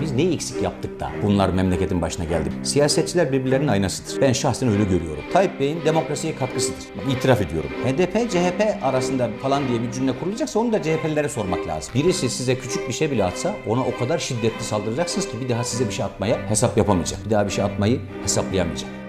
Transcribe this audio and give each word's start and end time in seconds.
Biz 0.00 0.12
neyi 0.12 0.34
eksik 0.34 0.62
yaptık 0.62 1.00
da 1.00 1.10
bunlar 1.22 1.48
memleketin 1.48 2.02
başına 2.02 2.24
geldi. 2.24 2.48
Siyasetçiler 2.62 3.32
birbirlerinin 3.32 3.68
aynasıdır. 3.68 4.20
Ben 4.20 4.32
şahsen 4.32 4.68
öyle 4.68 4.84
görüyorum. 4.84 5.24
Tayyip 5.32 5.60
Bey'in 5.60 5.84
demokrasiye 5.84 6.36
katkısıdır. 6.36 6.84
İtiraf 7.10 7.40
ediyorum. 7.40 7.70
HDP, 7.84 8.30
CHP 8.30 8.84
arasında 8.84 9.30
falan 9.42 9.68
diye 9.68 9.82
bir 9.82 9.92
cümle 9.92 10.18
kurulacaksa 10.18 10.58
onu 10.58 10.72
da 10.72 10.82
CHP'lilere 10.82 11.28
sormak 11.28 11.66
lazım. 11.66 11.94
Birisi 11.94 12.30
size 12.30 12.58
küçük 12.58 12.88
bir 12.88 12.92
şey 12.92 13.10
bile 13.10 13.24
atsa 13.24 13.54
ona 13.68 13.80
o 13.80 13.98
kadar 13.98 14.18
şiddetli 14.18 14.64
saldıracaksınız 14.64 15.26
ki 15.28 15.40
bir 15.44 15.48
daha 15.48 15.64
size 15.64 15.86
bir 15.88 15.92
şey 15.92 16.04
atmaya 16.04 16.50
hesap 16.50 16.78
yapamayacak. 16.78 17.24
Bir 17.24 17.30
daha 17.30 17.46
bir 17.46 17.50
şey 17.50 17.64
atmayı 17.64 18.00
hesaplayamayacak. 18.22 19.01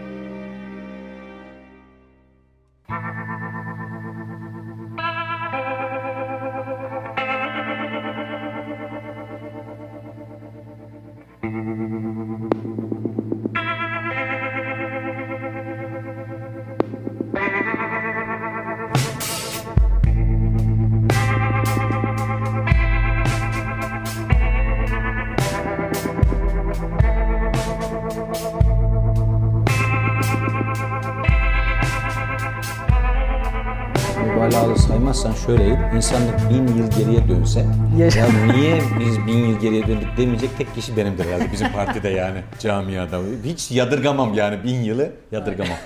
İnsanlık 35.96 36.50
bin 36.50 36.68
yıl 36.68 36.92
geriye 36.92 37.28
dönse, 37.28 37.66
ya 37.98 38.28
niye 38.56 38.82
biz 39.00 39.28
bin 39.28 39.38
yıl 39.38 39.60
geriye 39.60 39.88
döndük 39.88 40.18
demeyecek 40.18 40.58
tek 40.58 40.76
kişi 40.76 40.98
benimdir 40.98 41.26
herhalde 41.26 41.52
bizim 41.52 41.72
partide 41.72 42.10
yani, 42.10 42.40
camiada. 42.60 43.20
Hiç 43.44 43.72
yadırgamam 43.72 44.34
yani 44.34 44.64
bin 44.64 44.84
yılı 44.84 45.12
yadırgamam. 45.32 45.78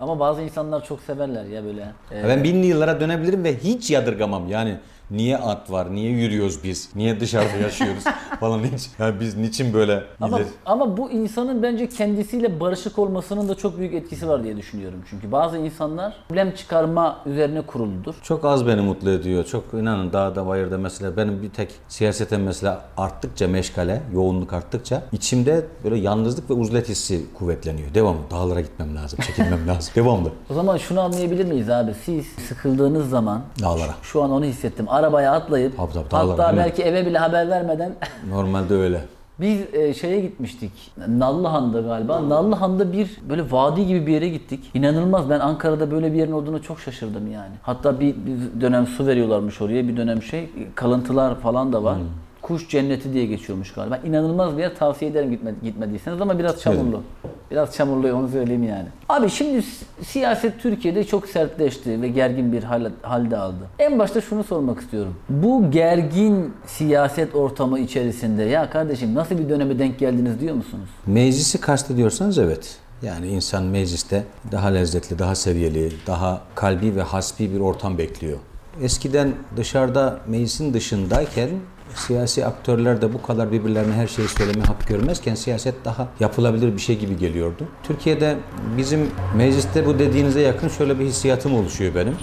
Ama 0.00 0.20
bazı 0.20 0.42
insanlar 0.42 0.84
çok 0.84 1.00
severler 1.00 1.44
ya 1.44 1.64
böyle. 1.64 1.86
Ee, 2.12 2.28
Ben 2.28 2.44
binli 2.44 2.66
yıllara 2.66 3.00
dönebilirim 3.00 3.44
ve 3.44 3.56
hiç 3.58 3.90
yadırgamam 3.90 4.48
yani. 4.48 4.76
Niye 5.10 5.38
at 5.38 5.70
var, 5.70 5.94
niye 5.94 6.10
yürüyoruz 6.10 6.64
biz, 6.64 6.88
niye 6.94 7.20
dışarıda 7.20 7.56
yaşıyoruz 7.56 8.04
falan 8.40 8.58
hiç. 8.58 8.86
Yani 8.98 9.20
biz 9.20 9.36
niçin 9.36 9.72
böyle 9.74 10.02
ama, 10.20 10.38
ileri- 10.40 10.46
ama 10.66 10.96
bu 10.96 11.10
insanın 11.10 11.62
bence 11.62 11.88
kendisiyle 11.88 12.60
barışık 12.60 12.98
olmasının 12.98 13.48
da 13.48 13.54
çok 13.54 13.78
büyük 13.78 13.94
etkisi 13.94 14.28
var 14.28 14.44
diye 14.44 14.56
düşünüyorum. 14.56 14.98
Çünkü 15.10 15.32
bazı 15.32 15.58
insanlar 15.58 16.14
problem 16.28 16.54
çıkarma 16.54 17.18
üzerine 17.26 17.60
kuruludur. 17.62 18.14
Çok 18.22 18.44
az 18.44 18.66
beni 18.66 18.80
mutlu 18.80 19.10
ediyor. 19.10 19.44
Çok 19.44 19.64
inanın 19.74 20.12
dağda 20.12 20.46
bayırda 20.46 20.78
mesela 20.78 21.16
benim 21.16 21.42
bir 21.42 21.50
tek 21.50 21.70
siyaseten 21.88 22.40
mesela 22.40 22.80
arttıkça 22.96 23.48
meşgale, 23.48 24.02
yoğunluk 24.14 24.52
arttıkça 24.52 25.02
içimde 25.12 25.66
böyle 25.84 25.96
yalnızlık 25.96 26.50
ve 26.50 26.54
uzlet 26.54 26.88
hissi 26.88 27.34
kuvvetleniyor. 27.34 27.94
Devamlı 27.94 28.20
dağlara 28.30 28.60
gitmem 28.60 28.96
lazım, 28.96 29.18
çekilmem 29.26 29.68
lazım. 29.68 29.92
Devamlı 29.96 30.30
O 30.50 30.54
zaman 30.54 30.76
şunu 30.76 31.00
anlayabilir 31.00 31.44
miyiz 31.44 31.70
abi? 31.70 31.94
Siz 32.04 32.26
sıkıldığınız 32.48 33.10
zaman 33.10 33.42
dağlara. 33.62 33.94
şu 34.02 34.22
an 34.22 34.30
onu 34.30 34.44
hissettim. 34.44 34.86
Arabaya 34.96 35.32
atlayıp 35.32 35.76
Tabii, 35.76 36.08
tabii, 36.10 36.30
hatta 36.30 36.52
mi? 36.52 36.58
belki 36.58 36.82
eve 36.82 37.06
bile 37.06 37.18
haber 37.18 37.48
vermeden 37.48 37.92
Normalde 38.30 38.74
öyle. 38.74 39.00
Biz 39.40 39.60
e, 39.74 39.94
şeye 39.94 40.20
gitmiştik. 40.20 40.72
Nallıhan'da 41.08 41.80
galiba. 41.80 42.28
Nallıhan'da 42.28 42.92
bir 42.92 43.10
böyle 43.28 43.52
vadi 43.52 43.86
gibi 43.86 44.06
bir 44.06 44.12
yere 44.12 44.28
gittik. 44.28 44.70
İnanılmaz. 44.74 45.30
Ben 45.30 45.40
Ankara'da 45.40 45.90
böyle 45.90 46.12
bir 46.12 46.18
yerin 46.18 46.32
olduğuna 46.32 46.62
çok 46.62 46.80
şaşırdım 46.80 47.32
yani. 47.32 47.54
Hatta 47.62 48.00
bir, 48.00 48.14
bir 48.26 48.60
dönem 48.60 48.86
su 48.86 49.06
veriyorlarmış 49.06 49.60
oraya. 49.60 49.88
Bir 49.88 49.96
dönem 49.96 50.22
şey 50.22 50.50
kalıntılar 50.74 51.40
falan 51.40 51.72
da 51.72 51.84
var. 51.84 51.98
Kuş 52.42 52.68
cenneti 52.68 53.12
diye 53.12 53.26
geçiyormuş 53.26 53.72
galiba. 53.72 53.96
İnanılmaz 53.96 54.56
bir 54.56 54.62
yer 54.62 54.76
tavsiye 54.76 55.10
ederim 55.10 55.30
gitme, 55.30 55.54
gitmediyseniz 55.62 56.20
ama 56.20 56.38
biraz 56.38 56.60
çamurlu. 56.60 57.02
Biraz 57.50 57.74
çamurlu 57.74 58.12
onu 58.12 58.28
söyleyeyim 58.28 58.62
yani. 58.62 58.86
Abi 59.08 59.30
şimdi 59.30 59.62
si- 59.62 59.84
siyaset 60.06 60.60
Türkiye'de 60.62 61.04
çok 61.04 61.26
sertleşti 61.26 62.02
ve 62.02 62.08
gergin 62.08 62.52
bir 62.52 62.62
hal, 62.62 62.90
halde 63.02 63.36
aldı. 63.36 63.56
En 63.78 63.98
başta 63.98 64.20
şunu 64.20 64.44
sormak 64.44 64.80
istiyorum. 64.80 65.14
Bu 65.28 65.70
gergin 65.70 66.54
siyaset 66.66 67.34
ortamı 67.34 67.78
içerisinde 67.78 68.42
ya 68.42 68.70
kardeşim 68.70 69.14
nasıl 69.14 69.38
bir 69.38 69.48
döneme 69.48 69.78
denk 69.78 69.98
geldiniz 69.98 70.40
diyor 70.40 70.54
musunuz? 70.54 70.88
Meclisi 71.06 71.60
kastediyorsanız 71.60 72.38
evet. 72.38 72.76
Yani 73.02 73.26
insan 73.28 73.62
mecliste 73.64 74.24
daha 74.52 74.68
lezzetli, 74.68 75.18
daha 75.18 75.34
seviyeli, 75.34 75.92
daha 76.06 76.40
kalbi 76.54 76.96
ve 76.96 77.02
hasbi 77.02 77.54
bir 77.54 77.60
ortam 77.60 77.98
bekliyor. 77.98 78.38
Eskiden 78.82 79.32
dışarıda 79.56 80.18
meclisin 80.26 80.74
dışındayken 80.74 81.48
siyasi 81.94 82.46
aktörler 82.46 83.02
de 83.02 83.14
bu 83.14 83.22
kadar 83.22 83.52
birbirlerine 83.52 83.94
her 83.94 84.06
şeyi 84.06 84.28
söyleme 84.28 84.64
hak 84.64 84.88
görmezken 84.88 85.34
siyaset 85.34 85.84
daha 85.84 86.08
yapılabilir 86.20 86.72
bir 86.72 86.78
şey 86.78 86.98
gibi 86.98 87.16
geliyordu. 87.16 87.64
Türkiye'de 87.82 88.36
bizim 88.76 89.10
mecliste 89.36 89.86
bu 89.86 89.98
dediğinize 89.98 90.40
yakın 90.40 90.68
şöyle 90.68 90.98
bir 90.98 91.04
hissiyatım 91.04 91.54
oluşuyor 91.54 91.94
benim. 91.94 92.14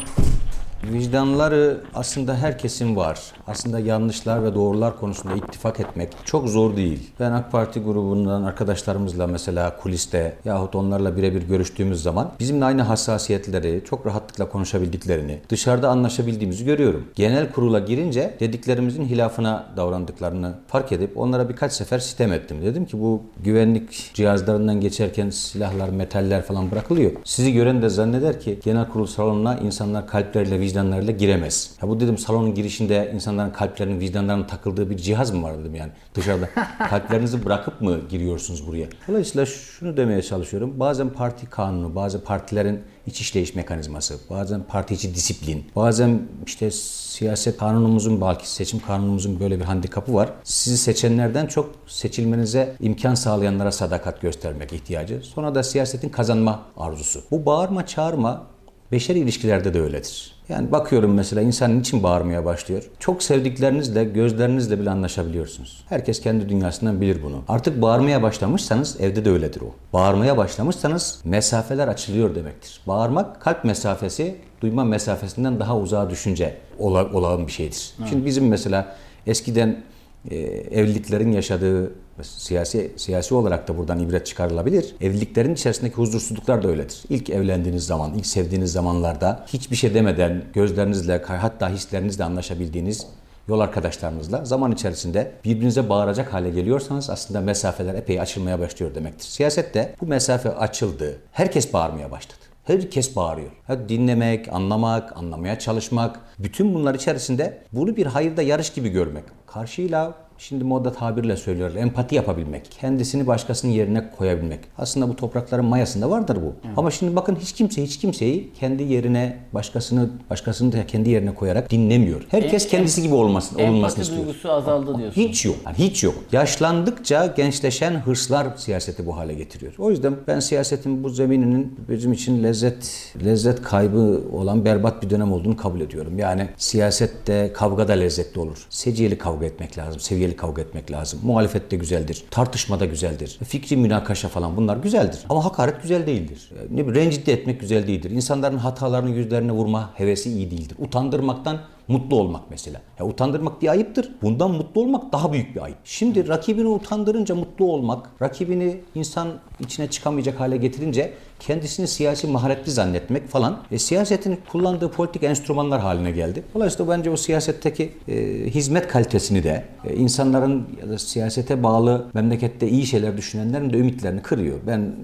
Vicdanları 0.83 1.81
aslında 1.95 2.35
herkesin 2.35 2.95
var. 2.95 3.19
Aslında 3.47 3.79
yanlışlar 3.79 4.43
ve 4.43 4.55
doğrular 4.55 4.99
konusunda 4.99 5.35
ittifak 5.35 5.79
etmek 5.79 6.09
çok 6.25 6.49
zor 6.49 6.75
değil. 6.75 7.11
Ben 7.19 7.31
AK 7.31 7.51
Parti 7.51 7.79
grubundan 7.79 8.43
arkadaşlarımızla 8.43 9.27
mesela 9.27 9.77
kuliste 9.77 10.37
yahut 10.45 10.75
onlarla 10.75 11.17
birebir 11.17 11.41
görüştüğümüz 11.41 12.03
zaman 12.03 12.31
bizimle 12.39 12.65
aynı 12.65 12.81
hassasiyetleri 12.81 13.81
çok 13.85 14.05
rahatlıkla 14.05 14.49
konuşabildiklerini, 14.49 15.39
dışarıda 15.49 15.89
anlaşabildiğimizi 15.89 16.65
görüyorum. 16.65 17.07
Genel 17.15 17.51
kurula 17.51 17.79
girince 17.79 18.37
dediklerimizin 18.39 19.05
hilafına 19.05 19.65
davrandıklarını 19.77 20.53
fark 20.67 20.91
edip 20.91 21.17
onlara 21.17 21.49
birkaç 21.49 21.73
sefer 21.73 21.99
sitem 21.99 22.33
ettim. 22.33 22.57
Dedim 22.65 22.85
ki 22.85 23.01
bu 23.01 23.21
güvenlik 23.43 24.11
cihazlarından 24.13 24.81
geçerken 24.81 25.29
silahlar, 25.29 25.89
metaller 25.89 26.41
falan 26.41 26.71
bırakılıyor. 26.71 27.11
Sizi 27.23 27.53
gören 27.53 27.81
de 27.81 27.89
zanneder 27.89 28.39
ki 28.39 28.59
genel 28.63 28.89
kurul 28.89 29.05
salonuna 29.05 29.57
insanlar 29.57 30.07
kalpleriyle, 30.07 30.59
vicdanlarıyla 30.59 31.13
giremez. 31.13 31.71
Ya 31.81 31.89
bu 31.89 31.99
dedim 31.99 32.17
salonun 32.17 32.53
girişinde 32.53 33.11
insanların 33.33 33.51
kalplerinin, 33.51 33.99
vicdanlarının 33.99 34.47
takıldığı 34.47 34.89
bir 34.89 34.97
cihaz 34.97 35.31
mı 35.31 35.43
var 35.43 35.59
dedim 35.59 35.75
yani. 35.75 35.91
Dışarıda 36.15 36.49
kalplerinizi 36.89 37.45
bırakıp 37.45 37.81
mı 37.81 37.99
giriyorsunuz 38.09 38.67
buraya? 38.67 38.87
Dolayısıyla 39.07 39.45
şunu 39.45 39.97
demeye 39.97 40.21
çalışıyorum. 40.21 40.79
Bazen 40.79 41.09
parti 41.09 41.45
kanunu, 41.45 41.95
bazı 41.95 42.23
partilerin 42.23 42.81
iç 43.07 43.21
işleyiş 43.21 43.55
mekanizması, 43.55 44.17
bazen 44.29 44.63
parti 44.63 44.93
içi 44.93 45.15
disiplin, 45.15 45.65
bazen 45.75 46.21
işte 46.45 46.71
siyaset 46.71 47.57
kanunumuzun 47.57 48.21
belki 48.21 48.49
seçim 48.49 48.79
kanunumuzun 48.79 49.39
böyle 49.39 49.59
bir 49.59 49.65
handikapı 49.65 50.13
var. 50.13 50.29
Sizi 50.43 50.77
seçenlerden 50.77 51.47
çok 51.47 51.69
seçilmenize 51.87 52.75
imkan 52.79 53.15
sağlayanlara 53.15 53.71
sadakat 53.71 54.21
göstermek 54.21 54.73
ihtiyacı. 54.73 55.21
Sonra 55.23 55.55
da 55.55 55.63
siyasetin 55.63 56.09
kazanma 56.09 56.61
arzusu. 56.77 57.21
Bu 57.31 57.45
bağırma 57.45 57.85
çağırma 57.85 58.52
beşeri 58.93 59.19
ilişkilerde 59.19 59.73
de 59.73 59.81
öyledir. 59.81 60.33
Yani 60.49 60.71
bakıyorum 60.71 61.13
mesela 61.13 61.41
insan 61.41 61.79
niçin 61.79 62.03
bağırmaya 62.03 62.45
başlıyor? 62.45 62.83
Çok 62.99 63.23
sevdiklerinizle, 63.23 64.03
gözlerinizle 64.03 64.79
bile 64.79 64.89
anlaşabiliyorsunuz. 64.89 65.83
Herkes 65.89 66.21
kendi 66.21 66.49
dünyasından 66.49 67.01
bilir 67.01 67.17
bunu. 67.23 67.41
Artık 67.47 67.81
bağırmaya 67.81 68.21
başlamışsanız 68.23 69.01
evde 69.01 69.25
de 69.25 69.29
öyledir 69.29 69.61
o. 69.61 69.75
Bağırmaya 69.93 70.37
başlamışsanız 70.37 71.21
mesafeler 71.25 71.87
açılıyor 71.87 72.35
demektir. 72.35 72.79
Bağırmak 72.87 73.41
kalp 73.41 73.63
mesafesi, 73.63 74.35
duyma 74.61 74.83
mesafesinden 74.83 75.59
daha 75.59 75.77
uzağa 75.77 76.09
düşünce 76.09 76.57
ola- 76.79 77.11
olağan 77.13 77.47
bir 77.47 77.51
şeydir. 77.51 77.91
Şimdi 78.09 78.25
bizim 78.25 78.47
mesela 78.47 78.95
eskiden 79.27 79.83
e, 80.31 80.35
evliliklerin 80.79 81.31
yaşadığı 81.31 81.91
siyasi 82.21 82.91
siyasi 82.97 83.35
olarak 83.35 83.67
da 83.67 83.77
buradan 83.77 83.99
ibret 83.99 84.25
çıkarılabilir. 84.25 84.95
Evliliklerin 85.01 85.53
içerisindeki 85.53 85.95
huzursuzluklar 85.95 86.63
da 86.63 86.67
öyledir. 86.67 87.03
İlk 87.09 87.29
evlendiğiniz 87.29 87.85
zaman, 87.85 88.13
ilk 88.13 88.25
sevdiğiniz 88.25 88.71
zamanlarda 88.71 89.45
hiçbir 89.47 89.75
şey 89.75 89.93
demeden 89.93 90.43
gözlerinizle 90.53 91.21
hatta 91.27 91.69
hislerinizle 91.69 92.23
anlaşabildiğiniz 92.23 93.07
yol 93.47 93.59
arkadaşlarınızla 93.59 94.45
zaman 94.45 94.71
içerisinde 94.71 95.31
birbirinize 95.45 95.89
bağıracak 95.89 96.33
hale 96.33 96.49
geliyorsanız 96.49 97.09
aslında 97.09 97.41
mesafeler 97.41 97.95
epey 97.95 98.21
açılmaya 98.21 98.59
başlıyor 98.59 98.95
demektir. 98.95 99.25
Siyasette 99.25 99.95
bu 100.01 100.05
mesafe 100.05 100.49
açıldı. 100.49 101.17
Herkes 101.31 101.73
bağırmaya 101.73 102.11
başladı. 102.11 102.42
Herkes 102.63 103.15
bağırıyor. 103.15 103.51
Ha, 103.67 103.89
dinlemek, 103.89 104.53
anlamak, 104.53 105.17
anlamaya 105.17 105.59
çalışmak. 105.59 106.19
Bütün 106.39 106.73
bunlar 106.73 106.95
içerisinde 106.95 107.63
bunu 107.71 107.95
bir 107.95 108.05
hayırda 108.05 108.41
yarış 108.41 108.73
gibi 108.73 108.89
görmek. 108.89 109.23
Karşıyla 109.47 110.15
şimdi 110.43 110.63
moda 110.63 110.91
tabirle 110.93 111.37
söylüyorlar. 111.37 111.81
Empati 111.81 112.15
yapabilmek. 112.15 112.71
Kendisini 112.71 113.27
başkasının 113.27 113.71
yerine 113.71 114.09
koyabilmek. 114.17 114.59
Aslında 114.77 115.09
bu 115.09 115.15
toprakların 115.15 115.65
mayasında 115.65 116.09
vardır 116.09 116.37
bu. 116.41 116.53
Ama 116.77 116.91
şimdi 116.91 117.15
bakın 117.15 117.35
hiç 117.35 117.51
kimse 117.53 117.83
hiç 117.83 117.99
kimseyi 117.99 118.53
kendi 118.59 118.83
yerine 118.83 119.37
başkasını 119.53 120.09
başkasını 120.29 120.71
da 120.71 120.87
kendi 120.87 121.09
yerine 121.09 121.35
koyarak 121.35 121.69
dinlemiyor. 121.69 122.21
Herkes 122.29 122.63
Em- 122.65 122.69
kendisi 122.71 123.01
gibi 123.01 123.13
olmasın, 123.13 123.55
olunmasını 123.55 123.77
Empati 123.77 124.01
istiyor. 124.01 124.21
duygusu 124.21 124.51
azaldı 124.51 124.97
diyorsun. 124.97 125.21
Hiç 125.21 125.45
yok. 125.45 125.55
Yani 125.65 125.77
hiç 125.77 126.03
yok. 126.03 126.15
Yaşlandıkça 126.31 127.25
gençleşen 127.25 127.91
hırslar 127.93 128.47
siyaseti 128.57 129.05
bu 129.05 129.17
hale 129.17 129.33
getiriyor. 129.33 129.73
O 129.77 129.91
yüzden 129.91 130.15
ben 130.27 130.39
siyasetin 130.39 131.03
bu 131.03 131.09
zemininin 131.09 131.79
bizim 131.89 132.13
için 132.13 132.43
lezzet 132.43 133.13
lezzet 133.25 133.61
kaybı 133.61 134.21
olan 134.33 134.65
berbat 134.65 135.03
bir 135.03 135.09
dönem 135.09 135.31
olduğunu 135.33 135.57
kabul 135.57 135.81
ediyorum. 135.81 136.19
Yani 136.19 136.47
siyasette 136.57 137.51
kavga 137.53 137.87
da 137.87 137.93
lezzetli 137.93 138.39
olur. 138.39 138.67
Seciyeli 138.69 139.17
kavga 139.17 139.45
etmek 139.45 139.77
lazım. 139.77 139.99
Seviyeli 139.99 140.32
değil 140.33 140.37
kavga 140.37 140.61
etmek 140.61 140.91
lazım. 140.91 141.19
Muhalefet 141.23 141.71
de 141.71 141.75
güzeldir. 141.75 142.23
Tartışma 142.31 142.79
da 142.79 142.85
güzeldir. 142.85 143.39
Fikri 143.43 143.77
münakaşa 143.77 144.27
falan 144.27 144.57
bunlar 144.57 144.77
güzeldir. 144.77 145.19
Ama 145.29 145.45
hakaret 145.45 145.81
güzel 145.81 146.07
değildir. 146.07 146.51
Ne 146.69 146.87
bileyim, 146.87 146.95
rencide 146.95 147.33
etmek 147.33 147.59
güzel 147.59 147.87
değildir. 147.87 148.11
İnsanların 148.11 148.57
hatalarını 148.57 149.09
yüzlerine 149.09 149.51
vurma 149.51 149.89
hevesi 149.95 150.29
iyi 150.29 150.51
değildir. 150.51 150.77
Utandırmaktan 150.79 151.57
mutlu 151.87 152.15
olmak 152.19 152.41
mesela. 152.49 152.81
Ya 152.99 153.05
utandırmak 153.05 153.61
diye 153.61 153.71
ayıptır. 153.71 154.11
Bundan 154.21 154.51
mutlu 154.51 154.81
olmak 154.81 155.13
daha 155.13 155.33
büyük 155.33 155.55
bir 155.55 155.61
ayıp. 155.61 155.77
Şimdi 155.83 156.27
rakibini 156.27 156.67
utandırınca 156.67 157.35
mutlu 157.35 157.65
olmak, 157.65 158.09
rakibini 158.21 158.81
insan 158.95 159.27
içine 159.59 159.89
çıkamayacak 159.89 160.39
hale 160.39 160.57
getirince 160.57 161.13
kendisini 161.39 161.87
siyasi 161.87 162.27
maharetli 162.27 162.71
zannetmek 162.71 163.27
falan 163.27 163.59
e, 163.71 163.79
siyasetin 163.79 164.39
kullandığı 164.51 164.91
politik 164.91 165.23
enstrümanlar 165.23 165.81
haline 165.81 166.11
geldi. 166.11 166.43
Dolayısıyla 166.53 166.97
bence 166.97 167.09
o 167.09 167.17
siyasetteki 167.17 167.91
e, 168.07 168.15
hizmet 168.49 168.87
kalitesini 168.87 169.43
de 169.43 169.63
e, 169.85 169.95
insanların 169.95 170.67
ya 170.81 170.89
da 170.89 170.97
siyasete 170.97 171.63
bağlı 171.63 172.07
memlekette 172.13 172.69
iyi 172.69 172.85
şeyler 172.85 173.17
düşünenlerin 173.17 173.73
de 173.73 173.77
ümitlerini 173.77 174.21
kırıyor. 174.21 174.57
Ben 174.67 174.95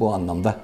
bu 0.00 0.14
anlamda 0.14 0.56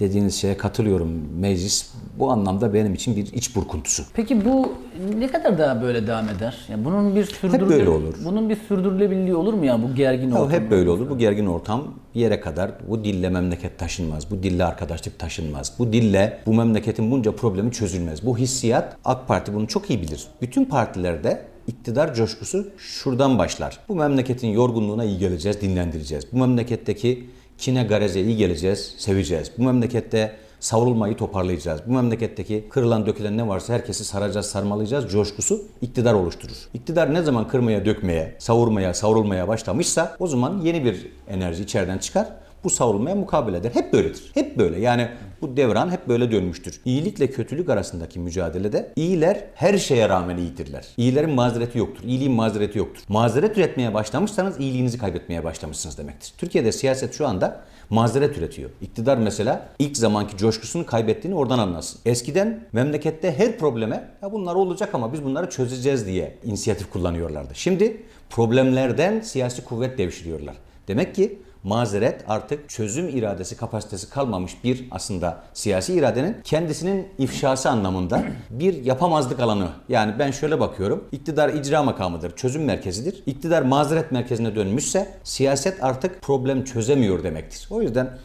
dediğiniz 0.00 0.34
şeye 0.34 0.56
katılıyorum. 0.56 1.08
Meclis 1.38 1.90
bu 2.18 2.30
anlamda 2.30 2.74
benim 2.74 2.94
için 2.94 3.16
bir 3.16 3.32
iç 3.32 3.56
burkuntusu. 3.56 4.02
Peki 4.14 4.44
bu 4.44 4.72
ne 5.18 5.26
kadar 5.26 5.58
daha 5.58 5.82
böyle 5.82 6.06
devam 6.06 6.28
eder? 6.28 6.56
Yani 6.68 6.84
bunun 6.84 7.16
bir 7.16 7.24
sürdürüle, 7.24 7.68
böyle 7.68 7.90
olur. 7.90 8.14
Bunun 8.24 8.50
bir 8.50 8.56
sürdürülebilirliği 8.56 9.34
olur 9.34 9.54
mu 9.54 9.64
yani 9.64 9.88
bu 9.88 9.94
gergin 9.94 10.30
ortam? 10.30 10.50
hep 10.50 10.70
böyle 10.70 10.90
olur. 10.90 11.10
Bu 11.10 11.18
gergin 11.18 11.46
ortam 11.46 11.94
bir 12.14 12.20
yere 12.20 12.40
kadar 12.40 12.70
bu 12.88 13.04
dille 13.04 13.28
memleket 13.28 13.78
taşınmaz. 13.78 14.30
Bu 14.30 14.42
dille 14.42 14.64
arkadaşlık 14.64 15.18
taşınmaz. 15.18 15.72
Bu 15.78 15.92
dille 15.92 16.38
bu 16.46 16.54
memleketin 16.54 17.10
bunca 17.10 17.32
problemi 17.32 17.72
çözülmez. 17.72 18.26
Bu 18.26 18.38
hissiyat 18.38 18.96
AK 19.04 19.28
Parti 19.28 19.54
bunu 19.54 19.66
çok 19.66 19.90
iyi 19.90 20.02
bilir. 20.02 20.26
Bütün 20.42 20.64
partilerde 20.64 21.42
iktidar 21.66 22.14
coşkusu 22.14 22.66
şuradan 22.78 23.38
başlar. 23.38 23.78
Bu 23.88 23.94
memleketin 23.94 24.48
yorgunluğuna 24.48 25.04
iyi 25.04 25.18
geleceğiz, 25.18 25.60
dinlendireceğiz. 25.60 26.24
Bu 26.32 26.38
memleketteki 26.38 27.26
kine 27.60 27.82
gareze 27.82 28.20
iyi 28.20 28.36
geleceğiz, 28.36 28.94
seveceğiz. 28.98 29.50
Bu 29.58 29.62
memlekette 29.62 30.36
savrulmayı 30.60 31.16
toparlayacağız. 31.16 31.80
Bu 31.86 31.92
memleketteki 31.92 32.64
kırılan 32.70 33.06
dökülen 33.06 33.36
ne 33.36 33.48
varsa 33.48 33.72
herkesi 33.74 34.04
saracağız, 34.04 34.46
sarmalayacağız 34.46 35.12
coşkusu 35.12 35.62
iktidar 35.82 36.14
oluşturur. 36.14 36.56
İktidar 36.74 37.14
ne 37.14 37.22
zaman 37.22 37.48
kırmaya, 37.48 37.84
dökmeye, 37.84 38.34
savurmaya, 38.38 38.94
savrulmaya 38.94 39.48
başlamışsa 39.48 40.16
o 40.18 40.26
zaman 40.26 40.60
yeni 40.60 40.84
bir 40.84 41.06
enerji 41.28 41.62
içeriden 41.62 41.98
çıkar. 41.98 42.26
Bu 42.64 42.70
savrulmaya 42.70 43.16
mukabil 43.16 43.54
eder. 43.54 43.70
Hep 43.74 43.92
böyledir. 43.92 44.30
Hep 44.34 44.58
böyle. 44.58 44.80
Yani 44.80 45.08
bu 45.42 45.56
devran 45.56 45.90
hep 45.90 46.08
böyle 46.08 46.32
dönmüştür. 46.32 46.80
İyilikle 46.84 47.30
kötülük 47.30 47.68
arasındaki 47.68 48.18
mücadelede 48.18 48.92
iyiler 48.96 49.44
her 49.54 49.78
şeye 49.78 50.08
rağmen 50.08 50.36
iyidirler. 50.36 50.86
İyilerin 50.96 51.30
mazereti 51.30 51.78
yoktur. 51.78 52.04
İyiliğin 52.04 52.32
mazereti 52.32 52.78
yoktur. 52.78 53.02
Mazeret 53.08 53.58
üretmeye 53.58 53.94
başlamışsanız 53.94 54.60
iyiliğinizi 54.60 54.98
kaybetmeye 54.98 55.44
başlamışsınız 55.44 55.98
demektir. 55.98 56.32
Türkiye'de 56.38 56.72
siyaset 56.72 57.14
şu 57.14 57.26
anda 57.26 57.60
mazeret 57.90 58.38
üretiyor. 58.38 58.70
İktidar 58.82 59.18
mesela 59.18 59.68
ilk 59.78 59.96
zamanki 59.96 60.36
coşkusunu 60.36 60.86
kaybettiğini 60.86 61.36
oradan 61.36 61.58
anlasın. 61.58 62.00
Eskiden 62.06 62.64
memlekette 62.72 63.38
her 63.38 63.58
probleme 63.58 64.08
ya 64.22 64.32
bunlar 64.32 64.54
olacak 64.54 64.94
ama 64.94 65.12
biz 65.12 65.24
bunları 65.24 65.50
çözeceğiz 65.50 66.06
diye 66.06 66.38
inisiyatif 66.44 66.90
kullanıyorlardı. 66.90 67.54
Şimdi 67.54 68.02
problemlerden 68.30 69.20
siyasi 69.20 69.64
kuvvet 69.64 69.98
devşiriyorlar. 69.98 70.56
Demek 70.88 71.14
ki 71.14 71.38
mazeret 71.64 72.24
artık 72.28 72.68
çözüm 72.68 73.08
iradesi 73.08 73.56
kapasitesi 73.56 74.10
kalmamış 74.10 74.64
bir 74.64 74.88
aslında 74.90 75.42
siyasi 75.54 75.94
iradenin 75.94 76.36
kendisinin 76.44 77.08
ifşası 77.18 77.70
anlamında 77.70 78.24
bir 78.50 78.84
yapamazlık 78.84 79.40
alanı. 79.40 79.68
Yani 79.88 80.14
ben 80.18 80.30
şöyle 80.30 80.60
bakıyorum. 80.60 81.04
İktidar 81.12 81.48
icra 81.48 81.82
makamıdır, 81.82 82.36
çözüm 82.36 82.64
merkezidir. 82.64 83.22
İktidar 83.26 83.62
mazeret 83.62 84.12
merkezine 84.12 84.54
dönmüşse 84.54 85.14
siyaset 85.24 85.84
artık 85.84 86.22
problem 86.22 86.64
çözemiyor 86.64 87.22
demektir. 87.22 87.68
O 87.70 87.82
yüzden 87.82 88.18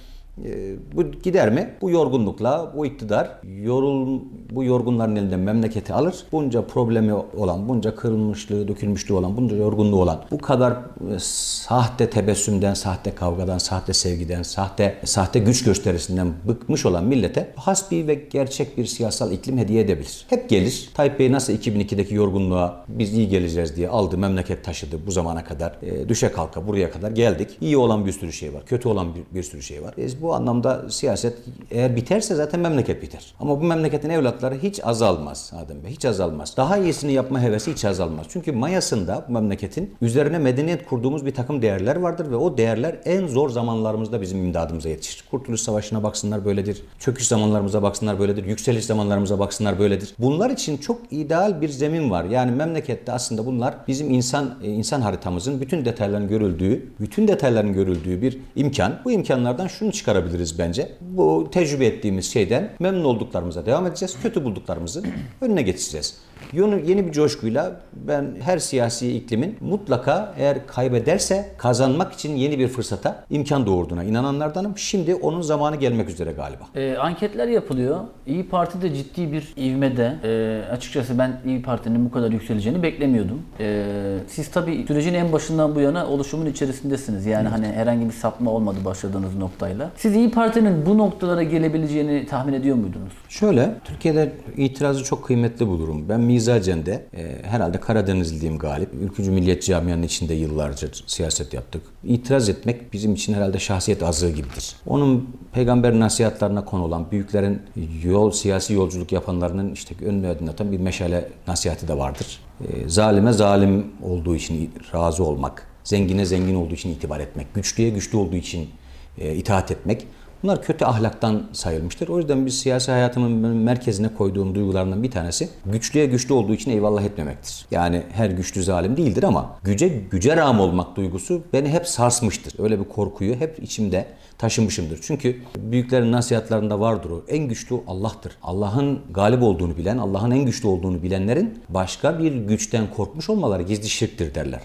bu 0.94 1.12
gider 1.12 1.52
mi? 1.52 1.74
Bu 1.82 1.90
yorgunlukla 1.90 2.74
bu 2.78 2.86
iktidar 2.86 3.30
yorul 3.44 4.22
bu 4.52 4.64
yorgunların 4.64 5.16
elinden 5.16 5.40
memleketi 5.40 5.94
alır. 5.94 6.16
Bunca 6.32 6.62
problemi 6.62 7.14
olan, 7.14 7.70
bunca 7.70 7.96
kırılmışlığı, 7.96 8.68
dökülmüşlüğü 8.68 9.14
olan, 9.14 9.38
bunca 9.38 9.56
yorgunluğu 9.56 10.02
olan, 10.02 10.22
bu 10.32 10.38
kadar 10.38 10.72
e, 10.72 11.20
sahte 11.20 12.10
tebessümden, 12.10 12.74
sahte 12.74 13.16
kavgadan, 13.16 13.58
sahte 13.58 13.94
sevgiden, 13.94 14.44
sahte 14.44 14.98
sahte 15.06 15.40
güç 15.40 15.64
gösterisinden 15.64 16.34
bıkmış 16.48 16.86
olan 16.86 17.04
millete 17.04 17.54
hasbi 17.56 18.08
ve 18.08 18.14
gerçek 18.14 18.78
bir 18.78 18.86
siyasal 18.86 19.32
iklim 19.32 19.58
hediye 19.58 19.82
edebilir. 19.82 20.26
Hep 20.30 20.50
gelir. 20.50 20.90
Tayyip 20.94 21.20
Bey 21.20 21.32
nasıl 21.32 21.54
2002'deki 21.54 22.16
yorgunluğa 22.16 22.86
biz 22.88 23.14
iyi 23.14 23.30
geleceğiz 23.30 23.76
diye 23.76 23.90
aldı, 23.90 24.18
memleket 24.18 24.64
taşıdı 24.64 25.00
bu 25.08 25.12
zamana 25.12 25.44
kadar. 25.44 25.78
E, 25.82 26.10
düşe 26.10 26.32
kalka 26.32 26.68
buraya 26.68 26.92
kadar 26.92 27.12
geldik. 27.12 27.50
İyi 27.62 27.78
olan 27.78 28.06
bir 28.06 28.12
sürü 28.12 28.34
şey 28.34 28.54
var, 28.54 28.66
kötü 28.66 28.88
olan 28.88 29.16
bir, 29.16 29.24
bir 29.36 29.44
sürü 29.44 29.62
şey 29.62 29.84
var. 29.84 29.94
Biz 29.98 30.22
bu 30.26 30.34
anlamda 30.34 30.90
siyaset 30.90 31.38
eğer 31.72 31.96
biterse 31.96 32.36
zaten 32.36 32.60
memleket 32.60 33.02
biter. 33.02 33.34
Ama 33.40 33.62
bu 33.62 33.64
memleketin 33.64 34.10
evlatları 34.10 34.56
hiç 34.56 34.80
azalmaz 34.84 35.54
Adem 35.66 35.84
Bey, 35.84 35.92
hiç 35.92 36.06
azalmaz. 36.06 36.58
Daha 36.58 36.78
iyisini 36.78 37.14
yapma 37.14 37.42
hevesi 37.42 37.72
hiç 37.72 37.86
azalmaz. 37.86 38.26
Çünkü 38.30 38.52
mayasında 38.52 39.26
bu 39.28 39.34
memleketin 39.34 39.96
üzerine 40.02 40.38
medeniyet 40.38 40.86
kurduğumuz 40.86 41.26
bir 41.26 41.34
takım 41.34 41.62
değerler 41.62 41.96
vardır 41.96 42.32
ve 42.32 42.36
o 42.36 42.58
değerler 42.58 42.96
en 43.06 43.28
zor 43.28 43.50
zamanlarımızda 43.50 44.22
bizim 44.22 44.46
imdadımıza 44.46 44.90
yetişir. 44.90 45.24
Kurtuluş 45.32 45.62
Savaşı'na 45.62 46.04
baksınlar 46.04 46.46
böyledir. 46.46 46.82
Çöküş 47.00 47.28
zamanlarımıza 47.28 47.84
baksınlar 47.84 48.20
böyledir. 48.20 48.46
Yükseliş 48.46 48.86
zamanlarımıza 48.86 49.40
baksınlar 49.40 49.80
böyledir. 49.80 50.14
Bunlar 50.20 50.50
için 50.50 50.78
çok 50.78 51.02
ideal 51.12 51.62
bir 51.62 51.70
zemin 51.70 52.12
var. 52.12 52.26
Yani 52.26 52.52
memlekette 52.52 53.12
aslında 53.12 53.46
bunlar 53.46 53.76
bizim 53.88 54.12
insan 54.12 54.56
e, 54.64 54.72
insan 54.72 55.02
haritamızın 55.02 55.62
bütün 55.62 55.86
detayların 55.86 56.28
görüldüğü, 56.28 56.86
bütün 57.00 57.28
detayların 57.28 57.74
görüldüğü 57.74 58.22
bir 58.22 58.38
imkan. 58.56 58.94
Bu 59.06 59.12
imkanlardan 59.12 59.68
şunu 59.68 59.94
çıkarabiliriz 60.16 60.60
bence. 60.60 60.92
Bu 61.02 61.48
tecrübe 61.52 61.86
ettiğimiz 61.86 62.34
şeyden 62.34 62.70
memnun 62.80 63.04
olduklarımıza 63.04 63.66
devam 63.66 63.88
edeceğiz. 63.88 64.16
Kötü 64.22 64.44
bulduklarımızı 64.44 65.04
önüne 65.42 65.62
geçeceğiz. 65.62 66.18
Yeni, 66.54 67.08
bir 67.08 67.12
coşkuyla 67.12 67.82
ben 67.94 68.36
her 68.42 68.58
siyasi 68.58 69.18
iklimin 69.18 69.58
mutlaka 69.62 70.34
eğer 70.38 70.68
kaybederse 70.68 71.52
kazanmak 71.58 72.14
için 72.14 72.36
yeni 72.36 72.60
bir 72.60 72.68
fırsata 72.68 73.26
imkan 73.30 73.66
doğurduğuna 73.66 74.04
inananlardanım. 74.04 74.78
Şimdi 74.78 75.16
onun 75.16 75.42
zamanı 75.42 75.76
gelmek 75.76 76.10
üzere 76.10 76.32
galiba. 76.32 76.64
E, 76.76 76.98
anketler 76.98 77.48
yapılıyor. 77.48 78.00
İyi 78.28 78.50
Parti 78.50 78.82
de 78.82 78.96
ciddi 78.96 79.32
bir 79.32 79.54
ivmede. 79.58 80.16
E, 80.24 80.62
açıkçası 80.72 81.20
ben 81.20 81.42
İyi 81.46 81.62
Parti'nin 81.62 82.06
bu 82.06 82.12
kadar 82.12 82.32
yükseleceğini 82.32 82.84
beklemiyordum. 82.84 83.42
E, 83.60 83.86
siz 84.28 84.52
tabii 84.52 84.86
sürecin 84.88 85.14
en 85.14 85.34
başından 85.34 85.76
bu 85.76 85.80
yana 85.80 86.08
oluşumun 86.08 86.46
içerisindesiniz. 86.46 87.26
Yani 87.26 87.48
hani 87.48 87.68
herhangi 87.68 88.06
bir 88.06 88.14
sapma 88.14 88.52
olmadı 88.52 88.78
başladığınız 88.86 89.36
noktayla. 89.36 89.92
Siz 89.96 90.16
İyi 90.16 90.32
Parti'nin 90.32 90.86
bu 90.86 90.98
noktalara 90.98 91.44
gelebileceğini 91.44 92.26
tahmin 92.26 92.54
ediyor 92.54 92.76
muydunuz? 92.76 93.14
Şöyle, 93.30 93.76
Türkiye'de 93.84 94.34
itirazı 94.58 95.04
çok 95.04 95.26
kıymetli 95.26 95.68
bulurum. 95.68 96.10
Ben 96.10 96.25
mizacen 96.26 96.86
de 96.86 97.06
e, 97.18 97.48
herhalde 97.48 97.80
Karadenizliyim 97.80 98.58
galip. 98.58 98.90
Ülkücü 99.02 99.32
Milliyet 99.32 99.64
Camia'nın 99.64 100.04
içinde 100.04 100.34
yıllarca 100.34 100.88
siyaset 101.06 101.54
yaptık. 101.54 101.82
İtiraz 102.04 102.50
etmek 102.50 102.94
bizim 102.94 103.14
için 103.14 103.34
herhalde 103.34 103.60
şahsiyet 103.60 104.04
azığı 104.04 104.30
gibidir. 104.30 104.76
Onun 104.88 105.30
peygamber 105.54 106.00
nasihatlarına 106.00 106.66
konu 106.66 106.84
olan 106.84 107.12
büyüklerin 107.12 107.62
yol 108.04 108.32
siyasi 108.32 108.74
yolculuk 108.74 109.12
yapanlarının 109.12 109.74
işte 109.74 109.96
önünü 110.06 110.28
aydınlatan 110.28 110.72
bir 110.72 110.80
meşale 110.80 111.30
nasihati 111.48 111.88
de 111.88 111.98
vardır. 111.98 112.40
E, 112.62 112.90
zalime 112.90 113.34
zalim 113.34 113.86
olduğu 114.04 114.36
için 114.36 114.72
razı 114.94 115.24
olmak, 115.24 115.68
zengine 115.84 116.26
zengin 116.26 116.56
olduğu 116.56 116.74
için 116.74 116.90
itibar 116.90 117.20
etmek, 117.20 117.54
güçlüye 117.54 117.90
güçlü 117.90 118.18
olduğu 118.18 118.36
için 118.36 118.70
e, 119.18 119.36
itaat 119.36 119.72
etmek. 119.72 120.08
Bunlar 120.46 120.62
kötü 120.62 120.86
ahlaktan 120.86 121.44
sayılmıştır. 121.54 122.08
O 122.08 122.18
yüzden 122.18 122.46
biz 122.46 122.60
siyasi 122.60 122.92
hayatımın 122.92 123.32
merkezine 123.58 124.14
koyduğum 124.14 124.56
duygularından 124.56 125.04
bir 125.04 125.12
tanesi 125.12 125.50
güçlüye 125.66 126.06
güçlü 126.06 126.34
olduğu 126.34 126.54
için 126.54 126.72
eyvallah 126.72 127.04
etmemektir. 127.04 127.66
Yani 127.72 128.04
her 128.14 128.30
güçlü 128.30 128.64
zalim 128.64 128.98
değildir 128.98 129.24
ama 129.24 129.56
güce 129.64 129.88
güce 129.88 130.38
rağm 130.38 130.60
olmak 130.60 130.96
duygusu 130.96 131.42
beni 131.54 131.70
hep 131.70 131.88
sarsmıştır. 131.88 132.64
Öyle 132.64 132.80
bir 132.80 132.86
korkuyu 132.86 133.36
hep 133.36 133.64
içimde 133.64 134.06
taşımışımdır. 134.38 135.00
Çünkü 135.02 135.42
büyüklerin 135.58 136.12
nasihatlarında 136.12 136.80
vardır 136.80 137.10
o. 137.10 137.24
En 137.28 137.48
güçlü 137.48 137.76
Allah'tır. 137.88 138.38
Allah'ın 138.44 139.00
galip 139.14 139.44
olduğunu 139.44 139.78
bilen, 139.78 139.98
Allah'ın 139.98 140.32
en 140.32 140.46
güçlü 140.46 140.68
olduğunu 140.68 141.04
bilenlerin 141.04 141.60
başka 141.70 142.20
bir 142.20 142.36
güçten 142.36 142.94
korkmuş 142.94 143.30
olmaları 143.30 143.64
gizli 143.64 143.90
şirktir 143.90 144.36
derler. 144.36 144.62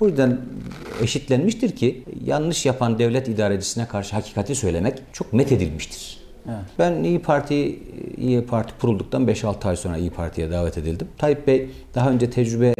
O 0.00 0.08
yüzden 0.08 0.40
eşitlenmiştir 1.02 1.76
ki 1.76 2.04
yanlış 2.24 2.66
yapan 2.66 2.98
devlet 2.98 3.28
idarecisine 3.28 3.88
karşı 3.88 4.16
hakikati 4.16 4.54
söylemek 4.54 4.98
çok 5.12 5.32
met 5.32 5.52
edilmiştir. 5.52 6.18
Evet. 6.46 6.64
Ben 6.78 7.04
İyi 7.04 7.18
Parti 7.18 7.78
İyi 8.16 8.46
Parti 8.46 8.74
kurulduktan 8.80 9.26
5-6 9.26 9.68
ay 9.68 9.76
sonra 9.76 9.96
İyi 9.96 10.10
Parti'ye 10.10 10.50
davet 10.50 10.78
edildim. 10.78 11.08
Tayyip 11.18 11.46
Bey 11.46 11.70
daha 11.94 12.10
önce 12.10 12.30
tecrübe 12.30 12.74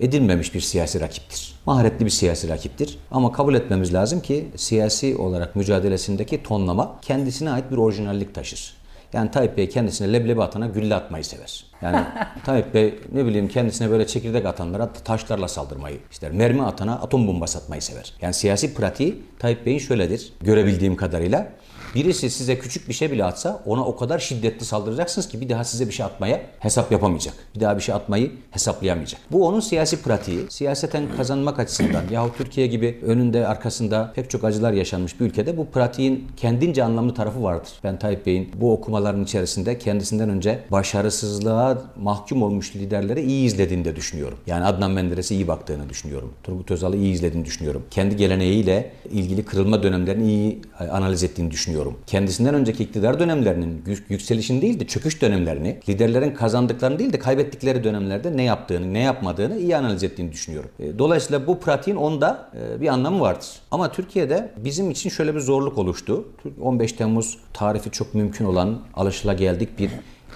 edilmemiş 0.00 0.54
bir 0.54 0.60
siyasi 0.60 1.00
rakiptir. 1.00 1.54
Maharetli 1.66 2.04
bir 2.04 2.10
siyasi 2.10 2.48
rakiptir. 2.48 2.98
Ama 3.10 3.32
kabul 3.32 3.54
etmemiz 3.54 3.94
lazım 3.94 4.20
ki 4.20 4.48
siyasi 4.56 5.16
olarak 5.16 5.56
mücadelesindeki 5.56 6.42
tonlama 6.42 6.98
kendisine 7.02 7.50
ait 7.50 7.70
bir 7.70 7.76
orijinallik 7.76 8.34
taşır. 8.34 8.74
Yani 9.14 9.30
Tayyip 9.30 9.56
Bey 9.56 9.68
kendisine 9.68 10.12
leblebi 10.12 10.42
atana 10.42 10.66
gülle 10.66 10.94
atmayı 10.94 11.24
sever. 11.24 11.64
Yani 11.82 12.04
Tayyip 12.44 12.74
Bey 12.74 12.94
ne 13.12 13.26
bileyim 13.26 13.48
kendisine 13.48 13.90
böyle 13.90 14.06
çekirdek 14.06 14.46
atanlara 14.46 14.92
taşlarla 14.92 15.48
saldırmayı 15.48 15.98
ister. 16.10 16.32
Mermi 16.32 16.62
atana 16.62 16.94
atom 16.94 17.26
bombası 17.26 17.58
atmayı 17.58 17.82
sever. 17.82 18.14
Yani 18.20 18.34
siyasi 18.34 18.74
pratiği 18.74 19.22
Tayyip 19.38 19.66
Bey'in 19.66 19.78
şöyledir 19.78 20.32
görebildiğim 20.40 20.96
kadarıyla. 20.96 21.48
Birisi 21.94 22.30
size 22.30 22.58
küçük 22.58 22.88
bir 22.88 22.94
şey 22.94 23.12
bile 23.12 23.24
atsa 23.24 23.62
ona 23.66 23.84
o 23.84 23.96
kadar 23.96 24.18
şiddetli 24.18 24.64
saldıracaksınız 24.64 25.28
ki 25.28 25.40
bir 25.40 25.48
daha 25.48 25.64
size 25.64 25.86
bir 25.86 25.92
şey 25.92 26.06
atmaya 26.06 26.40
hesap 26.58 26.92
yapamayacak. 26.92 27.34
Bir 27.54 27.60
daha 27.60 27.76
bir 27.76 27.82
şey 27.82 27.94
atmayı 27.94 28.32
hesaplayamayacak. 28.50 29.20
Bu 29.32 29.46
onun 29.46 29.60
siyasi 29.60 30.02
pratiği. 30.02 30.40
Siyaseten 30.48 31.04
kazanmak 31.16 31.58
açısından 31.58 32.02
yahut 32.10 32.38
Türkiye 32.38 32.66
gibi 32.66 32.98
önünde 33.02 33.46
arkasında 33.46 34.12
pek 34.14 34.30
çok 34.30 34.44
acılar 34.44 34.72
yaşanmış 34.72 35.20
bir 35.20 35.24
ülkede 35.24 35.56
bu 35.56 35.66
pratiğin 35.66 36.28
kendince 36.36 36.84
anlamlı 36.84 37.14
tarafı 37.14 37.42
vardır. 37.42 37.72
Ben 37.84 37.98
Tayyip 37.98 38.26
Bey'in 38.26 38.50
bu 38.60 38.72
okumaların 38.72 39.24
içerisinde 39.24 39.78
kendisinden 39.78 40.28
önce 40.28 40.60
başarısızlığa 40.70 41.82
mahkum 41.96 42.42
olmuş 42.42 42.76
liderleri 42.76 43.22
iyi 43.22 43.46
izlediğini 43.46 43.84
de 43.84 43.96
düşünüyorum. 43.96 44.38
Yani 44.46 44.64
Adnan 44.64 44.90
Menderes'e 44.90 45.34
iyi 45.34 45.48
baktığını 45.48 45.88
düşünüyorum. 45.88 46.32
Turgut 46.42 46.70
Özal'ı 46.70 46.96
iyi 46.96 47.12
izlediğini 47.12 47.44
düşünüyorum. 47.44 47.82
Kendi 47.90 48.16
geleneğiyle 48.16 48.92
ilgili 49.10 49.44
kırılma 49.44 49.82
dönemlerini 49.82 50.26
iyi 50.26 50.60
analiz 50.90 51.24
ettiğini 51.24 51.50
düşünüyorum. 51.50 51.83
Kendisinden 52.06 52.54
önceki 52.54 52.82
iktidar 52.84 53.20
dönemlerinin 53.20 53.84
yükselişin 54.08 54.62
değil 54.62 54.80
de 54.80 54.86
çöküş 54.86 55.22
dönemlerini, 55.22 55.80
liderlerin 55.88 56.34
kazandıklarını 56.34 56.98
değil 56.98 57.12
de 57.12 57.18
kaybettikleri 57.18 57.84
dönemlerde 57.84 58.36
ne 58.36 58.42
yaptığını, 58.42 58.94
ne 58.94 58.98
yapmadığını 58.98 59.58
iyi 59.58 59.76
analiz 59.76 60.04
ettiğini 60.04 60.32
düşünüyorum. 60.32 60.70
E, 60.80 60.98
dolayısıyla 60.98 61.46
bu 61.46 61.60
pratiğin 61.60 61.96
onda 61.96 62.50
e, 62.56 62.80
bir 62.80 62.88
anlamı 62.88 63.20
vardır. 63.20 63.48
Ama 63.70 63.92
Türkiye'de 63.92 64.52
bizim 64.56 64.90
için 64.90 65.10
şöyle 65.10 65.34
bir 65.34 65.40
zorluk 65.40 65.78
oluştu. 65.78 66.28
15 66.60 66.92
Temmuz 66.92 67.38
tarifi 67.52 67.90
çok 67.90 68.14
mümkün 68.14 68.44
olan 68.44 68.80
alışılageldik 68.94 69.78
bir 69.78 69.90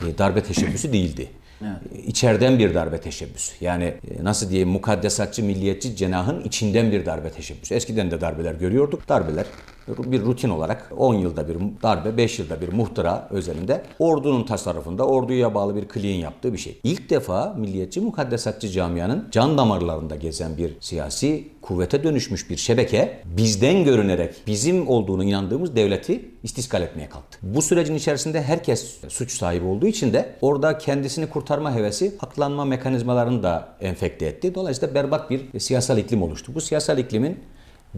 e, 0.06 0.18
darbe 0.18 0.42
teşebbüsü 0.42 0.92
değildi. 0.92 1.28
Evet. 1.62 2.06
İçeriden 2.06 2.58
bir 2.58 2.74
darbe 2.74 3.00
teşebbüsü. 3.00 3.64
Yani 3.64 3.94
nasıl 4.22 4.50
diyeyim 4.50 4.68
mukaddesatçı, 4.68 5.44
milliyetçi 5.44 5.96
cenahın 5.96 6.40
içinden 6.44 6.92
bir 6.92 7.06
darbe 7.06 7.30
teşebbüsü. 7.30 7.74
Eskiden 7.74 8.10
de 8.10 8.20
darbeler 8.20 8.54
görüyorduk. 8.54 9.08
Darbeler 9.08 9.46
bir 9.88 10.22
rutin 10.22 10.48
olarak 10.48 10.92
10 10.96 11.14
yılda 11.14 11.48
bir 11.48 11.56
darbe, 11.82 12.16
5 12.16 12.38
yılda 12.38 12.60
bir 12.60 12.72
muhtıra 12.72 13.28
özelinde 13.30 13.82
ordunun 13.98 14.44
tasarrufunda 14.44 15.06
orduya 15.06 15.54
bağlı 15.54 15.76
bir 15.76 15.88
kliğin 15.88 16.20
yaptığı 16.20 16.52
bir 16.52 16.58
şey. 16.58 16.80
İlk 16.84 17.10
defa 17.10 17.54
milliyetçi 17.58 18.00
mukaddesatçı 18.00 18.68
camianın 18.68 19.28
can 19.30 19.58
damarlarında 19.58 20.16
gezen 20.16 20.56
bir 20.56 20.76
siyasi 20.80 21.48
kuvvete 21.62 22.04
dönüşmüş 22.04 22.50
bir 22.50 22.56
şebeke 22.56 23.22
bizden 23.24 23.84
görünerek 23.84 24.34
bizim 24.46 24.88
olduğunu 24.88 25.24
inandığımız 25.24 25.76
devleti 25.76 26.30
istiskal 26.42 26.82
etmeye 26.82 27.08
kalktı. 27.08 27.38
Bu 27.42 27.62
sürecin 27.62 27.94
içerisinde 27.94 28.42
herkes 28.42 28.96
suç 29.08 29.32
sahibi 29.32 29.66
olduğu 29.66 29.86
için 29.86 30.12
de 30.12 30.34
orada 30.40 30.78
kendisini 30.78 31.26
kurtarma 31.26 31.74
hevesi 31.74 32.16
haklanma 32.18 32.64
mekanizmalarını 32.64 33.42
da 33.42 33.68
enfekte 33.80 34.26
etti. 34.26 34.54
Dolayısıyla 34.54 34.94
berbat 34.94 35.30
bir 35.30 35.60
siyasal 35.60 35.98
iklim 35.98 36.22
oluştu. 36.22 36.52
Bu 36.54 36.60
siyasal 36.60 36.98
iklimin 36.98 37.38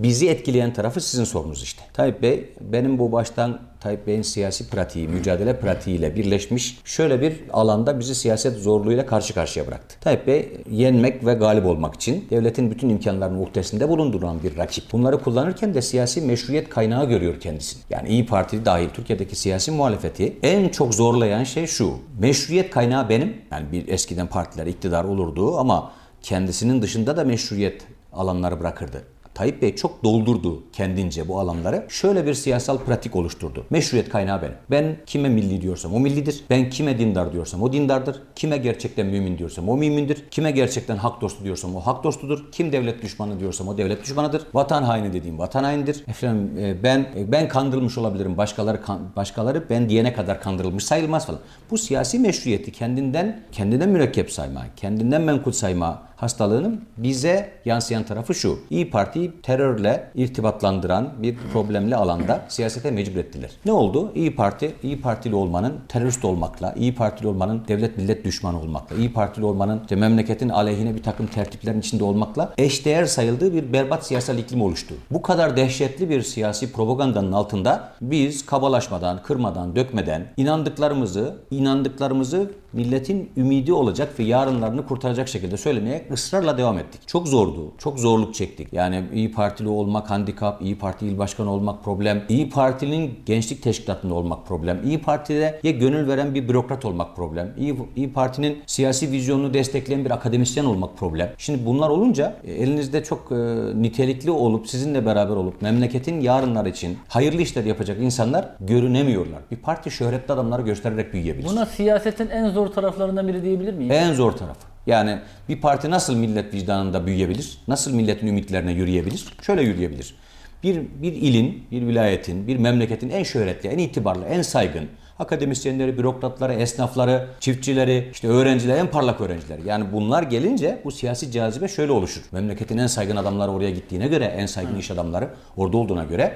Bizi 0.02 0.28
etkileyen 0.28 0.72
tarafı 0.72 1.00
sizin 1.00 1.24
sorunuz 1.24 1.62
işte. 1.62 1.82
Tayyip 1.92 2.22
Bey, 2.22 2.48
benim 2.60 2.98
bu 2.98 3.12
baştan 3.12 3.60
Tayyip 3.80 4.06
Bey'in 4.06 4.22
siyasi 4.22 4.70
pratiği, 4.70 5.08
mücadele 5.08 5.60
pratiğiyle 5.60 6.16
birleşmiş 6.16 6.78
şöyle 6.84 7.20
bir 7.20 7.36
alanda 7.52 8.00
bizi 8.00 8.14
siyaset 8.14 8.58
zorluğuyla 8.58 9.06
karşı 9.06 9.34
karşıya 9.34 9.66
bıraktı. 9.66 9.96
Tayyip 10.00 10.26
Bey 10.26 10.52
yenmek 10.70 11.26
ve 11.26 11.34
galip 11.34 11.66
olmak 11.66 11.94
için 11.94 12.26
devletin 12.30 12.70
bütün 12.70 12.88
imkanlarının 12.88 13.38
muhtesinde 13.38 13.88
bulunduran 13.88 14.42
bir 14.42 14.56
rakip. 14.56 14.92
Bunları 14.92 15.22
kullanırken 15.22 15.74
de 15.74 15.82
siyasi 15.82 16.20
meşruiyet 16.20 16.68
kaynağı 16.68 17.08
görüyor 17.08 17.40
kendisini. 17.40 17.82
Yani 17.90 18.08
İyi 18.08 18.26
Parti 18.26 18.64
dahil 18.64 18.88
Türkiye'deki 18.88 19.36
siyasi 19.36 19.70
muhalefeti 19.70 20.36
en 20.42 20.68
çok 20.68 20.94
zorlayan 20.94 21.44
şey 21.44 21.66
şu. 21.66 21.94
Meşruiyet 22.18 22.70
kaynağı 22.70 23.08
benim. 23.08 23.36
Yani 23.50 23.72
bir 23.72 23.88
eskiden 23.88 24.26
partiler 24.26 24.66
iktidar 24.66 25.04
olurdu 25.04 25.58
ama 25.58 25.92
kendisinin 26.22 26.82
dışında 26.82 27.16
da 27.16 27.24
meşruiyet 27.24 27.82
alanları 28.12 28.60
bırakırdı. 28.60 29.02
Tayyip 29.40 29.62
Bey 29.62 29.76
çok 29.76 30.04
doldurdu 30.04 30.62
kendince 30.72 31.28
bu 31.28 31.40
alanları. 31.40 31.86
Şöyle 31.88 32.26
bir 32.26 32.34
siyasal 32.34 32.78
pratik 32.78 33.16
oluşturdu. 33.16 33.64
Meşruiyet 33.70 34.08
kaynağı 34.08 34.42
benim. 34.42 34.54
Ben 34.70 34.96
kime 35.06 35.28
milli 35.28 35.60
diyorsam 35.62 35.94
o 35.94 36.00
millidir. 36.00 36.44
Ben 36.50 36.70
kime 36.70 36.98
dindar 36.98 37.32
diyorsam 37.32 37.62
o 37.62 37.72
dindardır. 37.72 38.22
Kime 38.36 38.56
gerçekten 38.56 39.06
mümin 39.06 39.38
diyorsam 39.38 39.68
o 39.68 39.76
mümindir. 39.76 40.24
Kime 40.30 40.50
gerçekten 40.50 40.96
hak 40.96 41.20
dostu 41.20 41.44
diyorsam 41.44 41.76
o 41.76 41.80
hak 41.80 42.04
dostudur. 42.04 42.52
Kim 42.52 42.72
devlet 42.72 43.02
düşmanı 43.02 43.40
diyorsam 43.40 43.68
o 43.68 43.78
devlet 43.78 44.02
düşmanıdır. 44.02 44.42
Vatan 44.54 44.82
haini 44.82 45.12
dediğim 45.12 45.38
vatan 45.38 45.64
hainidir. 45.64 46.04
Efendim 46.08 46.58
e, 46.58 46.82
ben 46.82 46.98
e, 47.16 47.32
ben 47.32 47.48
kandırılmış 47.48 47.98
olabilirim. 47.98 48.36
Başkaları 48.36 48.80
başkaları 49.16 49.64
ben 49.70 49.88
diyene 49.88 50.12
kadar 50.12 50.40
kandırılmış 50.40 50.84
sayılmaz 50.84 51.26
falan. 51.26 51.40
Bu 51.70 51.78
siyasi 51.78 52.18
meşruiyeti 52.18 52.72
kendinden 52.72 53.42
kendinden 53.52 53.88
mürekkep 53.88 54.32
sayma, 54.32 54.62
kendinden 54.76 55.22
menkul 55.22 55.52
sayma 55.52 56.09
hastalığının 56.20 56.84
bize 56.96 57.50
yansıyan 57.64 58.04
tarafı 58.04 58.34
şu. 58.34 58.58
İyi 58.70 58.90
Parti'yi 58.90 59.32
terörle 59.42 60.10
irtibatlandıran 60.14 61.12
bir 61.22 61.36
problemli 61.52 61.96
alanda 61.96 62.44
siyasete 62.48 62.90
mecbur 62.90 63.18
ettiler. 63.20 63.50
Ne 63.64 63.72
oldu? 63.72 64.12
İyi 64.14 64.36
Parti, 64.36 64.74
İyi 64.82 65.00
Partili 65.00 65.34
olmanın 65.34 65.74
terörist 65.88 66.24
olmakla, 66.24 66.72
İyi 66.72 66.94
Partili 66.94 67.28
olmanın 67.28 67.62
devlet 67.68 67.96
millet 67.96 68.24
düşmanı 68.24 68.60
olmakla, 68.60 68.96
İyi 68.96 69.12
Partili 69.12 69.44
olmanın 69.44 69.80
işte 69.82 69.96
memleketin 69.96 70.48
aleyhine 70.48 70.94
bir 70.94 71.02
takım 71.02 71.26
tertiplerin 71.26 71.80
içinde 71.80 72.04
olmakla 72.04 72.54
eşdeğer 72.58 73.04
sayıldığı 73.04 73.54
bir 73.54 73.72
berbat 73.72 74.06
siyasal 74.06 74.38
iklim 74.38 74.62
oluştu. 74.62 74.94
Bu 75.10 75.22
kadar 75.22 75.56
dehşetli 75.56 76.10
bir 76.10 76.22
siyasi 76.22 76.72
propagandanın 76.72 77.32
altında 77.32 77.92
biz 78.00 78.46
kabalaşmadan, 78.46 79.22
kırmadan, 79.22 79.76
dökmeden 79.76 80.26
inandıklarımızı, 80.36 81.36
inandıklarımızı 81.50 82.50
milletin 82.72 83.30
ümidi 83.36 83.72
olacak 83.72 84.18
ve 84.18 84.24
yarınlarını 84.24 84.86
kurtaracak 84.86 85.28
şekilde 85.28 85.56
söylemeye 85.56 86.09
ısrarla 86.12 86.58
devam 86.58 86.78
ettik. 86.78 87.00
Çok 87.06 87.28
zordu. 87.28 87.72
Çok 87.78 87.98
zorluk 87.98 88.34
çektik. 88.34 88.72
Yani 88.72 89.04
İyi 89.14 89.32
Partili 89.32 89.68
olmak 89.68 90.10
handikap, 90.10 90.62
İyi 90.62 90.78
Parti 90.78 91.06
il 91.06 91.18
başkanı 91.18 91.50
olmak 91.50 91.84
problem, 91.84 92.22
İyi 92.28 92.50
Parti'nin 92.50 93.18
gençlik 93.26 93.62
teşkilatında 93.62 94.14
olmak 94.14 94.46
problem, 94.46 94.80
İyi 94.84 94.98
Parti'de 94.98 95.60
ya 95.62 95.70
gönül 95.70 96.08
veren 96.08 96.34
bir 96.34 96.48
bürokrat 96.48 96.84
olmak 96.84 97.16
problem, 97.16 97.54
İyi, 97.58 97.76
İyi 97.96 98.12
Parti'nin 98.12 98.58
siyasi 98.66 99.12
vizyonunu 99.12 99.54
destekleyen 99.54 100.04
bir 100.04 100.10
akademisyen 100.10 100.64
olmak 100.64 100.96
problem. 100.96 101.32
Şimdi 101.38 101.66
bunlar 101.66 101.88
olunca 101.88 102.36
e, 102.44 102.52
elinizde 102.52 103.04
çok 103.04 103.32
e, 103.32 103.34
nitelikli 103.82 104.30
olup 104.30 104.68
sizinle 104.68 105.06
beraber 105.06 105.36
olup 105.36 105.62
memleketin 105.62 106.20
yarınlar 106.20 106.66
için 106.66 106.98
hayırlı 107.08 107.42
işler 107.42 107.64
yapacak 107.64 108.00
insanlar 108.00 108.48
görünemiyorlar. 108.60 109.40
Bir 109.50 109.56
parti 109.56 109.90
şöhretli 109.90 110.32
adamları 110.32 110.62
göstererek 110.62 111.12
büyüyebilir. 111.12 111.48
Buna 111.48 111.66
siyasetin 111.66 112.28
en 112.28 112.48
zor 112.50 112.66
taraflarından 112.66 113.28
biri 113.28 113.42
diyebilir 113.42 113.74
miyiz? 113.74 113.92
En 113.94 114.12
zor 114.12 114.32
tarafı. 114.32 114.69
Yani 114.86 115.18
bir 115.48 115.60
parti 115.60 115.90
nasıl 115.90 116.16
millet 116.16 116.54
vicdanında 116.54 117.06
büyüyebilir? 117.06 117.58
Nasıl 117.68 117.94
milletin 117.94 118.26
ümitlerine 118.26 118.72
yürüyebilir? 118.72 119.24
Şöyle 119.42 119.62
yürüyebilir. 119.62 120.14
Bir, 120.62 120.82
bir 121.02 121.12
ilin, 121.12 121.64
bir 121.70 121.86
vilayetin, 121.86 122.46
bir 122.46 122.56
memleketin 122.56 123.10
en 123.10 123.22
şöhretli, 123.22 123.68
en 123.68 123.78
itibarlı, 123.78 124.24
en 124.24 124.42
saygın 124.42 124.88
akademisyenleri, 125.18 125.98
bürokratları, 125.98 126.52
esnafları, 126.54 127.28
çiftçileri, 127.40 128.08
işte 128.12 128.28
öğrenciler, 128.28 128.76
en 128.76 128.86
parlak 128.86 129.20
öğrenciler. 129.20 129.58
Yani 129.66 129.84
bunlar 129.92 130.22
gelince 130.22 130.80
bu 130.84 130.90
siyasi 130.90 131.32
cazibe 131.32 131.68
şöyle 131.68 131.92
oluşur. 131.92 132.22
Memleketin 132.32 132.78
en 132.78 132.86
saygın 132.86 133.16
adamları 133.16 133.50
oraya 133.50 133.70
gittiğine 133.70 134.08
göre, 134.08 134.24
en 134.24 134.46
saygın 134.46 134.76
iş 134.76 134.90
adamları 134.90 135.28
orada 135.56 135.76
olduğuna 135.76 136.04
göre 136.04 136.32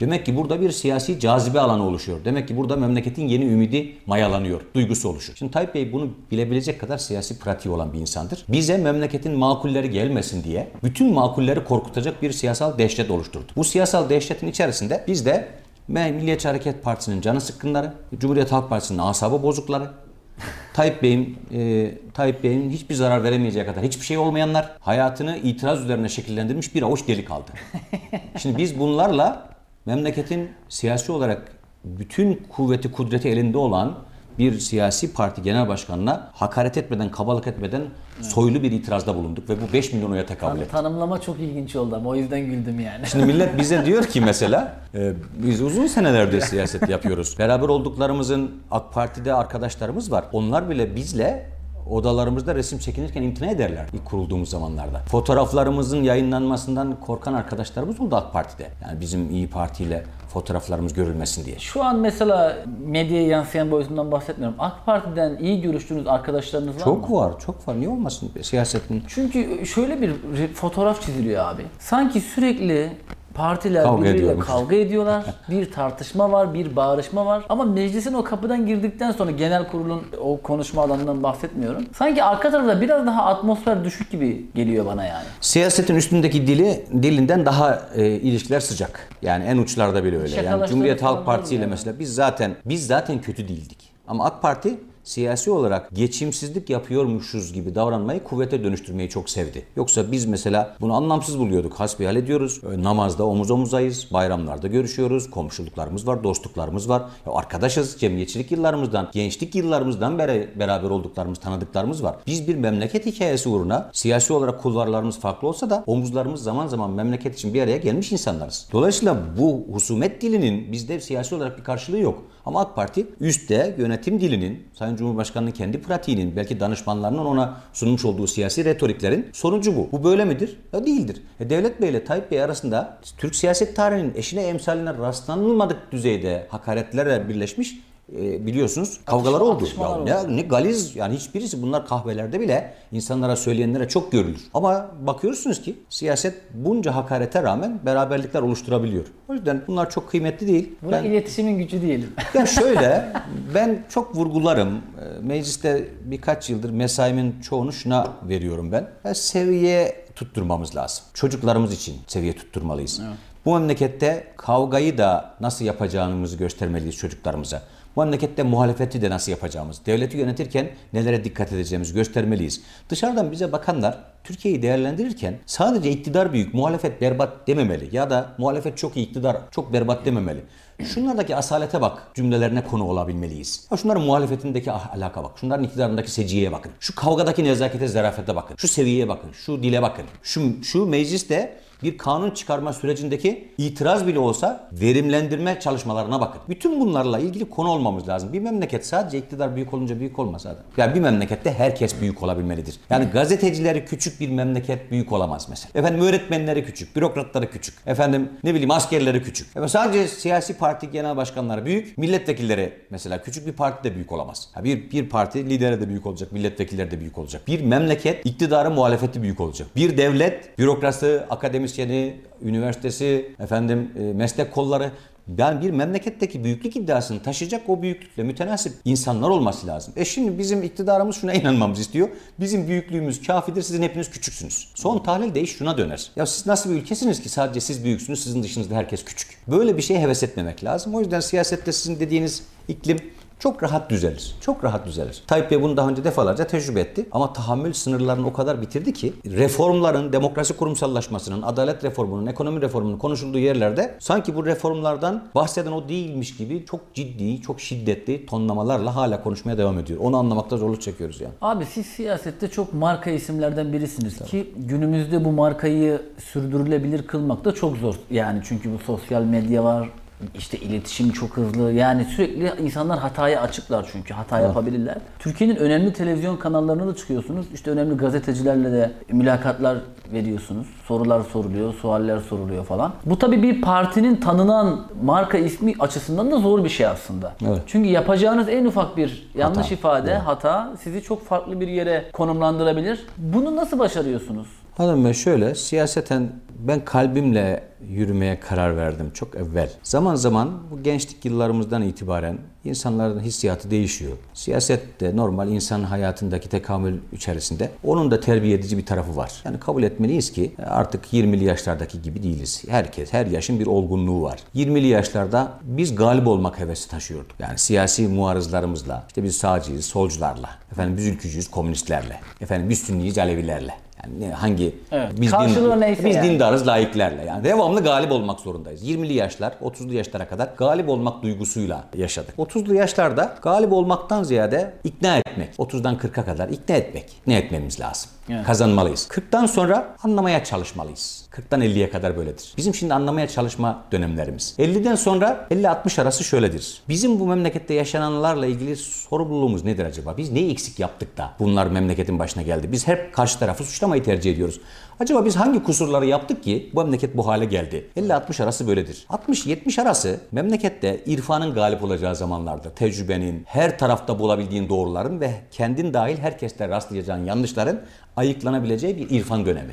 Demek 0.00 0.26
ki 0.26 0.36
burada 0.36 0.60
bir 0.60 0.70
siyasi 0.70 1.20
cazibe 1.20 1.60
alanı 1.60 1.86
oluşuyor. 1.86 2.18
Demek 2.24 2.48
ki 2.48 2.56
burada 2.56 2.76
memleketin 2.76 3.28
yeni 3.28 3.44
ümidi 3.44 3.96
mayalanıyor, 4.06 4.60
duygusu 4.74 5.08
oluşuyor. 5.08 5.36
Şimdi 5.36 5.52
Tayyip 5.52 5.74
Bey 5.74 5.92
bunu 5.92 6.10
bilebilecek 6.30 6.80
kadar 6.80 6.98
siyasi 6.98 7.38
pratiği 7.38 7.74
olan 7.74 7.92
bir 7.92 7.98
insandır. 7.98 8.44
Bize 8.48 8.76
memleketin 8.76 9.38
makulleri 9.38 9.90
gelmesin 9.90 10.44
diye 10.44 10.68
bütün 10.84 11.12
makulleri 11.12 11.64
korkutacak 11.64 12.22
bir 12.22 12.32
siyasal 12.32 12.78
dehşet 12.78 13.10
oluşturdu. 13.10 13.52
Bu 13.56 13.64
siyasal 13.64 14.10
dehşetin 14.10 14.46
içerisinde 14.46 15.04
biz 15.06 15.26
de 15.26 15.48
Milliyetçi 15.88 16.48
Hareket 16.48 16.82
Partisi'nin 16.82 17.20
canı 17.20 17.40
sıkkınları, 17.40 17.92
Cumhuriyet 18.18 18.52
Halk 18.52 18.68
Partisi'nin 18.68 18.98
asabı 18.98 19.42
bozukları, 19.42 19.90
Tayyip 20.74 21.02
Bey'in 21.02 21.38
e, 21.54 21.94
Tayyip 22.14 22.44
Bey'in 22.44 22.70
hiçbir 22.70 22.94
zarar 22.94 23.24
veremeyeceği 23.24 23.66
kadar 23.66 23.84
hiçbir 23.84 24.04
şey 24.04 24.18
olmayanlar 24.18 24.76
hayatını 24.80 25.36
itiraz 25.38 25.80
üzerine 25.80 26.08
şekillendirmiş 26.08 26.74
bir 26.74 26.82
avuç 26.82 27.08
deli 27.08 27.24
kaldı. 27.24 27.50
Şimdi 28.38 28.58
biz 28.58 28.78
bunlarla 28.78 29.57
memleketin 29.88 30.50
siyasi 30.68 31.12
olarak 31.12 31.42
bütün 31.84 32.42
kuvveti 32.48 32.92
kudreti 32.92 33.28
elinde 33.28 33.58
olan 33.58 33.94
bir 34.38 34.58
siyasi 34.58 35.12
parti 35.12 35.42
genel 35.42 35.68
başkanına 35.68 36.30
hakaret 36.34 36.76
etmeden, 36.76 37.10
kabalık 37.10 37.46
etmeden 37.46 37.82
soylu 38.20 38.62
bir 38.62 38.72
itirazda 38.72 39.14
bulunduk 39.14 39.50
ve 39.50 39.54
bu 39.56 39.72
5 39.72 39.92
milyon 39.92 40.10
oya 40.10 40.26
tekabül 40.26 40.60
etti. 40.60 40.70
Tanımlama 40.70 41.20
çok 41.20 41.40
ilginç 41.40 41.76
oldu 41.76 41.96
ama 41.96 42.10
o 42.10 42.14
yüzden 42.14 42.40
güldüm 42.40 42.80
yani. 42.80 43.06
Şimdi 43.06 43.24
millet 43.24 43.58
bize 43.58 43.84
diyor 43.86 44.04
ki 44.04 44.20
mesela 44.20 44.76
e, 44.94 45.12
biz 45.34 45.62
uzun 45.62 45.86
senelerdir 45.86 46.40
siyaset 46.40 46.88
yapıyoruz. 46.88 47.38
Beraber 47.38 47.68
olduklarımızın 47.68 48.50
AK 48.70 48.92
Parti'de 48.92 49.34
arkadaşlarımız 49.34 50.12
var. 50.12 50.24
Onlar 50.32 50.70
bile 50.70 50.96
bizle 50.96 51.57
odalarımızda 51.90 52.54
resim 52.54 52.78
çekinirken 52.78 53.22
imtina 53.22 53.50
ederler 53.50 53.86
ilk 53.92 54.04
kurulduğumuz 54.04 54.50
zamanlarda. 54.50 54.98
Fotoğraflarımızın 54.98 56.02
yayınlanmasından 56.02 56.96
korkan 57.00 57.34
arkadaşlarımız 57.34 58.00
oldu 58.00 58.16
AK 58.16 58.32
Parti'de. 58.32 58.68
Yani 58.82 59.00
bizim 59.00 59.30
İyi 59.30 59.50
Parti 59.50 59.84
ile 59.84 60.04
fotoğraflarımız 60.28 60.94
görülmesin 60.94 61.44
diye. 61.44 61.58
Şu 61.58 61.84
an 61.84 61.96
mesela 61.96 62.56
medyaya 62.86 63.26
yansıyan 63.26 63.70
boyutundan 63.70 64.12
bahsetmiyorum. 64.12 64.56
AK 64.58 64.86
Parti'den 64.86 65.36
iyi 65.36 65.60
görüştüğünüz 65.60 66.06
arkadaşlarınız 66.06 66.68
var 66.68 66.78
mı? 66.78 66.84
Çok 66.84 67.12
var, 67.12 67.40
çok 67.40 67.68
var. 67.68 67.80
Niye 67.80 67.88
olmasın 67.88 68.30
siyasetin? 68.42 69.04
Çünkü 69.08 69.66
şöyle 69.66 70.02
bir 70.02 70.12
fotoğraf 70.54 71.02
çiziliyor 71.02 71.44
abi. 71.44 71.62
Sanki 71.78 72.20
sürekli 72.20 72.92
partiler 73.38 73.82
Kavga 73.82 74.02
birbiriyle 74.02 74.18
ediyormuş. 74.18 74.46
kavga 74.46 74.76
ediyorlar. 74.76 75.24
bir 75.50 75.72
tartışma 75.72 76.32
var, 76.32 76.54
bir 76.54 76.76
bağırışma 76.76 77.26
var. 77.26 77.44
Ama 77.48 77.64
meclisin 77.64 78.14
o 78.14 78.24
kapıdan 78.24 78.66
girdikten 78.66 79.10
sonra 79.12 79.30
genel 79.30 79.68
kurulun 79.68 80.02
o 80.20 80.40
konuşma 80.42 80.82
alanından 80.82 81.22
bahsetmiyorum. 81.22 81.86
Sanki 81.94 82.22
arka 82.22 82.50
tarafta 82.50 82.80
biraz 82.80 83.06
daha 83.06 83.24
atmosfer 83.24 83.84
düşük 83.84 84.10
gibi 84.10 84.46
geliyor 84.54 84.86
bana 84.86 85.04
yani. 85.04 85.24
Siyasetin 85.40 85.94
üstündeki 85.94 86.46
dili 86.46 86.86
dilinden 87.02 87.46
daha 87.46 87.82
e, 87.94 88.06
ilişkiler 88.06 88.60
sıcak. 88.60 89.08
Yani 89.22 89.44
en 89.44 89.58
uçlarda 89.58 90.04
bile 90.04 90.18
öyle. 90.18 90.36
Yani 90.42 90.68
Cumhuriyet 90.68 91.02
Halk 91.02 91.26
Partisi 91.26 91.54
ile 91.54 91.62
yani. 91.62 91.70
mesela 91.70 91.98
biz 91.98 92.14
zaten 92.14 92.56
biz 92.64 92.86
zaten 92.86 93.20
kötü 93.20 93.48
değildik. 93.48 93.90
Ama 94.08 94.24
AK 94.24 94.42
Parti 94.42 94.74
siyasi 95.08 95.50
olarak 95.50 95.90
geçimsizlik 95.94 96.70
yapıyormuşuz 96.70 97.52
gibi 97.52 97.74
davranmayı 97.74 98.24
kuvvete 98.24 98.64
dönüştürmeyi 98.64 99.08
çok 99.08 99.30
sevdi. 99.30 99.66
Yoksa 99.76 100.12
biz 100.12 100.26
mesela 100.26 100.76
bunu 100.80 100.94
anlamsız 100.94 101.38
buluyorduk. 101.38 101.74
Hasbihal 101.74 102.16
ediyoruz. 102.16 102.60
Namazda 102.78 103.24
omuz 103.24 103.50
omuzayız. 103.50 104.08
Bayramlarda 104.12 104.66
görüşüyoruz. 104.66 105.30
Komşuluklarımız 105.30 106.06
var, 106.06 106.24
dostluklarımız 106.24 106.88
var. 106.88 107.02
Ya 107.26 107.32
arkadaşız. 107.32 107.96
Cemiyetçilik 108.00 108.52
yıllarımızdan, 108.52 109.08
gençlik 109.12 109.54
yıllarımızdan 109.54 110.18
beri 110.18 110.48
beraber 110.58 110.90
olduklarımız, 110.90 111.38
tanıdıklarımız 111.38 112.02
var. 112.02 112.16
Biz 112.26 112.48
bir 112.48 112.54
memleket 112.54 113.06
hikayesi 113.06 113.48
uğruna 113.48 113.90
siyasi 113.92 114.32
olarak 114.32 114.62
kulvarlarımız 114.62 115.20
farklı 115.20 115.48
olsa 115.48 115.70
da 115.70 115.84
omuzlarımız 115.86 116.42
zaman 116.42 116.66
zaman 116.66 116.90
memleket 116.90 117.34
için 117.34 117.54
bir 117.54 117.62
araya 117.62 117.76
gelmiş 117.76 118.12
insanlarız. 118.12 118.68
Dolayısıyla 118.72 119.16
bu 119.38 119.66
husumet 119.72 120.22
dilinin 120.22 120.72
bizde 120.72 121.00
siyasi 121.00 121.34
olarak 121.34 121.58
bir 121.58 121.64
karşılığı 121.64 121.98
yok. 121.98 122.22
Ama 122.46 122.60
AK 122.60 122.76
Parti 122.76 123.06
üstte 123.20 123.74
yönetim 123.78 124.20
dilinin, 124.20 124.66
Sayın 124.74 124.96
Cumhurbaşkanı'nın 124.96 125.50
kendi 125.50 125.82
pratiğinin, 125.82 126.36
belki 126.36 126.60
danışmanlarının 126.60 127.24
ona 127.24 127.60
sunmuş 127.72 128.04
olduğu 128.04 128.26
siyasi 128.26 128.64
retoriklerin 128.64 129.26
sonucu 129.32 129.76
bu. 129.76 129.88
Bu 129.92 130.04
böyle 130.04 130.24
midir? 130.24 130.56
Ya 130.72 130.86
değildir. 130.86 131.22
E, 131.40 131.50
Devlet 131.50 131.82
Bey 131.82 131.90
ile 131.90 132.04
Tayyip 132.04 132.30
Bey 132.30 132.42
arasında 132.42 132.98
Türk 133.18 133.34
siyaset 133.34 133.76
tarihinin 133.76 134.12
eşine 134.14 134.42
emsaline 134.42 134.94
rastlanılmadık 134.94 135.92
düzeyde 135.92 136.46
hakaretlerle 136.50 137.28
birleşmiş 137.28 137.74
e, 138.16 138.46
biliyorsunuz 138.46 139.00
kavgalar 139.06 139.40
oldu. 139.40 139.68
Ya 140.06 140.22
ne, 140.24 140.36
ne 140.36 140.42
galiz 140.42 140.96
yani 140.96 141.16
hiçbirisi 141.16 141.62
bunlar 141.62 141.86
kahvelerde 141.86 142.40
bile 142.40 142.74
insanlara 142.92 143.36
söyleyenlere 143.36 143.88
çok 143.88 144.12
görülür. 144.12 144.40
Ama 144.54 144.90
bakıyorsunuz 145.00 145.62
ki 145.62 145.76
siyaset 145.88 146.34
bunca 146.54 146.94
hakarete 146.94 147.42
rağmen 147.42 147.80
beraberlikler 147.86 148.42
oluşturabiliyor. 148.42 149.04
O 149.28 149.34
yüzden 149.34 149.62
bunlar 149.68 149.90
çok 149.90 150.10
kıymetli 150.10 150.46
değil. 150.46 150.72
Buna 150.82 150.92
Ben- 150.92 151.04
iletişimin 151.04 151.58
gücü 151.58 151.82
diyelim. 151.82 152.12
ya 152.34 152.46
şöyle, 152.46 153.12
ben 153.54 153.84
çok 153.88 154.16
vurgularım. 154.16 154.68
Ee, 154.74 155.20
Mecliste 155.22 155.88
birkaç 156.04 156.50
yıldır 156.50 156.70
mesaimin 156.70 157.40
çoğunu 157.40 157.72
şuna 157.72 158.06
veriyorum 158.28 158.72
ben. 158.72 158.88
Ya 159.04 159.14
seviye 159.14 160.04
tutturmamız 160.14 160.76
lazım. 160.76 161.04
Çocuklarımız 161.14 161.72
için 161.72 161.96
seviye 162.06 162.36
tutturmalıyız. 162.36 163.00
Bu 163.44 163.54
memlekette 163.58 164.24
kavgayı 164.36 164.98
da 164.98 165.34
nasıl 165.40 165.64
yapacağımızı 165.64 166.36
göstermeliyiz 166.36 166.96
çocuklarımıza. 166.96 167.62
Bu 167.98 168.02
memlekette 168.04 168.42
muhalefeti 168.42 169.02
de 169.02 169.10
nasıl 169.10 169.32
yapacağımız, 169.32 169.86
devleti 169.86 170.16
yönetirken 170.16 170.70
nelere 170.92 171.24
dikkat 171.24 171.52
edeceğimizi 171.52 171.94
göstermeliyiz. 171.94 172.60
Dışarıdan 172.88 173.32
bize 173.32 173.52
bakanlar 173.52 173.98
Türkiye'yi 174.24 174.62
değerlendirirken 174.62 175.38
sadece 175.46 175.90
iktidar 175.90 176.32
büyük, 176.32 176.54
muhalefet 176.54 177.00
berbat 177.00 177.46
dememeli 177.46 177.96
ya 177.96 178.10
da 178.10 178.34
muhalefet 178.38 178.78
çok 178.78 178.96
iyi, 178.96 179.06
iktidar 179.06 179.36
çok 179.50 179.72
berbat 179.72 180.04
dememeli. 180.04 180.40
Şunlardaki 180.84 181.36
asalete 181.36 181.80
bak 181.80 182.10
cümlelerine 182.14 182.64
konu 182.64 182.84
olabilmeliyiz. 182.84 183.66
Ha 183.70 183.76
şunların 183.76 184.02
muhalefetindeki 184.02 184.72
alaka 184.72 185.24
bak. 185.24 185.30
Şunların 185.40 185.64
iktidarındaki 185.64 186.10
seciyeye 186.10 186.52
bakın. 186.52 186.72
Şu 186.80 186.94
kavgadaki 186.94 187.44
nezakete, 187.44 187.88
zarafete 187.88 188.36
bakın. 188.36 188.56
Şu 188.56 188.68
seviyeye 188.68 189.08
bakın. 189.08 189.32
Şu 189.32 189.62
dile 189.62 189.82
bakın. 189.82 190.04
Şu, 190.22 190.64
şu 190.64 190.86
mecliste 190.86 191.56
bir 191.82 191.98
kanun 191.98 192.30
çıkarma 192.30 192.72
sürecindeki 192.72 193.48
itiraz 193.58 194.06
bile 194.06 194.18
olsa 194.18 194.68
verimlendirme 194.72 195.60
çalışmalarına 195.60 196.20
bakın. 196.20 196.40
Bütün 196.48 196.80
bunlarla 196.80 197.18
ilgili 197.18 197.50
konu 197.50 197.68
olmamız 197.68 198.08
lazım. 198.08 198.32
Bir 198.32 198.40
memleket 198.40 198.86
sadece 198.86 199.18
iktidar 199.18 199.56
büyük 199.56 199.74
olunca 199.74 200.00
büyük 200.00 200.18
olmaz 200.18 200.46
adam. 200.46 200.62
Yani 200.76 200.94
bir 200.94 201.00
memlekette 201.00 201.52
herkes 201.52 202.00
büyük 202.00 202.22
olabilmelidir. 202.22 202.80
Yani 202.90 203.04
gazetecileri 203.04 203.84
küçük 203.84 204.20
bir 204.20 204.28
memleket 204.28 204.90
büyük 204.90 205.12
olamaz 205.12 205.46
mesela. 205.50 205.70
Efendim 205.74 206.00
öğretmenleri 206.00 206.64
küçük, 206.64 206.96
bürokratları 206.96 207.50
küçük. 207.50 207.74
Efendim 207.86 208.32
ne 208.44 208.54
bileyim 208.54 208.70
askerleri 208.70 209.22
küçük. 209.22 209.48
Efendim 209.50 209.68
sadece 209.68 210.08
siyasi 210.08 210.54
parti 210.54 210.90
genel 210.90 211.16
başkanları 211.16 211.64
büyük, 211.64 211.98
milletvekilleri 211.98 212.72
mesela 212.90 213.22
küçük 213.22 213.46
bir 213.46 213.52
parti 213.52 213.90
de 213.90 213.94
büyük 213.94 214.12
olamaz. 214.12 214.48
Ha 214.52 214.64
bir 214.64 214.90
bir 214.90 215.08
parti 215.08 215.50
lideri 215.50 215.80
de 215.80 215.88
büyük 215.88 216.06
olacak, 216.06 216.32
milletvekilleri 216.32 216.90
de 216.90 217.00
büyük 217.00 217.18
olacak. 217.18 217.42
Bir 217.46 217.60
memleket 217.60 218.26
iktidarı 218.26 218.70
muhalefeti 218.70 219.22
büyük 219.22 219.40
olacak. 219.40 219.68
Bir 219.76 219.96
devlet 219.96 220.58
bürokrasi, 220.58 221.20
akademisyeni, 221.68 222.16
üniversitesi, 222.42 223.34
efendim 223.40 223.90
e, 223.98 224.12
meslek 224.12 224.52
kolları 224.52 224.92
yani 225.38 225.62
bir 225.62 225.70
memleketteki 225.70 226.44
büyüklük 226.44 226.76
iddiasını 226.76 227.22
taşıyacak 227.22 227.68
o 227.68 227.82
büyüklükle 227.82 228.22
mütenasip 228.22 228.72
insanlar 228.84 229.28
olması 229.28 229.66
lazım. 229.66 229.94
E 229.96 230.04
şimdi 230.04 230.38
bizim 230.38 230.62
iktidarımız 230.62 231.16
şuna 231.16 231.32
inanmamız 231.40 231.80
istiyor. 231.80 232.08
Bizim 232.40 232.68
büyüklüğümüz 232.68 233.26
kafidir, 233.26 233.62
sizin 233.62 233.82
hepiniz 233.82 234.10
küçüksünüz. 234.10 234.68
Son 234.74 234.98
tahlilde 234.98 235.40
iş 235.40 235.56
şuna 235.56 235.78
döner. 235.78 236.10
Ya 236.16 236.26
siz 236.26 236.46
nasıl 236.46 236.70
bir 236.70 236.74
ülkesiniz 236.74 237.22
ki 237.22 237.28
sadece 237.28 237.60
siz 237.60 237.84
büyüksünüz, 237.84 238.24
sizin 238.24 238.42
dışınızda 238.42 238.74
herkes 238.74 239.04
küçük. 239.04 239.38
Böyle 239.48 239.76
bir 239.76 239.82
şeye 239.82 240.00
heves 240.00 240.22
etmemek 240.22 240.64
lazım. 240.64 240.94
O 240.94 241.00
yüzden 241.00 241.20
siyasette 241.20 241.72
sizin 241.72 242.00
dediğiniz 242.00 242.42
iklim 242.68 242.98
çok 243.38 243.62
rahat 243.62 243.90
düzelir. 243.90 244.34
Çok 244.40 244.64
rahat 244.64 244.86
düzelir. 244.86 245.22
Tayyip 245.26 245.50
Bey 245.50 245.62
bunu 245.62 245.76
daha 245.76 245.88
önce 245.88 246.04
defalarca 246.04 246.46
tecrübe 246.46 246.80
etti. 246.80 247.06
Ama 247.12 247.32
tahammül 247.32 247.72
sınırlarını 247.72 248.26
o 248.26 248.32
kadar 248.32 248.62
bitirdi 248.62 248.92
ki 248.92 249.12
reformların, 249.26 250.12
demokrasi 250.12 250.56
kurumsallaşmasının, 250.56 251.42
adalet 251.42 251.84
reformunun, 251.84 252.26
ekonomi 252.26 252.60
reformunun 252.60 252.98
konuşulduğu 252.98 253.38
yerlerde 253.38 253.94
sanki 253.98 254.34
bu 254.34 254.46
reformlardan 254.46 255.24
bahseden 255.34 255.72
o 255.72 255.88
değilmiş 255.88 256.36
gibi 256.36 256.64
çok 256.66 256.94
ciddi, 256.94 257.42
çok 257.42 257.60
şiddetli 257.60 258.26
tonlamalarla 258.26 258.96
hala 258.96 259.22
konuşmaya 259.22 259.58
devam 259.58 259.78
ediyor. 259.78 260.00
Onu 260.02 260.16
anlamakta 260.16 260.56
zorluk 260.56 260.82
çekiyoruz 260.82 261.20
yani. 261.20 261.32
Abi 261.40 261.64
siz 261.64 261.86
siyasette 261.86 262.48
çok 262.48 262.74
marka 262.74 263.10
isimlerden 263.10 263.72
birisiniz 263.72 264.18
ki 264.18 264.52
günümüzde 264.56 265.24
bu 265.24 265.32
markayı 265.32 266.02
sürdürülebilir 266.32 267.06
kılmak 267.06 267.44
da 267.44 267.54
çok 267.54 267.76
zor. 267.76 267.94
Yani 268.10 268.40
çünkü 268.44 268.74
bu 268.74 268.78
sosyal 268.78 269.22
medya 269.22 269.64
var, 269.64 269.88
işte 270.34 270.58
iletişim 270.58 271.10
çok 271.10 271.36
hızlı. 271.36 271.72
Yani 271.72 272.04
sürekli 272.04 272.52
insanlar 272.62 272.98
hataya 272.98 273.40
açıklar 273.40 273.88
çünkü 273.92 274.14
hata 274.14 274.40
yapabilirler. 274.40 274.96
Türkiye'nin 275.18 275.56
önemli 275.56 275.92
televizyon 275.92 276.36
kanallarına 276.36 276.86
da 276.86 276.96
çıkıyorsunuz. 276.96 277.46
İşte 277.54 277.70
önemli 277.70 277.96
gazetecilerle 277.96 278.72
de 278.72 278.92
mülakatlar 279.12 279.78
veriyorsunuz. 280.12 280.66
Sorular 280.86 281.22
soruluyor, 281.22 281.74
sualler 281.74 282.18
soruluyor 282.18 282.64
falan. 282.64 282.92
Bu 283.06 283.18
tabii 283.18 283.42
bir 283.42 283.62
partinin 283.62 284.16
tanınan 284.16 284.80
marka 285.02 285.38
ismi 285.38 285.74
açısından 285.78 286.30
da 286.30 286.38
zor 286.38 286.64
bir 286.64 286.68
şey 286.68 286.86
aslında. 286.86 287.32
Evet. 287.46 287.62
Çünkü 287.66 287.88
yapacağınız 287.88 288.48
en 288.48 288.64
ufak 288.64 288.96
bir 288.96 289.30
yanlış 289.34 289.58
Hata. 289.58 289.74
ifade, 289.74 290.14
hata 290.14 290.72
sizi 290.82 291.02
çok 291.02 291.24
farklı 291.24 291.60
bir 291.60 291.68
yere 291.68 292.04
konumlandırabilir. 292.12 293.06
Bunu 293.18 293.56
nasıl 293.56 293.78
başarıyorsunuz? 293.78 294.46
Hanım 294.78 295.14
şöyle 295.14 295.54
siyaseten 295.54 296.32
ben 296.58 296.84
kalbimle 296.84 297.62
yürümeye 297.88 298.40
karar 298.40 298.76
verdim 298.76 299.10
çok 299.14 299.34
evvel. 299.34 299.70
Zaman 299.82 300.14
zaman 300.14 300.50
bu 300.70 300.82
gençlik 300.82 301.24
yıllarımızdan 301.24 301.82
itibaren 301.82 302.38
insanların 302.64 303.20
hissiyatı 303.20 303.70
değişiyor. 303.70 304.12
Siyaset 304.34 305.00
de 305.00 305.16
normal 305.16 305.48
insan 305.48 305.82
hayatındaki 305.82 306.48
tekamül 306.48 306.98
içerisinde 307.12 307.70
onun 307.84 308.10
da 308.10 308.20
terbiye 308.20 308.54
edici 308.54 308.78
bir 308.78 308.86
tarafı 308.86 309.16
var. 309.16 309.32
Yani 309.44 309.60
kabul 309.60 309.82
etmeliyiz 309.82 310.32
ki 310.32 310.54
artık 310.66 311.12
20'li 311.12 311.44
yaşlardaki 311.44 312.02
gibi 312.02 312.22
değiliz. 312.22 312.64
Herkes, 312.68 313.12
her 313.12 313.26
yaşın 313.26 313.60
bir 313.60 313.66
olgunluğu 313.66 314.22
var. 314.22 314.40
20'li 314.54 314.86
yaşlarda 314.86 315.52
biz 315.62 315.94
galip 315.94 316.26
olmak 316.26 316.58
hevesi 316.58 316.90
taşıyorduk. 316.90 317.40
Yani 317.40 317.58
siyasi 317.58 318.08
muarızlarımızla, 318.08 319.04
işte 319.08 319.24
biz 319.24 319.36
sağcıyız, 319.36 319.84
solcularla, 319.84 320.50
efendim 320.72 320.96
biz 320.96 321.06
ülkücüyüz, 321.06 321.50
komünistlerle, 321.50 322.20
efendim 322.40 322.70
biz 322.70 322.78
sünniyiz, 322.78 323.18
Alevilerle. 323.18 323.87
Yani 324.04 324.20
ne- 324.20 324.32
hangi 324.32 324.74
Evet. 324.92 325.12
biz, 325.20 325.30
Karşılığı 325.30 325.80
neyse 325.80 326.04
biz 326.04 326.16
yani. 326.16 326.30
dindarız 326.30 326.66
laiklerle. 326.66 327.24
Yani 327.24 327.44
devamlı 327.44 327.82
galip 327.82 328.12
olmak 328.12 328.40
zorundayız. 328.40 328.82
20'li 328.82 329.12
yaşlar, 329.12 329.52
30'lu 329.62 329.94
yaşlara 329.94 330.28
kadar 330.28 330.48
galip 330.56 330.88
olmak 330.88 331.22
duygusuyla 331.22 331.84
yaşadık. 331.96 332.34
30'lu 332.38 332.74
yaşlarda 332.74 333.34
galip 333.42 333.72
olmaktan 333.72 334.22
ziyade 334.22 334.72
ikna 334.84 335.16
etmek. 335.16 335.54
30'dan 335.58 335.96
40'a 335.96 336.24
kadar 336.24 336.48
ikna 336.48 336.74
etmek. 336.76 337.04
Ne 337.26 337.36
etmemiz 337.38 337.80
lazım? 337.80 338.10
Evet. 338.30 338.44
Kazanmalıyız. 338.46 339.08
40'tan 339.10 339.46
sonra 339.48 339.96
anlamaya 340.02 340.44
çalışmalıyız. 340.44 341.27
40'tan 341.38 341.64
50'ye 341.64 341.90
kadar 341.90 342.16
böyledir. 342.16 342.52
Bizim 342.56 342.74
şimdi 342.74 342.94
anlamaya 342.94 343.28
çalışma 343.28 343.84
dönemlerimiz. 343.92 344.54
50'den 344.58 344.94
sonra 344.94 345.46
50-60 345.50 346.02
arası 346.02 346.24
şöyledir. 346.24 346.82
Bizim 346.88 347.20
bu 347.20 347.26
memlekette 347.26 347.74
yaşananlarla 347.74 348.46
ilgili 348.46 348.76
sorumluluğumuz 348.76 349.64
nedir 349.64 349.84
acaba? 349.84 350.16
Biz 350.16 350.32
neyi 350.32 350.50
eksik 350.52 350.78
yaptık 350.78 351.16
da 351.16 351.30
bunlar 351.38 351.66
memleketin 351.66 352.18
başına 352.18 352.42
geldi? 352.42 352.72
Biz 352.72 352.88
hep 352.88 353.14
karşı 353.14 353.38
tarafı 353.38 353.64
suçlamayı 353.64 354.02
tercih 354.02 354.32
ediyoruz. 354.32 354.60
Acaba 355.00 355.24
biz 355.24 355.36
hangi 355.36 355.62
kusurları 355.62 356.06
yaptık 356.06 356.42
ki 356.42 356.70
bu 356.74 356.84
memleket 356.84 357.16
bu 357.16 357.26
hale 357.26 357.44
geldi? 357.44 357.86
50-60 357.96 358.42
arası 358.42 358.66
böyledir. 358.66 359.06
60-70 359.10 359.82
arası 359.82 360.20
memlekette 360.32 361.00
irfanın 361.06 361.54
galip 361.54 361.84
olacağı 361.84 362.16
zamanlarda 362.16 362.70
tecrübenin, 362.70 363.44
her 363.46 363.78
tarafta 363.78 364.18
bulabildiğin 364.18 364.68
doğruların 364.68 365.20
ve 365.20 365.30
kendin 365.50 365.94
dahil 365.94 366.18
herkeste 366.18 366.68
rastlayacağın 366.68 367.24
yanlışların 367.24 367.80
ayıklanabileceği 368.16 368.96
bir 368.96 369.10
irfan 369.10 369.46
dönemi. 369.46 369.72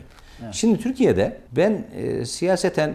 Şimdi 0.51 0.79
Türkiye'de 0.79 1.37
ben 1.51 1.85
e, 1.95 2.25
siyaseten 2.25 2.93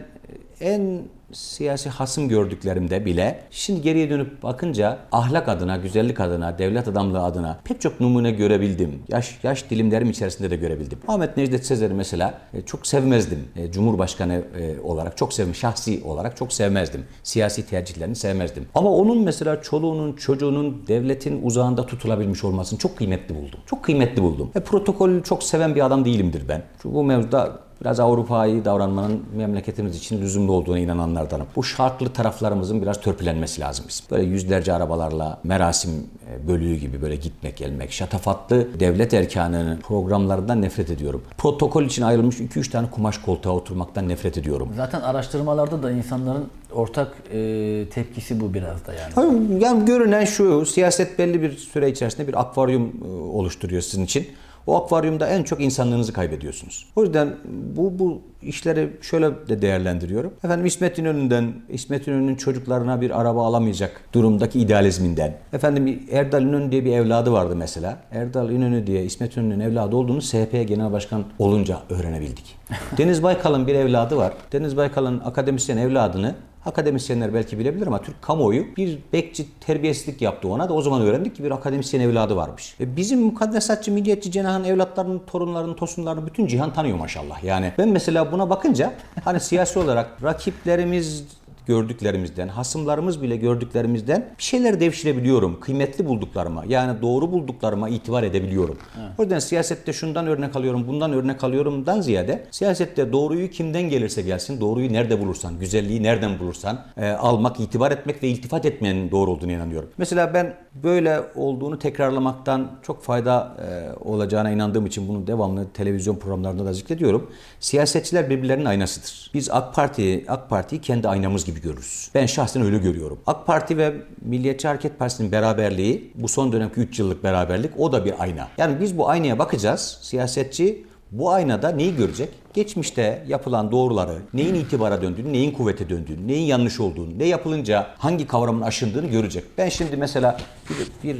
en 0.61 1.03
siyasi 1.33 1.89
hasım 1.89 2.29
gördüklerimde 2.29 3.05
bile 3.05 3.43
şimdi 3.51 3.83
geriye 3.83 4.11
dönüp 4.11 4.43
bakınca 4.43 4.99
ahlak 5.13 5.49
adına, 5.49 5.77
güzellik 5.77 6.21
adına, 6.21 6.59
devlet 6.59 6.89
adamlığı 6.89 7.23
adına 7.23 7.61
pek 7.65 7.81
çok 7.81 8.01
numune 8.01 8.31
görebildim. 8.31 9.03
Yaş 9.09 9.39
yaş 9.43 9.71
dilimlerim 9.71 10.11
içerisinde 10.11 10.51
de 10.51 10.57
görebildim. 10.57 10.99
Ahmet 11.09 11.37
Necdet 11.37 11.67
Sezer'i 11.67 11.95
mesela 11.95 12.41
e, 12.55 12.63
çok 12.63 12.87
sevmezdim. 12.87 13.49
E, 13.57 13.73
Cumhurbaşkanı 13.73 14.43
e, 14.61 14.81
olarak 14.81 15.17
çok 15.17 15.33
sevim, 15.33 15.55
şahsi 15.55 16.03
olarak 16.05 16.37
çok 16.37 16.53
sevmezdim. 16.53 17.05
Siyasi 17.23 17.67
tercihlerini 17.67 18.17
sevmezdim. 18.17 18.67
Ama 18.75 18.91
onun 18.91 19.25
mesela 19.25 19.63
çoluğunun, 19.63 20.13
çocuğunun 20.13 20.83
devletin 20.89 21.43
uzağında 21.43 21.87
tutulabilmiş 21.87 22.45
olmasını 22.45 22.79
çok 22.79 22.97
kıymetli 22.97 23.35
buldum. 23.35 23.61
Çok 23.67 23.85
kıymetli 23.85 24.23
buldum. 24.23 24.51
E, 24.55 24.61
protokolü 24.61 25.23
çok 25.23 25.43
seven 25.43 25.75
bir 25.75 25.87
adam 25.87 26.05
değilimdir 26.05 26.49
ben. 26.49 26.63
Çünkü 26.83 26.95
bu 26.95 27.05
mevzuda 27.05 27.70
biraz 27.81 28.01
Avrupa'yı 28.01 28.65
davranmanın 28.65 29.23
memleketimiz 29.37 29.97
için 29.97 30.21
lüzumlu 30.21 30.53
olduğuna 30.53 30.79
inananlardanım. 30.79 31.47
Bu 31.57 31.65
şartlı 31.65 32.13
taraflarımızın 32.13 32.83
biraz 32.83 33.01
törpülenmesi 33.01 33.61
lazım 33.61 33.85
bizim. 33.89 34.07
Böyle 34.11 34.25
yüzlerce 34.25 34.73
arabalarla 34.73 35.41
merasim 35.45 35.91
e, 36.31 36.49
bölüğü 36.49 36.77
gibi 36.77 37.03
böyle 37.03 37.17
gitmek 37.17 37.57
gelmek, 37.57 37.93
şatafatlı 37.93 38.81
devlet 38.81 39.15
erkanının 39.15 39.77
programlarından 39.81 40.63
nefret 40.63 40.91
ediyorum. 40.91 41.23
Protokol 41.39 41.83
için 41.83 42.03
ayrılmış 42.03 42.37
2-3 42.41 42.71
tane 42.71 42.91
kumaş 42.91 43.19
koltuğa 43.19 43.53
oturmaktan 43.53 44.09
nefret 44.09 44.39
ediyorum. 44.39 44.69
Zaten 44.77 45.01
araştırmalarda 45.01 45.83
da 45.83 45.91
insanların 45.91 46.49
ortak 46.73 47.13
e, 47.33 47.85
tepkisi 47.95 48.41
bu 48.41 48.55
biraz 48.55 48.87
da 48.87 48.95
yani. 48.95 49.13
Hayır, 49.15 49.61
Yani 49.61 49.85
görünen 49.85 50.25
şu, 50.25 50.67
siyaset 50.67 51.19
belli 51.19 51.43
bir 51.43 51.57
süre 51.57 51.91
içerisinde 51.91 52.29
bir 52.29 52.41
akvaryum 52.41 52.93
e, 53.05 53.09
oluşturuyor 53.09 53.83
sizin 53.83 54.05
için. 54.05 54.29
O 54.67 54.85
akvaryumda 54.85 55.29
en 55.29 55.43
çok 55.43 55.61
insanlığınızı 55.61 56.13
kaybediyorsunuz. 56.13 56.87
O 56.97 57.03
yüzden 57.03 57.37
bu 57.77 57.99
bu 57.99 58.23
işleri 58.43 58.91
şöyle 59.01 59.49
de 59.49 59.63
değerlendiriyorum. 59.63 60.33
Efendim 60.45 60.67
İsmet 60.67 60.99
İnönü'nden, 60.99 61.53
İsmet 61.69 62.09
İnönü'nün 62.09 62.37
çocuklarına 62.37 63.01
bir 63.01 63.21
araba 63.21 63.47
alamayacak 63.47 64.01
durumdaki 64.13 64.61
idealizminden. 64.61 65.37
Efendim 65.53 66.03
Erdal 66.11 66.43
İnönü 66.43 66.73
diye 66.73 66.85
bir 66.85 66.93
evladı 66.93 67.33
vardı 67.33 67.57
mesela. 67.57 67.99
Erdal 68.13 68.51
İnönü 68.51 68.87
diye 68.87 69.05
İsmet 69.05 69.37
İnönü'nün 69.37 69.61
evladı 69.61 69.97
olduğunu 69.97 70.23
SHP 70.23 70.65
Genel 70.69 70.93
Başkan 70.93 71.25
olunca 71.39 71.81
öğrenebildik. 71.91 72.57
Deniz 72.99 73.23
Baykal'ın 73.23 73.67
bir 73.67 73.75
evladı 73.75 74.17
var. 74.17 74.33
Deniz 74.53 74.77
Baykal'ın 74.77 75.21
akademisyen 75.25 75.77
evladını 75.77 76.35
Akademisyenler 76.67 77.35
belki 77.35 77.59
bilebilir 77.59 77.87
ama 77.87 78.03
Türk 78.03 78.23
kamuoyu 78.23 78.77
bir 78.77 78.99
bekçi 79.13 79.47
terbiyesizlik 79.61 80.23
yaptı 80.23 80.49
ona 80.49 80.69
da 80.69 80.73
o 80.73 80.83
zaman 80.83 81.03
öğrendik 81.03 81.37
ki 81.37 81.45
bir 81.45 81.51
akademisyen 81.51 82.01
evladı 82.01 82.37
varmış. 82.37 82.75
Ve 82.81 82.97
bizim 82.97 83.21
mukaddesatçı, 83.21 83.93
milliyetçi 83.93 84.31
cenahın 84.31 84.65
evlatlarının, 84.65 85.19
torunlarının, 85.27 85.75
tosunlarını 85.75 86.27
bütün 86.27 86.47
cihan 86.47 86.73
tanıyor 86.73 86.99
maşallah. 86.99 87.45
Yani 87.45 87.73
ben 87.79 87.89
mesela 87.89 88.33
buna 88.33 88.51
bakınca 88.51 88.93
hani 89.25 89.41
siyasi 89.41 89.79
olarak 89.79 90.23
rakiplerimiz 90.23 91.25
gördüklerimizden, 91.71 92.49
hasımlarımız 92.49 93.23
bile 93.23 93.37
gördüklerimizden 93.37 94.35
bir 94.39 94.43
şeyler 94.43 94.81
devşirebiliyorum. 94.81 95.61
Kıymetli 95.61 96.07
bulduklarıma, 96.07 96.65
yani 96.69 97.03
doğru 97.03 97.33
bulduklarıma 97.33 97.89
itibar 97.89 98.23
edebiliyorum. 98.23 98.79
O 99.19 99.23
yüzden 99.23 99.39
siyasette 99.39 99.93
şundan 99.93 100.27
örnek 100.27 100.57
alıyorum, 100.57 100.89
bundan 100.89 101.13
örnek 101.13 101.45
alıyorumdan 101.45 102.01
ziyade 102.01 102.47
siyasette 102.51 103.13
doğruyu 103.13 103.51
kimden 103.51 103.83
gelirse 103.83 104.23
gelsin, 104.23 104.61
doğruyu 104.61 104.93
nerede 104.93 105.21
bulursan, 105.21 105.59
güzelliği 105.59 106.03
nereden 106.03 106.39
bulursan 106.39 106.85
e, 106.97 107.09
almak, 107.11 107.61
itibar 107.61 107.91
etmek 107.91 108.23
ve 108.23 108.29
iltifat 108.29 108.65
etmenin 108.65 109.11
doğru 109.11 109.31
olduğunu 109.31 109.53
inanıyorum. 109.53 109.89
Mesela 109.99 110.35
ben 110.35 110.55
böyle 110.75 111.21
olduğunu 111.35 111.79
tekrarlamaktan 111.79 112.71
çok 112.83 113.03
fayda 113.03 113.57
e, 113.59 113.69
olacağına 114.09 114.51
inandığım 114.51 114.87
için 114.87 115.09
bunu 115.09 115.27
devamlı 115.27 115.73
televizyon 115.73 116.17
programlarında 116.17 116.65
da 116.65 116.73
zikrediyorum. 116.73 117.31
Siyasetçiler 117.61 118.31
birbirlerinin 118.31 118.65
aynasıdır. 118.65 119.31
Biz 119.35 119.51
AK 119.51 119.75
Parti, 119.75 120.25
AK 120.29 120.51
Parti'yi 120.51 120.81
kendi 120.81 121.09
aynamız 121.09 121.45
gibi 121.45 121.60
görürüz. 121.61 122.11
Ben 122.15 122.27
şahsen 122.27 122.63
öyle 122.63 122.79
görüyorum. 122.79 123.19
AK 123.27 123.47
Parti 123.47 123.77
ve 123.77 123.95
Milliyetçi 124.23 124.69
Hareket 124.69 124.99
Partisi'nin 124.99 125.33
beraberliği, 125.33 126.13
bu 126.15 126.29
son 126.29 126.53
dönemki 126.53 126.81
3 126.81 126.99
yıllık 126.99 127.25
beraberlik 127.25 127.71
o 127.79 127.93
da 127.93 128.05
bir 128.05 128.23
ayna. 128.23 128.49
Yani 128.59 128.81
biz 128.81 128.99
bu 128.99 129.09
aynaya 129.09 129.39
bakacağız. 129.39 129.99
Siyasetçi 130.03 130.85
bu 131.13 131.31
aynada 131.31 131.69
neyi 131.69 131.97
görecek? 131.97 132.29
Geçmişte 132.55 133.25
yapılan 133.29 133.73
doğruları, 133.73 134.19
neyin 134.35 134.55
itibara 134.55 135.03
döndüğünü, 135.03 135.33
neyin 135.33 135.53
kuvvete 135.53 135.89
döndüğünü, 135.89 136.29
neyin 136.29 136.47
yanlış 136.47 136.81
olduğunu, 136.81 137.19
ne 137.19 137.25
yapılınca 137.25 137.87
hangi 137.99 138.27
kavramın 138.27 138.61
aşındığını 138.61 139.07
görecek. 139.07 139.45
Ben 139.59 139.69
şimdi 139.69 139.97
mesela 139.97 140.39
bir, 140.71 141.09
bir 141.09 141.17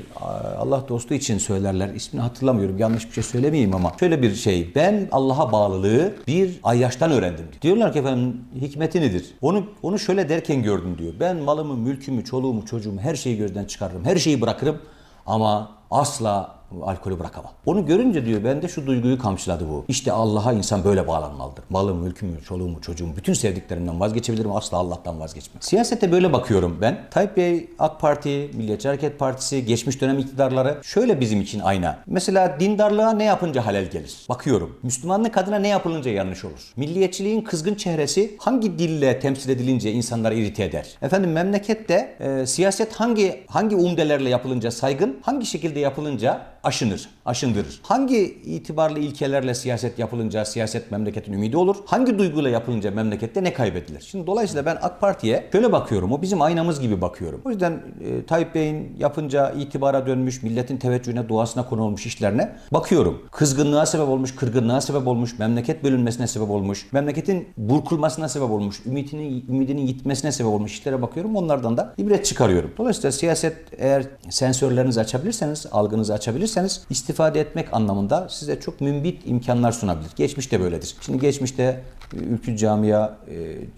Allah 0.59 0.85
dostu 0.89 1.15
için 1.15 1.39
söylerler, 1.39 1.95
ismini 1.95 2.23
hatırlamıyorum, 2.23 2.79
yanlış 2.79 3.09
bir 3.09 3.13
şey 3.13 3.23
söylemeyeyim 3.25 3.75
ama 3.75 3.93
şöyle 4.01 4.23
bir 4.23 4.35
şey, 4.35 4.75
ben 4.75 5.09
Allah'a 5.13 5.53
bağlılığı 5.53 6.13
bir 6.27 6.61
ayyaştan 6.63 7.11
öğrendim. 7.11 7.45
Diyorlar 7.63 7.93
ki 7.93 7.99
efendim 7.99 8.41
hikmeti 8.61 9.01
nedir? 9.01 9.35
Onu, 9.41 9.65
onu 9.83 9.99
şöyle 9.99 10.29
derken 10.29 10.63
gördüm 10.63 10.97
diyor. 10.99 11.13
Ben 11.21 11.37
malımı, 11.37 11.77
mülkümü, 11.77 12.25
çoluğumu, 12.25 12.67
çocuğumu 12.67 13.01
her 13.01 13.15
şeyi 13.15 13.37
gözden 13.37 13.65
çıkarırım, 13.65 14.05
her 14.05 14.17
şeyi 14.17 14.41
bırakırım 14.41 14.79
ama 15.27 15.71
asla 15.91 16.60
alkolü 16.83 17.19
bırakamam. 17.19 17.53
Onu 17.67 17.87
görünce 17.87 18.27
diyor 18.27 18.45
bende 18.45 18.69
şu 18.69 18.87
duyguyu 18.87 19.19
kamçıladı 19.19 19.69
bu. 19.69 19.85
İşte 19.89 20.13
Allah'a 20.13 20.53
insan 20.53 20.85
böyle 20.85 21.09
bağlanmalıdır. 21.09 21.65
Malım, 21.71 21.99
mülkümü, 21.99 22.43
çoluğumu, 22.43 22.81
çocuğumu, 22.81 23.17
bütün 23.17 23.33
sevdiklerimden 23.33 24.01
vazgeçebilirim 24.01 24.53
asla 24.53 24.79
Allah'tan 24.79 25.21
vazgeçmem. 25.21 25.63
Siyasete 25.63 26.13
böyle 26.13 26.33
bakıyorum 26.33 26.79
ben. 26.81 26.99
Tayyip 27.11 27.37
Bey, 27.37 27.71
AK 27.79 28.01
Parti, 28.01 28.51
Milliyetçi 28.55 28.89
Hareket 28.89 29.19
Partisi, 29.19 29.65
geçmiş 29.65 30.01
dönem 30.01 30.19
iktidarları 30.19 30.79
şöyle 30.83 31.21
bizim 31.21 31.41
için 31.41 31.61
ayna. 31.61 31.99
Mesela 32.07 32.61
dindarlığa 32.61 33.13
ne 33.13 33.25
yapınca 33.25 33.67
halel 33.67 33.91
gelir? 33.91 34.17
Bakıyorum. 34.29 34.79
Müslümanlık 34.83 35.37
adına 35.37 35.59
ne 35.59 35.69
yapılınca 35.69 36.11
yanlış 36.11 36.45
olur? 36.45 36.73
Milliyetçiliğin 36.77 37.43
kızgın 37.43 37.75
çehresi 37.75 38.37
hangi 38.39 38.79
dille 38.79 39.21
temsil 39.21 39.51
edilince 39.51 39.93
insanları 39.93 40.35
irite 40.35 40.65
eder? 40.65 40.87
Efendim 41.03 41.33
memlekette 41.33 42.17
e, 42.21 42.47
siyaset 42.47 42.93
hangi 42.95 43.45
hangi 43.47 43.77
umdelerle 43.77 44.29
yapılınca 44.29 44.71
saygın, 44.71 45.19
hangi 45.23 45.47
şekilde 45.47 45.81
yapılınca 45.81 46.43
aşınır, 46.65 47.09
aşındırır. 47.27 47.81
Hangi 47.83 48.25
itibarlı 48.45 48.99
ilkelerle 48.99 49.55
siyaset 49.55 49.99
yapılınca 49.99 50.45
siyaset 50.45 50.91
memleketin 50.91 51.33
ümidi 51.33 51.57
olur? 51.57 51.77
Hangi 51.87 52.19
duyguyla 52.19 52.51
yapılınca 52.51 52.91
memlekette 52.91 53.45
ne 53.45 53.53
kaybedilir? 53.53 54.01
Şimdi 54.01 54.27
dolayısıyla 54.27 54.67
ben 54.67 54.79
AK 54.83 55.01
Parti'ye 55.01 55.49
şöyle 55.53 55.73
bakıyorum. 55.73 56.13
O 56.13 56.23
bizim 56.23 56.43
aynamız 56.43 56.81
gibi 56.81 57.01
bakıyorum. 57.01 57.41
O 57.45 57.51
yüzden 57.51 57.83
e, 58.01 58.27
Tayyip 58.27 58.55
Bey'in 58.55 58.97
yapınca 58.99 59.51
itibara 59.51 60.07
dönmüş, 60.07 60.43
milletin 60.43 60.77
teveccühüne, 60.77 61.29
duasına 61.29 61.69
konu 61.69 61.83
olmuş 61.83 62.07
işlerine 62.07 62.57
bakıyorum. 62.73 63.23
Kızgınlığa 63.33 63.87
sebep 63.87 64.09
olmuş, 64.09 64.37
kırgınlığa 64.37 64.81
sebep 64.81 65.07
olmuş, 65.07 65.39
memleket 65.39 65.85
bölünmesine 65.85 66.27
sebep 66.27 66.51
olmuş, 66.51 66.87
memleketin 66.93 67.49
burkulmasına 67.57 68.29
sebep 68.29 68.51
olmuş, 68.51 68.87
ümidinin, 68.87 69.45
ümidinin 69.49 69.87
gitmesine 69.87 70.33
sebep 70.33 70.53
olmuş 70.53 70.73
işlere 70.73 71.03
bakıyorum. 71.03 71.37
Onlardan 71.37 71.77
da 71.77 71.95
ibret 71.99 72.25
çıkarıyorum. 72.25 72.71
Dolayısıyla 72.79 73.13
siyaset 73.13 73.57
eğer 73.79 74.05
sensörlerinizi 74.31 75.01
açabilirseniz, 75.01 75.67
algınızı 75.73 76.15
açabilirseniz 76.15 76.50
istifade 76.91 77.41
etmek 77.41 77.75
anlamında 77.75 78.29
size 78.29 78.61
çok 78.61 78.81
mümbit 78.81 79.27
imkanlar 79.27 79.73
sunabilir. 79.73 80.11
Geçmişte 80.17 80.61
böyledir. 80.61 80.97
Şimdi 81.01 81.19
geçmişte 81.19 81.81
ülkü 82.15 82.57
camia 82.57 83.11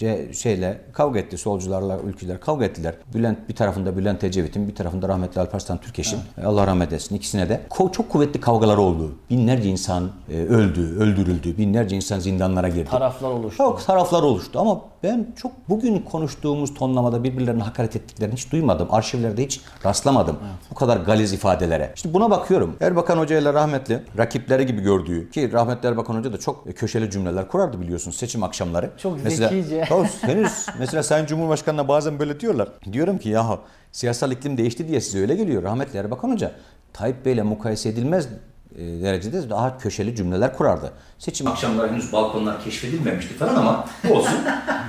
e, 0.01 0.33
şeyle 0.35 0.81
kavga 0.93 1.19
etti. 1.19 1.39
Solcularla 1.39 1.99
ülküler 2.01 2.41
kavga 2.41 2.65
ettiler. 2.65 2.95
Bülent 3.15 3.49
bir 3.49 3.55
tarafında 3.55 3.97
Bülent 3.97 4.25
Ecevit'in 4.25 4.69
bir 4.69 4.75
tarafında 4.75 5.09
rahmetli 5.09 5.41
Alparslan 5.41 5.79
Türkeş'in. 5.79 6.19
E, 6.43 6.45
Allah 6.47 6.67
rahmet 6.67 6.93
eylesin. 6.93 7.15
ikisine 7.15 7.49
de 7.49 7.61
ko- 7.71 7.93
çok 7.93 8.11
kuvvetli 8.11 8.41
kavgalar 8.41 8.77
oldu. 8.77 9.15
Binlerce 9.31 9.69
insan 9.69 10.11
e, 10.31 10.37
öldü, 10.37 10.97
öldürüldü. 10.99 11.59
Binlerce 11.59 11.97
insan 11.97 12.19
zindanlara 12.19 12.69
girdi. 12.69 12.91
Taraflar 12.91 13.31
oluştu. 13.31 13.57
Çok 13.57 13.87
taraflar 13.87 14.23
oluştu 14.23 14.59
ama 14.61 14.81
ben 15.03 15.27
çok 15.37 15.53
bugün 15.69 15.99
konuştuğumuz 15.99 16.75
tonlamada 16.75 17.25
birbirlerine 17.25 17.63
hakaret 17.63 17.97
ettiklerini 17.97 18.35
hiç 18.35 18.53
duymadım. 18.53 18.89
Arşivlerde 18.91 19.45
hiç 19.45 19.61
rastlamadım. 19.87 20.37
Bu 20.71 20.75
kadar 20.75 20.97
galiz 20.97 21.33
ifadelere. 21.33 21.93
Şimdi 21.95 22.15
buna 22.15 22.31
bakıyorum. 22.31 22.77
Erbakan 22.81 23.19
Hoca 23.19 23.39
ile 23.39 23.53
rahmetli 23.53 24.01
rakipleri 24.19 24.67
gibi 24.67 24.81
gördüğü 24.83 25.31
ki 25.31 25.53
rahmetli 25.53 25.89
Erbakan 25.89 26.15
Hoca 26.15 26.33
da 26.33 26.39
çok 26.39 26.77
köşeli 26.77 27.11
cümleler 27.11 27.49
kurardı 27.49 27.81
biliyorsunuz 27.81 28.17
seçim 28.23 28.43
akşamları. 28.43 28.91
Çok 28.99 29.25
mesela, 29.25 29.49
zekice. 29.49 29.85
Tabii, 29.89 30.09
henüz 30.21 30.67
mesela 30.79 31.03
Sayın 31.03 31.27
Cumhurbaşkanı'na 31.27 31.89
bazen 31.89 32.19
böyle 32.19 32.41
diyorlar. 32.41 32.69
Diyorum 32.93 33.19
ki 33.19 33.29
ya 33.29 33.59
siyasal 33.93 34.33
iklim 34.33 34.59
değişti 34.59 34.89
diye 34.89 35.01
size 35.01 35.21
öyle 35.21 35.35
geliyor. 35.35 35.63
Rahmetli 35.63 35.99
Erbakan 35.99 36.31
Hoca 36.31 36.53
Tayyip 36.93 37.27
Bey'le 37.27 37.43
mukayese 37.43 37.89
edilmez 37.89 38.29
e, 38.79 38.79
derecede 38.79 39.51
daha 39.51 39.79
köşeli 39.79 40.17
cümleler 40.17 40.57
kurardı. 40.57 40.93
Seçim 41.19 41.47
akşamları 41.47 41.93
henüz 41.93 42.13
balkonlar 42.13 42.65
keşfedilmemişti 42.65 43.35
falan 43.35 43.55
ama 43.55 43.85
olsun. 44.11 44.39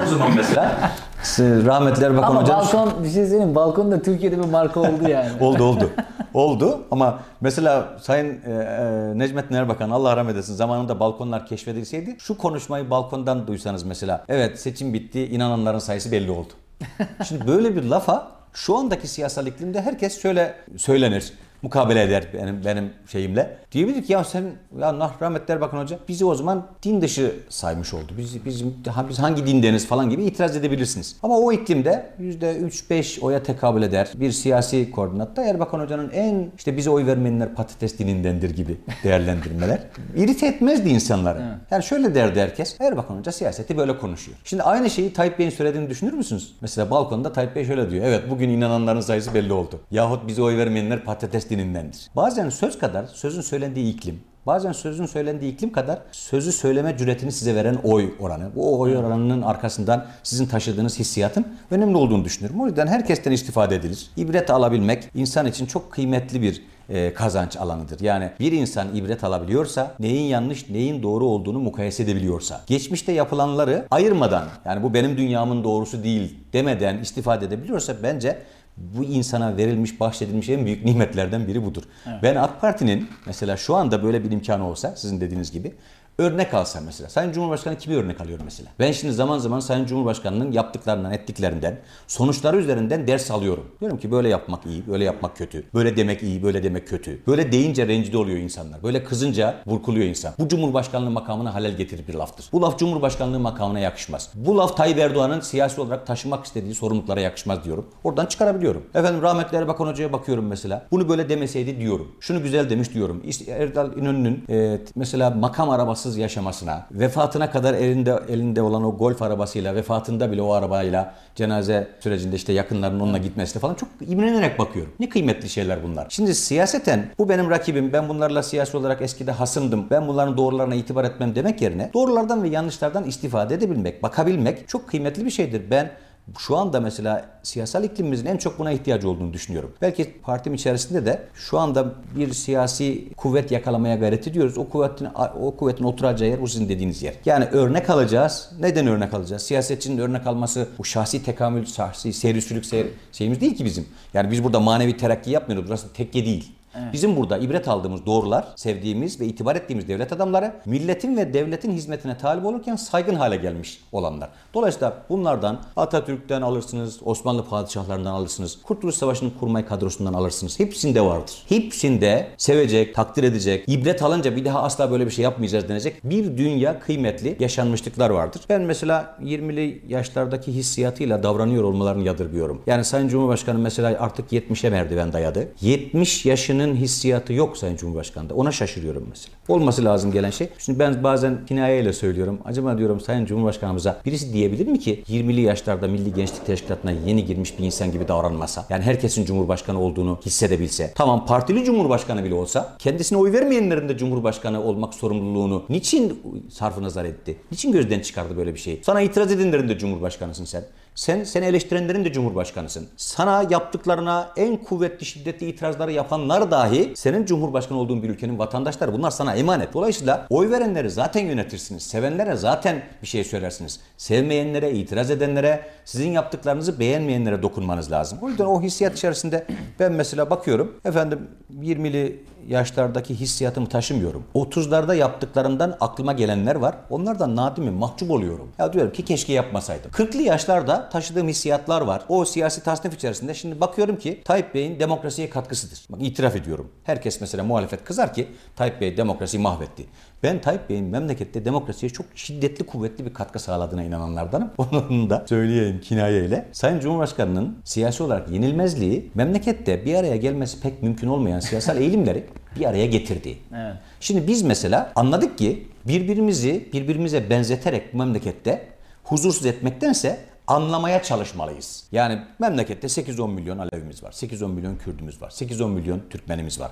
o 0.03 0.05
zaman 0.05 0.35
mesela 0.35 0.91
rahmetli 1.39 2.05
Erbakan 2.05 2.27
Ama 2.29 2.41
hocam 2.41 2.59
balkon 2.59 3.03
bir 3.03 3.09
şey 3.09 3.25
söyleyeyim. 3.25 3.55
Balkon 3.55 3.91
da 3.91 4.01
Türkiye'de 4.01 4.39
bir 4.39 4.49
marka 4.49 4.79
oldu 4.79 5.09
yani. 5.09 5.29
oldu 5.39 5.63
oldu. 5.63 5.89
Oldu 6.33 6.83
ama 6.91 7.19
mesela 7.41 7.97
Sayın 8.01 8.41
e, 8.45 8.51
e, 8.51 9.19
Necmettin 9.19 9.55
Erbakan 9.55 9.89
Allah 9.89 10.17
rahmet 10.17 10.35
eylesin 10.35 10.53
zamanında 10.53 10.99
balkonlar 10.99 11.45
keşfedilseydi 11.45 12.15
şu 12.19 12.37
konuşmayı 12.37 12.89
balkondan 12.89 13.47
duysanız 13.47 13.83
mesela 13.83 14.25
evet 14.29 14.59
seçim 14.59 14.93
bitti 14.93 15.25
inananların 15.25 15.79
sayısı 15.79 16.11
belli 16.11 16.31
oldu. 16.31 16.53
Şimdi 17.27 17.47
böyle 17.47 17.75
bir 17.75 17.83
lafa 17.83 18.31
şu 18.53 18.77
andaki 18.77 19.07
siyasal 19.07 19.47
iklimde 19.47 19.81
herkes 19.81 20.21
şöyle 20.21 20.55
söylenir 20.77 21.33
mukabele 21.61 22.03
eder 22.03 22.27
benim 22.33 22.65
benim 22.65 22.93
şeyimle. 23.11 23.57
Diyebilir 23.73 24.03
ki 24.03 24.13
ya 24.13 24.23
sen 24.23 24.43
ya 24.79 24.99
nah 24.99 25.21
rahmetli 25.21 25.53
Erbakan 25.53 25.77
Hoca 25.77 25.99
bizi 26.07 26.25
o 26.25 26.35
zaman 26.35 26.65
din 26.83 27.01
dışı 27.01 27.35
saymış 27.49 27.93
oldu. 27.93 28.11
Biz 28.17 28.45
bizim 28.45 28.73
biz 29.09 29.19
hangi 29.19 29.47
dindeniz 29.47 29.87
falan 29.87 30.09
gibi 30.09 30.23
itiraz 30.25 30.55
edebilirsiniz. 30.55 31.15
Ama 31.23 31.37
o 31.37 31.51
iklimde 31.51 32.09
%3-5 32.19 33.21
oya 33.21 33.43
tekabül 33.43 33.81
eder. 33.81 34.11
Bir 34.15 34.31
siyasi 34.31 34.91
koordinatta 34.91 35.43
Erbakan 35.43 35.79
Hoca'nın 35.79 36.09
en 36.09 36.51
işte 36.57 36.77
bize 36.77 36.89
oy 36.89 37.05
vermeyenler 37.05 37.55
patates 37.55 37.99
dinindendir 37.99 38.49
gibi 38.49 38.77
değerlendirmeler. 39.03 39.79
irite 40.15 40.47
etmezdi 40.47 40.89
insanları. 40.89 41.39
Evet. 41.41 41.57
Yani 41.71 41.83
şöyle 41.83 42.15
derdi 42.15 42.41
herkes. 42.41 42.81
Erbakan 42.81 43.17
Hoca 43.17 43.31
siyaseti 43.31 43.77
böyle 43.77 43.97
konuşuyor. 43.97 44.37
Şimdi 44.43 44.63
aynı 44.63 44.89
şeyi 44.89 45.13
Tayyip 45.13 45.39
Bey'in 45.39 45.49
söylediğini 45.51 45.89
düşünür 45.89 46.13
müsünüz? 46.13 46.55
Mesela 46.61 46.89
balkonda 46.89 47.33
Tayyip 47.33 47.55
Bey 47.55 47.65
şöyle 47.65 47.91
diyor. 47.91 48.05
Evet 48.05 48.23
bugün 48.29 48.49
inananların 48.49 49.01
sayısı 49.01 49.33
belli 49.33 49.53
oldu. 49.53 49.79
Yahut 49.91 50.27
bize 50.27 50.41
oy 50.41 50.57
vermeyenler 50.57 51.03
patates 51.03 51.49
dinindendir. 51.49 52.09
Bazen 52.15 52.49
söz 52.49 52.79
kadar 52.79 53.05
sözün 53.05 53.41
söylendiği 53.63 53.93
iklim, 53.93 54.19
bazen 54.45 54.71
sözün 54.71 55.05
söylendiği 55.05 55.53
iklim 55.53 55.71
kadar 55.71 55.99
sözü 56.11 56.51
söyleme 56.51 56.97
cüretini 56.97 57.31
size 57.31 57.55
veren 57.55 57.77
oy 57.83 58.13
oranı. 58.19 58.55
Bu 58.55 58.79
oy 58.79 58.97
oranının 58.97 59.41
arkasından 59.41 60.05
sizin 60.23 60.45
taşıdığınız 60.45 60.99
hissiyatın 60.99 61.45
önemli 61.71 61.97
olduğunu 61.97 62.25
düşünüyorum. 62.25 62.61
O 62.61 62.67
yüzden 62.67 62.87
herkesten 62.87 63.31
istifade 63.31 63.75
edilir. 63.75 64.09
İbret 64.17 64.49
alabilmek 64.49 65.09
insan 65.15 65.45
için 65.45 65.65
çok 65.65 65.91
kıymetli 65.91 66.41
bir 66.41 66.63
e, 66.89 67.13
kazanç 67.13 67.57
alanıdır. 67.57 67.99
Yani 67.99 68.29
bir 68.39 68.51
insan 68.51 68.95
ibret 68.95 69.23
alabiliyorsa, 69.23 69.95
neyin 69.99 70.25
yanlış, 70.25 70.69
neyin 70.69 71.03
doğru 71.03 71.25
olduğunu 71.25 71.59
mukayese 71.59 72.03
edebiliyorsa, 72.03 72.61
geçmişte 72.67 73.11
yapılanları 73.11 73.85
ayırmadan, 73.91 74.43
yani 74.65 74.83
bu 74.83 74.93
benim 74.93 75.17
dünyamın 75.17 75.63
doğrusu 75.63 76.03
değil 76.03 76.37
demeden 76.53 76.97
istifade 76.97 77.45
edebiliyorsa 77.45 77.95
bence 78.03 78.37
bu 78.77 79.03
insana 79.03 79.57
verilmiş, 79.57 79.99
bahşedilmiş 79.99 80.49
en 80.49 80.65
büyük 80.65 80.85
nimetlerden 80.85 81.47
biri 81.47 81.65
budur. 81.65 81.83
Evet. 82.07 82.23
Ben 82.23 82.35
AK 82.35 82.61
Parti'nin 82.61 83.09
mesela 83.25 83.57
şu 83.57 83.75
anda 83.75 84.03
böyle 84.03 84.23
bir 84.23 84.31
imkanı 84.31 84.67
olsa 84.67 84.95
sizin 84.95 85.21
dediğiniz 85.21 85.51
gibi 85.51 85.73
Örnek 86.17 86.53
alsam 86.53 86.83
mesela. 86.85 87.09
Sayın 87.09 87.31
Cumhurbaşkanı 87.31 87.77
kimi 87.77 87.95
örnek 87.95 88.21
alıyor 88.21 88.39
mesela? 88.45 88.69
Ben 88.79 88.91
şimdi 88.91 89.13
zaman 89.13 89.37
zaman 89.37 89.59
Sayın 89.59 89.85
Cumhurbaşkanı'nın 89.85 90.51
yaptıklarından, 90.51 91.11
ettiklerinden, 91.11 91.79
sonuçları 92.07 92.57
üzerinden 92.57 93.07
ders 93.07 93.31
alıyorum. 93.31 93.65
Diyorum 93.81 93.97
ki 93.97 94.11
böyle 94.11 94.29
yapmak 94.29 94.65
iyi, 94.65 94.87
böyle 94.87 95.03
yapmak 95.03 95.37
kötü. 95.37 95.63
Böyle 95.73 95.97
demek 95.97 96.23
iyi, 96.23 96.43
böyle 96.43 96.63
demek 96.63 96.87
kötü. 96.87 97.21
Böyle 97.27 97.51
deyince 97.51 97.87
rencide 97.87 98.17
oluyor 98.17 98.37
insanlar. 98.37 98.83
Böyle 98.83 99.03
kızınca 99.03 99.55
burkuluyor 99.65 100.05
insan. 100.05 100.33
Bu 100.39 100.47
Cumhurbaşkanlığı 100.47 101.11
makamına 101.11 101.53
halel 101.53 101.77
getirir 101.77 102.07
bir 102.07 102.13
laftır. 102.13 102.49
Bu 102.53 102.61
laf 102.61 102.79
Cumhurbaşkanlığı 102.79 103.39
makamına 103.39 103.79
yakışmaz. 103.79 104.29
Bu 104.35 104.57
laf 104.57 104.77
Tayyip 104.77 104.99
Erdoğan'ın 104.99 105.39
siyasi 105.39 105.81
olarak 105.81 106.07
taşımak 106.07 106.45
istediği 106.45 106.75
sorumluluklara 106.75 107.19
yakışmaz 107.19 107.63
diyorum. 107.63 107.85
Oradan 108.03 108.25
çıkarabiliyorum. 108.25 108.83
Efendim 108.95 109.21
rahmetli 109.21 109.57
Erbakan 109.57 109.87
Hoca'ya 109.87 110.13
bakıyorum 110.13 110.47
mesela. 110.47 110.87
Bunu 110.91 111.09
böyle 111.09 111.29
demeseydi 111.29 111.79
diyorum. 111.79 112.11
Şunu 112.19 112.43
güzel 112.43 112.69
demiş 112.69 112.93
diyorum. 112.93 113.23
Erdal 113.47 113.97
İnönü'nün 113.97 114.43
e, 114.49 114.81
mesela 114.95 115.29
makam 115.29 115.69
arabası 115.69 116.02
rahatsız 116.03 116.17
yaşamasına, 116.17 116.85
vefatına 116.91 117.51
kadar 117.51 117.73
elinde 117.73 118.19
elinde 118.29 118.61
olan 118.61 118.83
o 118.83 118.97
golf 118.97 119.21
arabasıyla, 119.21 119.75
vefatında 119.75 120.31
bile 120.31 120.41
o 120.41 120.51
arabayla 120.51 121.13
cenaze 121.35 121.87
sürecinde 121.99 122.35
işte 122.35 122.53
yakınlarının 122.53 122.99
onunla 122.99 123.17
gitmesine 123.17 123.61
falan 123.61 123.75
çok 123.75 123.89
imrenerek 124.07 124.59
bakıyorum. 124.59 124.93
Ne 124.99 125.09
kıymetli 125.09 125.49
şeyler 125.49 125.83
bunlar. 125.83 126.07
Şimdi 126.09 126.35
siyaseten 126.35 127.05
bu 127.17 127.29
benim 127.29 127.49
rakibim, 127.49 127.93
ben 127.93 128.09
bunlarla 128.09 128.43
siyasi 128.43 128.77
olarak 128.77 129.01
eskide 129.01 129.31
hasımdım, 129.31 129.87
ben 129.91 130.07
bunların 130.07 130.37
doğrularına 130.37 130.75
itibar 130.75 131.03
etmem 131.03 131.35
demek 131.35 131.61
yerine 131.61 131.89
doğrulardan 131.93 132.43
ve 132.43 132.49
yanlışlardan 132.49 133.03
istifade 133.03 133.53
edebilmek, 133.53 134.03
bakabilmek 134.03 134.67
çok 134.67 134.87
kıymetli 134.87 135.25
bir 135.25 135.31
şeydir. 135.31 135.61
Ben 135.71 135.91
şu 136.37 136.57
anda 136.57 136.79
mesela 136.79 137.25
siyasal 137.43 137.83
iklimimizin 137.83 138.25
en 138.25 138.37
çok 138.37 138.59
buna 138.59 138.71
ihtiyacı 138.71 139.09
olduğunu 139.09 139.33
düşünüyorum. 139.33 139.73
Belki 139.81 140.13
partim 140.21 140.53
içerisinde 140.53 141.05
de 141.05 141.27
şu 141.33 141.59
anda 141.59 141.93
bir 142.15 142.33
siyasi 142.33 143.09
kuvvet 143.17 143.51
yakalamaya 143.51 143.95
gayret 143.95 144.27
ediyoruz. 144.27 144.57
O 144.57 144.69
kuvvetin 144.69 145.07
o 145.41 145.55
kuvvetin 145.57 145.83
oturacağı 145.83 146.29
yer 146.29 146.41
bu 146.41 146.47
sizin 146.47 146.69
dediğiniz 146.69 147.03
yer. 147.03 147.13
Yani 147.25 147.45
örnek 147.45 147.89
alacağız. 147.89 148.51
Neden 148.59 148.87
örnek 148.87 149.13
alacağız? 149.13 149.41
Siyasetçinin 149.41 149.97
örnek 149.97 150.27
alması 150.27 150.67
bu 150.77 150.85
şahsi 150.85 151.23
tekamül, 151.23 151.65
şahsi 151.65 152.13
seyrisülük 152.13 152.65
seyir, 152.65 152.87
şeyimiz 153.11 153.41
değil 153.41 153.55
ki 153.55 153.65
bizim. 153.65 153.85
Yani 154.13 154.31
biz 154.31 154.43
burada 154.43 154.59
manevi 154.59 154.97
terakki 154.97 155.31
yapmıyoruz. 155.31 155.67
Burası 155.67 155.93
tekke 155.93 156.25
değil. 156.25 156.51
Evet. 156.75 156.93
Bizim 156.93 157.15
burada 157.15 157.37
ibret 157.37 157.67
aldığımız 157.67 158.05
doğrular, 158.05 158.45
sevdiğimiz 158.55 159.19
ve 159.21 159.25
itibar 159.25 159.55
ettiğimiz 159.55 159.87
devlet 159.87 160.13
adamları 160.13 160.53
milletin 160.65 161.17
ve 161.17 161.33
devletin 161.33 161.71
hizmetine 161.71 162.17
talip 162.17 162.45
olurken 162.45 162.75
saygın 162.75 163.15
hale 163.15 163.35
gelmiş 163.35 163.81
olanlar. 163.91 164.29
Dolayısıyla 164.53 164.97
bunlardan 165.09 165.59
Atatürk'ten 165.75 166.41
alırsınız, 166.41 166.99
Osmanlı 167.05 167.45
padişahlarından 167.45 168.11
alırsınız, 168.13 168.61
Kurtuluş 168.63 168.95
Savaşı'nın 168.95 169.33
kurmay 169.39 169.65
kadrosundan 169.65 170.13
alırsınız. 170.13 170.59
Hepsinde 170.59 171.01
vardır. 171.01 171.43
Hepsinde 171.49 172.27
sevecek, 172.37 172.95
takdir 172.95 173.23
edecek, 173.23 173.63
ibret 173.67 174.03
alınca 174.03 174.35
bir 174.35 174.45
daha 174.45 174.63
asla 174.63 174.91
böyle 174.91 175.05
bir 175.05 175.11
şey 175.11 175.23
yapmayacağız 175.23 175.69
denecek 175.69 176.03
bir 176.03 176.37
dünya 176.37 176.79
kıymetli 176.79 177.37
yaşanmışlıklar 177.39 178.09
vardır. 178.09 178.41
Ben 178.49 178.61
mesela 178.61 179.15
20'li 179.21 179.81
yaşlardaki 179.87 180.53
hissiyatıyla 180.55 181.23
davranıyor 181.23 181.63
olmalarını 181.63 182.03
yadırgıyorum. 182.03 182.61
Yani 182.67 182.85
Sayın 182.85 183.07
Cumhurbaşkanı 183.07 183.59
mesela 183.59 183.97
artık 183.99 184.31
70'e 184.31 184.69
merdiven 184.69 185.13
dayadı. 185.13 185.47
70 185.61 186.25
yaşını 186.25 186.62
Aynının 186.63 186.75
hissiyatı 186.75 187.33
yok 187.33 187.57
Sayın 187.57 187.75
Cumhurbaşkanı'nda. 187.75 188.33
Ona 188.33 188.51
şaşırıyorum 188.51 189.07
mesela. 189.09 189.35
Olması 189.47 189.85
lazım 189.85 190.11
gelen 190.11 190.29
şey. 190.29 190.49
Şimdi 190.57 190.79
ben 190.79 191.03
bazen 191.03 191.45
kinayeyle 191.45 191.93
söylüyorum. 191.93 192.39
Acaba 192.45 192.77
diyorum 192.77 192.99
Sayın 193.01 193.25
Cumhurbaşkanımıza 193.25 194.01
birisi 194.05 194.33
diyebilir 194.33 194.67
mi 194.67 194.79
ki 194.79 195.03
20'li 195.09 195.41
yaşlarda 195.41 195.87
Milli 195.87 196.13
Gençlik 196.13 196.45
Teşkilatı'na 196.45 196.91
yeni 196.91 197.25
girmiş 197.25 197.59
bir 197.59 197.63
insan 197.63 197.91
gibi 197.91 198.07
davranmasa? 198.07 198.65
Yani 198.69 198.83
herkesin 198.83 199.25
Cumhurbaşkanı 199.25 199.81
olduğunu 199.81 200.19
hissedebilse. 200.25 200.91
Tamam 200.95 201.25
partili 201.25 201.63
Cumhurbaşkanı 201.63 202.23
bile 202.23 202.33
olsa 202.33 202.75
kendisine 202.79 203.17
oy 203.17 203.31
vermeyenlerin 203.33 203.89
de 203.89 203.97
Cumhurbaşkanı 203.97 204.63
olmak 204.63 204.93
sorumluluğunu 204.93 205.63
niçin 205.69 206.21
sarfı 206.49 206.83
nazar 206.83 207.05
etti? 207.05 207.37
Niçin 207.51 207.71
gözden 207.71 207.99
çıkardı 207.99 208.37
böyle 208.37 208.53
bir 208.53 208.59
şeyi? 208.59 208.79
Sana 208.83 209.01
itiraz 209.01 209.31
edenlerin 209.31 209.69
de 209.69 209.77
Cumhurbaşkanısın 209.77 210.45
sen. 210.45 210.63
Sen 210.95 211.23
seni 211.23 211.45
eleştirenlerin 211.45 212.05
de 212.05 212.13
cumhurbaşkanısın. 212.13 212.87
Sana 212.97 213.45
yaptıklarına 213.49 214.29
en 214.37 214.57
kuvvetli 214.57 215.05
şiddetli 215.05 215.49
itirazları 215.49 215.91
yapanlar 215.91 216.51
dahi 216.51 216.91
senin 216.95 217.25
cumhurbaşkanı 217.25 217.79
olduğun 217.79 218.03
bir 218.03 218.09
ülkenin 218.09 218.39
vatandaşları. 218.39 218.93
Bunlar 218.93 219.11
sana 219.11 219.35
emanet. 219.35 219.73
Dolayısıyla 219.73 220.27
oy 220.29 220.51
verenleri 220.51 220.89
zaten 220.89 221.25
yönetirsiniz. 221.25 221.83
Sevenlere 221.83 222.35
zaten 222.35 222.83
bir 223.01 223.07
şey 223.07 223.23
söylersiniz. 223.23 223.79
Sevmeyenlere, 223.97 224.71
itiraz 224.71 225.11
edenlere, 225.11 225.65
sizin 225.85 226.11
yaptıklarınızı 226.11 226.79
beğenmeyenlere 226.79 227.41
dokunmanız 227.43 227.91
lazım. 227.91 228.19
O 228.21 228.29
yüzden 228.29 228.45
o 228.45 228.61
hissiyat 228.61 228.97
içerisinde 228.97 229.45
ben 229.79 229.91
mesela 229.91 230.29
bakıyorum. 230.29 230.79
Efendim 230.85 231.27
20'li 231.61 232.23
yaşlardaki 232.47 233.15
hissiyatımı 233.15 233.69
taşımıyorum. 233.69 234.23
30'larda 234.35 234.95
yaptıklarımdan 234.95 235.77
aklıma 235.79 236.13
gelenler 236.13 236.55
var. 236.55 236.75
Onlardan 236.89 237.35
nadimim, 237.35 237.73
mahcup 237.73 238.11
oluyorum. 238.11 238.49
Ya 238.59 238.73
diyorum 238.73 238.91
ki 238.91 239.05
keşke 239.05 239.33
yapmasaydım. 239.33 239.91
40'lı 239.91 240.21
yaşlarda 240.21 240.89
taşıdığım 240.89 241.27
hissiyatlar 241.27 241.81
var. 241.81 242.03
O 242.09 242.25
siyasi 242.25 242.63
tasnif 242.63 242.93
içerisinde 242.93 243.33
şimdi 243.33 243.61
bakıyorum 243.61 243.95
ki 243.95 244.21
Tayyip 244.25 244.55
Bey'in 244.55 244.79
demokrasiye 244.79 245.29
katkısıdır. 245.29 245.85
Bak 245.89 245.99
itiraf 246.01 246.35
ediyorum. 246.35 246.71
Herkes 246.83 247.21
mesela 247.21 247.43
muhalefet 247.43 247.83
kızar 247.83 248.13
ki 248.13 248.27
Tayyip 248.55 248.81
Bey 248.81 248.97
demokrasiyi 248.97 249.43
mahvetti. 249.43 249.85
Ben 250.23 250.41
Tayyip 250.41 250.69
Bey'in 250.69 250.85
memlekette 250.85 251.45
demokrasiye 251.45 251.89
çok 251.89 252.05
şiddetli 252.15 252.65
kuvvetli 252.65 253.05
bir 253.05 253.13
katkı 253.13 253.39
sağladığına 253.39 253.83
inananlardanım. 253.83 254.51
Onu 254.57 255.09
da 255.09 255.25
söyleyeyim 255.29 255.81
kinayeyle. 255.83 256.45
Sayın 256.51 256.79
Cumhurbaşkanı'nın 256.79 257.57
siyasi 257.63 258.03
olarak 258.03 258.29
yenilmezliği 258.29 259.11
memlekette 259.15 259.85
bir 259.85 259.95
araya 259.95 260.15
gelmesi 260.15 260.61
pek 260.61 260.83
mümkün 260.83 261.07
olmayan 261.07 261.39
siyasal 261.39 261.77
eğilimleri 261.81 262.25
bir 262.59 262.65
araya 262.65 262.85
getirdi. 262.85 263.37
Evet. 263.55 263.75
Şimdi 263.99 264.27
biz 264.27 264.41
mesela 264.41 264.91
anladık 264.95 265.37
ki 265.37 265.67
birbirimizi 265.87 266.69
birbirimize 266.73 267.29
benzeterek 267.29 267.93
bu 267.93 267.97
memlekette 267.97 268.67
huzursuz 269.03 269.45
etmektense 269.45 270.19
anlamaya 270.47 271.03
çalışmalıyız. 271.03 271.83
Yani 271.91 272.19
memlekette 272.39 272.87
8-10 272.87 273.31
milyon 273.31 273.57
Alevimiz 273.57 274.03
var. 274.03 274.11
8-10 274.11 274.47
milyon 274.47 274.75
Kürdümüz 274.75 275.21
var. 275.21 275.29
8-10 275.29 275.69
milyon 275.69 276.01
Türkmenimiz 276.09 276.59
var. 276.59 276.71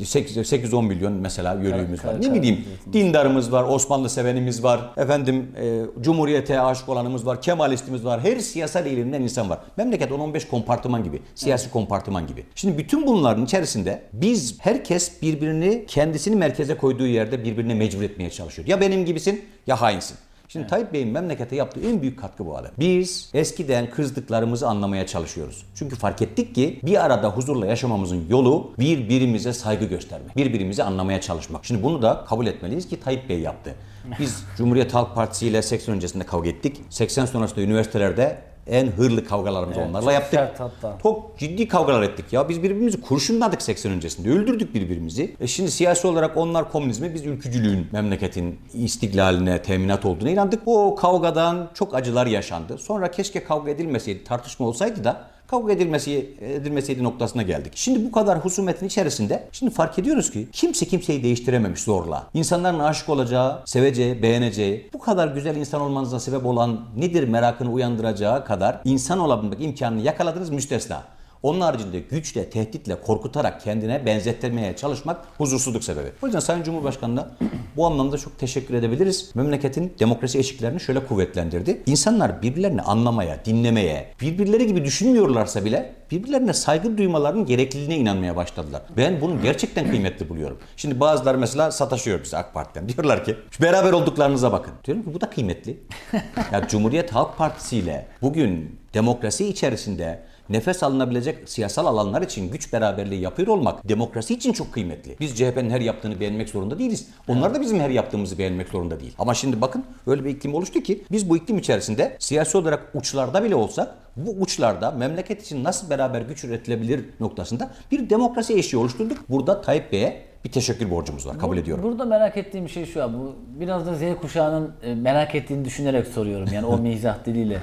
8-10 0.00 0.82
milyon 0.86 1.12
mesela 1.12 1.54
yörüğümüz 1.54 2.02
Kar- 2.02 2.08
var. 2.14 2.22
kar- 2.22 2.30
Ne 2.30 2.34
bileyim 2.34 2.64
kar- 2.84 2.92
dindarımız 2.92 3.52
var, 3.52 3.64
Osmanlı 3.64 4.08
sevenimiz 4.08 4.62
var, 4.64 4.80
efendim 4.96 5.46
e, 5.60 5.82
Cumhuriyete 6.02 6.60
aşık 6.60 6.88
olanımız 6.88 7.26
var, 7.26 7.42
Kemalistimiz 7.42 8.04
var. 8.04 8.20
Her 8.20 8.38
siyasal 8.38 8.86
eğilimden 8.86 9.22
insan 9.22 9.50
var. 9.50 9.58
Memleket 9.76 10.10
10-15 10.10 10.48
kompartıman 10.48 11.04
gibi, 11.04 11.22
siyasi 11.34 11.70
kompartıman 11.70 12.26
gibi. 12.26 12.44
Şimdi 12.54 12.78
bütün 12.78 13.06
bunların 13.06 13.44
içerisinde 13.44 14.02
biz 14.12 14.58
herkes 14.60 15.22
birbirini 15.22 15.84
kendisini 15.88 16.36
merkeze 16.36 16.76
koyduğu 16.76 17.06
yerde 17.06 17.44
birbirine 17.44 17.74
mecbur 17.74 18.02
etmeye 18.02 18.30
çalışıyor. 18.30 18.68
Ya 18.68 18.80
benim 18.80 19.04
gibisin 19.04 19.44
ya 19.66 19.80
hainsin. 19.80 20.16
Şimdi 20.52 20.66
Tayyip 20.66 20.92
Bey'in 20.92 21.08
memlekete 21.08 21.56
yaptığı 21.56 21.80
en 21.80 22.02
büyük 22.02 22.18
katkı 22.18 22.46
bu 22.46 22.56
adam. 22.56 22.70
Biz 22.78 23.30
eskiden 23.34 23.90
kızdıklarımızı 23.90 24.68
anlamaya 24.68 25.06
çalışıyoruz. 25.06 25.66
Çünkü 25.74 25.96
fark 25.96 26.22
ettik 26.22 26.54
ki 26.54 26.80
bir 26.82 27.04
arada 27.04 27.28
huzurla 27.30 27.66
yaşamamızın 27.66 28.24
yolu 28.28 28.74
birbirimize 28.78 29.52
saygı 29.52 29.84
göstermek. 29.84 30.36
Birbirimizi 30.36 30.82
anlamaya 30.82 31.20
çalışmak. 31.20 31.64
Şimdi 31.64 31.82
bunu 31.82 32.02
da 32.02 32.24
kabul 32.28 32.46
etmeliyiz 32.46 32.88
ki 32.88 33.00
Tayyip 33.00 33.28
Bey 33.28 33.40
yaptı. 33.40 33.74
Biz 34.18 34.44
Cumhuriyet 34.56 34.94
Halk 34.94 35.14
Partisi 35.14 35.46
ile 35.46 35.62
80 35.62 35.94
öncesinde 35.94 36.24
kavga 36.24 36.48
ettik. 36.48 36.80
80 36.90 37.26
sonrasında 37.26 37.60
üniversitelerde 37.60 38.38
en 38.66 38.86
hırlı 38.86 39.24
kavgalarımızı 39.24 39.80
onlarla 39.80 40.00
çok 40.00 40.12
yaptık. 40.12 40.40
sert 40.40 40.60
hatta. 40.60 40.98
Çok 41.02 41.38
ciddi 41.38 41.68
kavgalar 41.68 42.02
ettik 42.02 42.32
ya. 42.32 42.48
Biz 42.48 42.62
birbirimizi 42.62 43.00
kurşunladık 43.00 43.62
80 43.62 43.92
öncesinde. 43.92 44.30
Öldürdük 44.30 44.74
birbirimizi. 44.74 45.36
E 45.40 45.46
şimdi 45.46 45.70
siyasi 45.70 46.06
olarak 46.06 46.36
onlar 46.36 46.72
komünizmi, 46.72 47.14
biz 47.14 47.26
ülkücülüğün 47.26 47.86
memleketin 47.92 48.60
istiklaline 48.74 49.62
teminat 49.62 50.04
olduğuna 50.04 50.30
inandık. 50.30 50.62
O 50.66 50.94
kavgadan 50.94 51.70
çok 51.74 51.94
acılar 51.94 52.26
yaşandı. 52.26 52.78
Sonra 52.78 53.10
keşke 53.10 53.44
kavga 53.44 53.70
edilmeseydi, 53.70 54.24
tartışma 54.24 54.66
olsaydı 54.66 55.04
da 55.04 55.24
kavga 55.52 55.72
edilmesi 55.72 56.34
edilmeseydi 56.40 57.04
noktasına 57.04 57.42
geldik. 57.42 57.72
Şimdi 57.74 58.04
bu 58.04 58.12
kadar 58.12 58.38
husumetin 58.38 58.86
içerisinde 58.86 59.48
şimdi 59.52 59.72
fark 59.72 59.98
ediyoruz 59.98 60.30
ki 60.30 60.48
kimse 60.52 60.86
kimseyi 60.86 61.22
değiştirememiş 61.22 61.80
zorla. 61.80 62.26
İnsanların 62.34 62.78
aşık 62.78 63.08
olacağı, 63.08 63.62
seveceği, 63.64 64.22
beğeneceği, 64.22 64.90
bu 64.92 64.98
kadar 64.98 65.28
güzel 65.28 65.56
insan 65.56 65.80
olmanıza 65.80 66.20
sebep 66.20 66.46
olan 66.46 66.80
nedir 66.96 67.28
merakını 67.28 67.72
uyandıracağı 67.72 68.44
kadar 68.44 68.80
insan 68.84 69.18
olabilmek 69.18 69.60
imkanını 69.60 70.00
yakaladınız 70.00 70.50
müstesna. 70.50 71.02
Onun 71.42 71.60
haricinde 71.60 72.00
güçle, 72.00 72.50
tehditle, 72.50 73.00
korkutarak 73.00 73.60
kendine 73.60 74.06
benzettirmeye 74.06 74.76
çalışmak 74.76 75.26
huzursuzluk 75.38 75.84
sebebi. 75.84 76.08
O 76.22 76.26
yüzden 76.26 76.40
Sayın 76.40 76.62
Cumhurbaşkanı'na 76.62 77.30
bu 77.76 77.86
anlamda 77.86 78.18
çok 78.18 78.38
teşekkür 78.38 78.74
edebiliriz. 78.74 79.30
Memleketin 79.34 79.92
demokrasi 80.00 80.38
eşiklerini 80.38 80.80
şöyle 80.80 81.06
kuvvetlendirdi. 81.06 81.82
İnsanlar 81.86 82.42
birbirlerini 82.42 82.82
anlamaya, 82.82 83.44
dinlemeye, 83.44 84.14
birbirleri 84.20 84.66
gibi 84.66 84.84
düşünmüyorlarsa 84.84 85.64
bile 85.64 85.94
birbirlerine 86.10 86.52
saygı 86.52 86.98
duymalarının 86.98 87.46
gerekliliğine 87.46 87.96
inanmaya 87.96 88.36
başladılar. 88.36 88.82
Ben 88.96 89.20
bunu 89.20 89.42
gerçekten 89.42 89.90
kıymetli 89.90 90.28
buluyorum. 90.28 90.58
Şimdi 90.76 91.00
bazıları 91.00 91.38
mesela 91.38 91.70
sataşıyor 91.70 92.24
bize 92.24 92.36
AK 92.36 92.54
Parti'den. 92.54 92.88
Diyorlar 92.88 93.24
ki 93.24 93.36
"Şu 93.50 93.62
beraber 93.62 93.92
olduklarınıza 93.92 94.52
bakın. 94.52 94.72
Diyorum 94.84 95.02
ki 95.04 95.14
bu 95.14 95.20
da 95.20 95.30
kıymetli. 95.30 95.80
ya 96.52 96.68
Cumhuriyet 96.68 97.12
Halk 97.12 97.38
Partisi 97.38 97.76
ile 97.76 98.06
bugün 98.22 98.78
demokrasi 98.94 99.48
içerisinde 99.48 100.22
nefes 100.48 100.82
alınabilecek 100.82 101.48
siyasal 101.48 101.86
alanlar 101.86 102.22
için 102.22 102.50
güç 102.50 102.72
beraberliği 102.72 103.20
yapıyor 103.20 103.48
olmak 103.48 103.88
demokrasi 103.88 104.34
için 104.34 104.52
çok 104.52 104.72
kıymetli. 104.72 105.16
Biz 105.20 105.38
CHP'nin 105.38 105.70
her 105.70 105.80
yaptığını 105.80 106.20
beğenmek 106.20 106.48
zorunda 106.48 106.78
değiliz. 106.78 107.08
Onlar 107.28 107.54
da 107.54 107.60
bizim 107.60 107.80
her 107.80 107.90
yaptığımızı 107.90 108.38
beğenmek 108.38 108.68
zorunda 108.68 109.00
değil. 109.00 109.14
Ama 109.18 109.34
şimdi 109.34 109.60
bakın 109.60 109.84
öyle 110.06 110.24
bir 110.24 110.30
iklim 110.30 110.54
oluştu 110.54 110.80
ki 110.80 111.04
biz 111.12 111.30
bu 111.30 111.36
iklim 111.36 111.58
içerisinde 111.58 112.16
siyasi 112.18 112.58
olarak 112.58 112.90
uçlarda 112.94 113.44
bile 113.44 113.54
olsak 113.54 113.94
bu 114.16 114.30
uçlarda 114.30 114.90
memleket 114.90 115.42
için 115.42 115.64
nasıl 115.64 115.90
beraber 115.90 116.20
güç 116.20 116.44
üretilebilir 116.44 117.04
noktasında 117.20 117.70
bir 117.92 118.10
demokrasi 118.10 118.54
eşiği 118.54 118.80
oluşturduk. 118.80 119.18
Burada 119.28 119.60
Tayyip 119.60 119.92
Bey'e 119.92 120.32
bir 120.44 120.52
teşekkür 120.52 120.90
borcumuz 120.90 121.26
var. 121.26 121.38
Kabul 121.38 121.56
ediyorum. 121.56 121.84
Burada 121.84 122.04
merak 122.04 122.36
ettiğim 122.36 122.68
şey 122.68 122.86
şu 122.86 123.02
abi. 123.02 123.16
Bu 123.16 123.36
biraz 123.60 123.86
da 123.86 123.94
Z 123.94 124.00
kuşağının 124.20 124.72
e, 124.82 124.94
merak 124.94 125.34
ettiğini 125.34 125.64
düşünerek 125.64 126.06
soruyorum. 126.06 126.48
Yani 126.52 126.66
o 126.66 126.78
mizah 126.82 127.24
diliyle. 127.24 127.58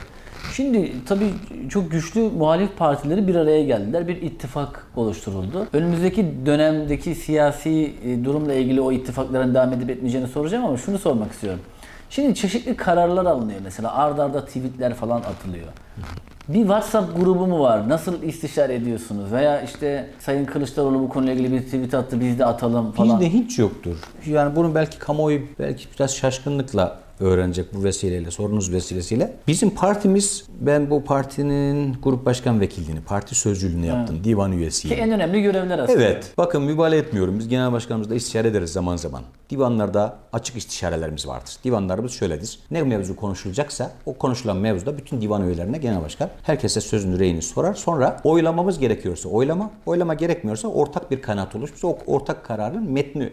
Şimdi 0.53 0.91
tabii 1.05 1.29
çok 1.69 1.91
güçlü 1.91 2.21
muhalif 2.21 2.77
partileri 2.77 3.27
bir 3.27 3.35
araya 3.35 3.63
geldiler. 3.63 4.07
Bir 4.07 4.21
ittifak 4.21 4.87
oluşturuldu. 4.95 5.67
Önümüzdeki 5.73 6.25
dönemdeki 6.45 7.15
siyasi 7.15 7.93
e, 8.05 8.23
durumla 8.23 8.53
ilgili 8.53 8.81
o 8.81 8.91
ittifakların 8.91 9.55
devam 9.55 9.73
edip 9.73 9.89
etmeyeceğini 9.89 10.27
soracağım 10.27 10.65
ama 10.65 10.77
şunu 10.77 10.99
sormak 10.99 11.31
istiyorum. 11.31 11.59
Şimdi 12.09 12.35
çeşitli 12.35 12.75
kararlar 12.75 13.25
alınıyor 13.25 13.59
mesela. 13.63 13.95
Arda 13.95 14.23
arda 14.23 14.45
tweetler 14.45 14.93
falan 14.93 15.17
atılıyor. 15.17 15.67
Bir 16.47 16.59
WhatsApp 16.59 17.17
grubu 17.19 17.47
mu 17.47 17.59
var? 17.59 17.89
Nasıl 17.89 18.23
istişare 18.23 18.75
ediyorsunuz? 18.75 19.31
Veya 19.31 19.61
işte 19.61 20.09
Sayın 20.19 20.45
Kılıçdaroğlu 20.45 20.99
bu 20.99 21.09
konuyla 21.09 21.33
ilgili 21.33 21.51
bir 21.51 21.61
tweet 21.61 21.93
attı 21.93 22.19
biz 22.19 22.39
de 22.39 22.45
atalım 22.45 22.91
falan. 22.91 23.19
Bizde 23.21 23.33
hiç 23.33 23.59
yoktur. 23.59 23.97
Yani 24.25 24.55
bunu 24.55 24.75
belki 24.75 24.99
kamuoyu 24.99 25.41
belki 25.59 25.85
biraz 25.95 26.15
şaşkınlıkla 26.15 26.99
öğrenecek 27.19 27.73
bu 27.73 27.83
vesileyle, 27.83 28.31
sorunuz 28.31 28.73
vesilesiyle. 28.73 29.33
Bizim 29.47 29.69
partimiz, 29.69 30.45
ben 30.59 30.89
bu 30.89 31.03
partinin 31.03 31.97
grup 32.03 32.25
başkan 32.25 32.61
vekilliğini, 32.61 33.01
parti 33.01 33.35
sözcülüğünü 33.35 33.85
yaptım, 33.85 34.23
divan 34.23 34.51
Ki 34.51 34.57
üyesiyim. 34.57 34.99
en 34.99 35.11
önemli 35.11 35.41
görevler 35.41 35.79
aslında. 35.79 36.03
Evet. 36.03 36.33
Bakın 36.37 36.63
mübalağa 36.63 36.95
etmiyorum. 36.95 37.39
Biz 37.39 37.47
genel 37.47 37.71
başkanımızla 37.71 38.15
istişare 38.15 38.47
ederiz 38.47 38.71
zaman 38.71 38.95
zaman. 38.95 39.21
Divanlarda 39.49 40.17
açık 40.33 40.57
istişarelerimiz 40.57 41.27
vardır. 41.27 41.55
Divanlarımız 41.63 42.11
şöyledir. 42.11 42.59
Ne 42.71 42.83
mevzu 42.83 43.15
konuşulacaksa 43.15 43.91
o 44.05 44.13
konuşulan 44.13 44.57
mevzuda 44.57 44.97
bütün 44.97 45.21
divan 45.21 45.47
üyelerine 45.47 45.77
genel 45.77 46.01
başkan 46.01 46.29
herkese 46.43 46.81
sözünü 46.81 47.19
reyini 47.19 47.41
sorar. 47.41 47.73
Sonra 47.73 48.21
oylamamız 48.23 48.79
gerekiyorsa 48.79 49.29
oylama, 49.29 49.71
oylama 49.85 50.13
gerekmiyorsa 50.13 50.67
ortak 50.67 51.11
bir 51.11 51.21
kanaat 51.21 51.55
oluşursa 51.55 51.87
o 51.87 51.97
ortak 52.07 52.45
kararın 52.45 52.91
metni 52.91 53.29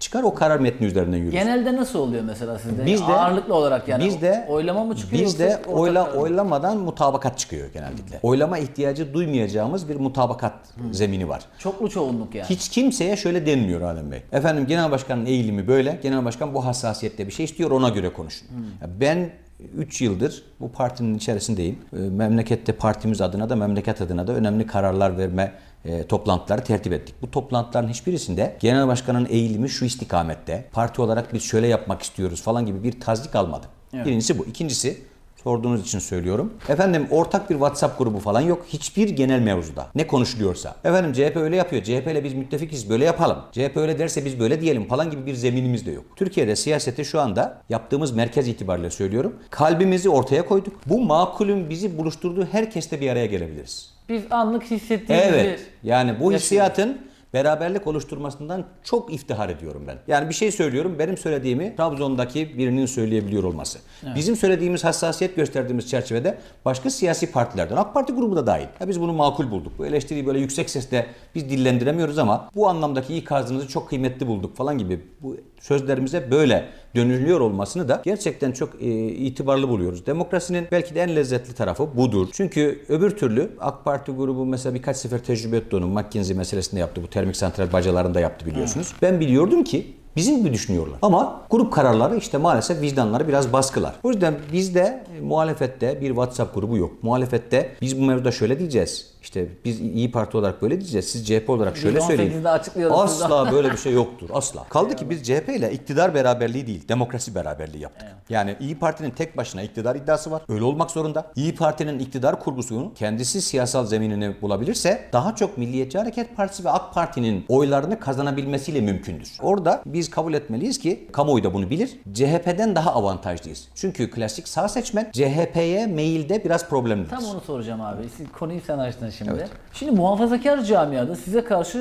çıkar 0.00 0.22
o 0.22 0.34
karar 0.34 0.60
metni 0.60 0.86
üzerinden 0.86 1.16
yürür. 1.16 1.32
Genelde 1.32 1.76
nasıl 1.76 1.98
oluyor 1.98 2.22
mesela 2.24 2.58
sizde? 2.58 2.86
Bizde- 2.86 3.04
Ağırlıklı 3.04 3.54
olarak 3.54 3.88
yani 3.88 4.04
Bizde 4.04 4.46
oylama 4.48 4.84
mı 4.84 4.96
çıkıyor? 4.96 5.22
Yoksa 5.22 5.44
ortak 5.44 5.68
oyla, 5.78 6.12
oylamadan 6.12 6.76
mutabakat 6.76 7.38
çıkıyor 7.38 7.72
genellikle. 7.72 8.20
Oylama 8.22 8.58
ihtiyacı 8.58 9.14
duymayacağımız 9.14 9.88
bir 9.88 9.96
mutabakat 9.96 10.54
zemini 10.92 11.28
var. 11.28 11.42
Çoklu 11.58 11.90
çoğunluk 11.90 12.34
yani. 12.34 12.50
Hiç 12.50 12.68
kimseye 12.68 13.16
şöyle 13.16 13.46
denmiyor 13.46 13.80
Alem 13.80 14.10
Bey. 14.12 14.22
Efendim 14.32 14.66
genel 14.66 14.90
başkanın 14.90 15.26
eğilimi 15.26 15.68
böyle. 15.68 15.98
Genel 16.02 16.24
başkan 16.24 16.54
bu 16.54 16.64
hassasiyette 16.64 17.26
bir 17.26 17.32
şey 17.32 17.44
istiyor 17.44 17.70
ona 17.70 17.88
göre 17.88 18.12
konuşun. 18.12 18.48
Ya 18.82 18.88
Ben 19.00 19.30
3 19.76 20.00
yıldır 20.02 20.42
bu 20.60 20.72
partinin 20.72 21.14
içerisindeyim. 21.14 21.78
Ee, 21.92 21.96
Memlekette 21.96 22.72
partimiz 22.72 23.20
adına 23.20 23.50
da 23.50 23.56
memleket 23.56 24.00
adına 24.00 24.26
da 24.26 24.32
önemli 24.32 24.66
kararlar 24.66 25.18
verme 25.18 25.52
e, 25.84 26.06
toplantıları 26.06 26.64
tertip 26.64 26.92
ettik. 26.92 27.14
Bu 27.22 27.30
toplantıların 27.30 27.88
hiçbirisinde 27.88 28.56
genel 28.60 28.88
başkanın 28.88 29.26
eğilimi 29.30 29.68
şu 29.68 29.84
istikamette. 29.84 30.64
Parti 30.72 31.02
olarak 31.02 31.34
biz 31.34 31.42
şöyle 31.42 31.66
yapmak 31.66 32.02
istiyoruz 32.02 32.42
falan 32.42 32.66
gibi 32.66 32.82
bir 32.82 33.00
tazik 33.00 33.36
almadım. 33.36 33.70
Birincisi 33.92 34.38
bu. 34.38 34.46
İkincisi 34.46 35.02
Sorduğunuz 35.42 35.82
için 35.82 35.98
söylüyorum. 35.98 36.52
Efendim 36.68 37.06
ortak 37.10 37.50
bir 37.50 37.54
WhatsApp 37.54 37.98
grubu 37.98 38.18
falan 38.18 38.40
yok. 38.40 38.64
Hiçbir 38.68 39.08
genel 39.08 39.40
mevzuda. 39.40 39.86
Ne 39.94 40.06
konuşuluyorsa. 40.06 40.76
Efendim 40.84 41.12
CHP 41.12 41.36
öyle 41.36 41.56
yapıyor. 41.56 41.82
CHP 41.82 42.06
ile 42.12 42.24
biz 42.24 42.34
müttefikiz. 42.34 42.90
Böyle 42.90 43.04
yapalım. 43.04 43.38
CHP 43.52 43.76
öyle 43.76 43.98
derse 43.98 44.24
biz 44.24 44.40
böyle 44.40 44.60
diyelim 44.60 44.88
falan 44.88 45.10
gibi 45.10 45.26
bir 45.26 45.34
zeminimiz 45.34 45.86
de 45.86 45.90
yok. 45.90 46.04
Türkiye'de 46.16 46.56
siyaseti 46.56 47.04
şu 47.04 47.20
anda 47.20 47.62
yaptığımız 47.68 48.12
merkez 48.12 48.48
itibariyle 48.48 48.90
söylüyorum. 48.90 49.36
Kalbimizi 49.50 50.10
ortaya 50.10 50.46
koyduk. 50.46 50.74
Bu 50.86 51.00
makulün 51.00 51.70
bizi 51.70 51.98
buluşturduğu 51.98 52.44
herkesle 52.44 53.00
bir 53.00 53.10
araya 53.10 53.26
gelebiliriz. 53.26 53.91
Biz 54.08 54.22
anlık 54.30 54.62
hissettiğimizi 54.62 55.28
Evet. 55.28 55.66
Yani 55.82 56.20
bu 56.20 56.32
hissiyatın 56.32 56.98
beraberlik 57.34 57.86
oluşturmasından 57.86 58.64
çok 58.82 59.12
iftihar 59.14 59.48
ediyorum 59.48 59.84
ben. 59.86 59.98
Yani 60.08 60.28
bir 60.28 60.34
şey 60.34 60.52
söylüyorum, 60.52 60.96
benim 60.98 61.16
söylediğimi 61.16 61.76
Trabzon'daki 61.76 62.58
birinin 62.58 62.86
söyleyebiliyor 62.86 63.44
olması. 63.44 63.78
Bizim 64.14 64.36
söylediğimiz 64.36 64.84
hassasiyet 64.84 65.36
gösterdiğimiz 65.36 65.90
çerçevede 65.90 66.38
başka 66.64 66.90
siyasi 66.90 67.32
partilerden, 67.32 67.76
AK 67.76 67.94
Parti 67.94 68.12
grubu 68.12 68.36
da 68.36 68.46
dahil. 68.46 68.66
Ya 68.80 68.88
biz 68.88 69.00
bunu 69.00 69.12
makul 69.12 69.50
bulduk. 69.50 69.72
Bu 69.78 69.86
eleştiriyi 69.86 70.26
böyle 70.26 70.38
yüksek 70.38 70.70
sesle 70.70 71.06
biz 71.34 71.50
dillendiremiyoruz 71.50 72.18
ama 72.18 72.50
bu 72.54 72.68
anlamdaki 72.68 73.16
ikazınızı 73.16 73.68
çok 73.68 73.88
kıymetli 73.88 74.26
bulduk 74.26 74.56
falan 74.56 74.78
gibi 74.78 75.00
bu 75.20 75.36
sözlerimize 75.62 76.30
böyle 76.30 76.68
dönülüyor 76.96 77.40
olmasını 77.40 77.88
da 77.88 78.02
gerçekten 78.04 78.52
çok 78.52 78.82
e, 78.82 79.08
itibarlı 79.08 79.68
buluyoruz. 79.68 80.06
Demokrasinin 80.06 80.66
belki 80.72 80.94
de 80.94 81.02
en 81.02 81.16
lezzetli 81.16 81.54
tarafı 81.54 81.96
budur. 81.96 82.28
Çünkü 82.32 82.84
öbür 82.88 83.10
türlü 83.10 83.50
AK 83.60 83.84
Parti 83.84 84.12
grubu 84.12 84.46
mesela 84.46 84.74
birkaç 84.74 84.96
sefer 84.96 85.18
tecrübe 85.18 85.56
etti 85.56 85.76
onu. 85.76 85.86
McKinsey 85.86 86.36
meselesinde 86.36 86.80
yaptı. 86.80 87.02
Bu 87.02 87.06
termik 87.06 87.36
santral 87.36 87.72
bacalarında 87.72 88.20
yaptı 88.20 88.46
biliyorsunuz. 88.46 88.94
Ben 89.02 89.20
biliyordum 89.20 89.64
ki 89.64 89.86
Bizim 90.16 90.38
gibi 90.38 90.52
düşünüyorlar. 90.52 90.98
Ama 91.02 91.42
grup 91.50 91.72
kararları 91.72 92.16
işte 92.16 92.38
maalesef 92.38 92.80
vicdanları 92.80 93.28
biraz 93.28 93.52
baskılar. 93.52 93.94
O 94.02 94.10
yüzden 94.10 94.34
bizde 94.52 95.04
muhalefette 95.22 96.00
bir 96.00 96.08
WhatsApp 96.08 96.54
grubu 96.54 96.76
yok. 96.76 97.02
Muhalefette 97.02 97.76
biz 97.80 98.00
bu 98.00 98.04
mevzuda 98.04 98.32
şöyle 98.32 98.58
diyeceğiz. 98.58 99.11
İşte 99.22 99.48
biz 99.64 99.80
İyi 99.80 100.10
Parti 100.10 100.36
olarak 100.36 100.62
böyle 100.62 100.80
diyeceğiz. 100.80 101.08
Siz 101.08 101.26
CHP 101.26 101.50
olarak 101.50 101.76
şöyle 101.76 102.00
söyleyin. 102.00 102.32
18'de 102.32 102.48
açıklıyoruz 102.48 102.96
Asla 103.00 103.52
böyle 103.52 103.72
bir 103.72 103.76
şey 103.76 103.92
yoktur. 103.92 104.28
Asla. 104.32 104.64
Kaldı 104.68 104.96
ki 104.96 105.10
biz 105.10 105.22
CHP 105.22 105.48
ile 105.48 105.72
iktidar 105.72 106.14
beraberliği 106.14 106.66
değil, 106.66 106.88
demokrasi 106.88 107.34
beraberliği 107.34 107.82
yaptık. 107.82 108.08
Yani 108.28 108.56
İyi 108.60 108.78
Parti'nin 108.78 109.10
tek 109.10 109.36
başına 109.36 109.62
iktidar 109.62 109.96
iddiası 109.96 110.30
var. 110.30 110.42
Öyle 110.48 110.64
olmak 110.64 110.90
zorunda. 110.90 111.26
İyi 111.36 111.54
Parti'nin 111.54 111.98
iktidar 111.98 112.40
kurgusunu 112.40 112.92
kendisi 112.94 113.42
siyasal 113.42 113.86
zeminini 113.86 114.42
bulabilirse 114.42 115.08
daha 115.12 115.34
çok 115.34 115.58
Milliyetçi 115.58 115.98
Hareket 115.98 116.36
Partisi 116.36 116.64
ve 116.64 116.70
AK 116.70 116.94
Parti'nin 116.94 117.44
oylarını 117.48 118.00
kazanabilmesiyle 118.00 118.80
mümkündür. 118.80 119.32
Orada 119.42 119.82
biz 119.86 120.10
kabul 120.10 120.34
etmeliyiz 120.34 120.78
ki 120.78 121.08
kamuoyu 121.12 121.44
da 121.44 121.54
bunu 121.54 121.70
bilir. 121.70 121.90
CHP'den 122.14 122.76
daha 122.76 122.92
avantajlıyız. 122.94 123.68
Çünkü 123.74 124.10
klasik 124.10 124.48
sağ 124.48 124.68
seçmen 124.68 125.10
CHP'ye 125.12 125.86
meyilde 125.86 126.44
biraz 126.44 126.68
problemlidir. 126.68 127.10
Tam 127.10 127.24
onu 127.24 127.40
soracağım 127.40 127.80
abi. 127.80 128.02
Siz 128.16 128.26
konuyu 128.32 128.60
sen 128.66 128.78
açtın 128.78 129.10
şimdi. 129.12 129.48
Şimdi 129.72 129.92
muhafazakar 129.92 130.62
camiada 130.62 131.16
size 131.16 131.44
karşı 131.44 131.78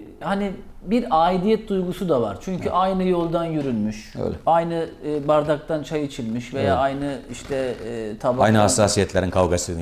e, 0.00 0.04
hani 0.24 0.52
bir 0.82 1.06
aidiyet 1.10 1.68
duygusu 1.68 2.08
da 2.08 2.22
var. 2.22 2.38
Çünkü 2.40 2.70
aynı 2.70 3.04
yoldan 3.04 3.44
yürünmüş. 3.44 4.14
Öyle. 4.24 4.34
Aynı 4.46 4.86
e, 5.06 5.28
bardaktan 5.28 5.82
çay 5.82 6.04
içilmiş 6.04 6.54
veya 6.54 6.76
aynı 6.76 7.18
işte 7.32 7.74
e, 7.86 8.18
tabaktan. 8.18 8.44
Aynı 8.44 8.58
hassasiyetlerin 8.58 9.30
kavgasını 9.30 9.78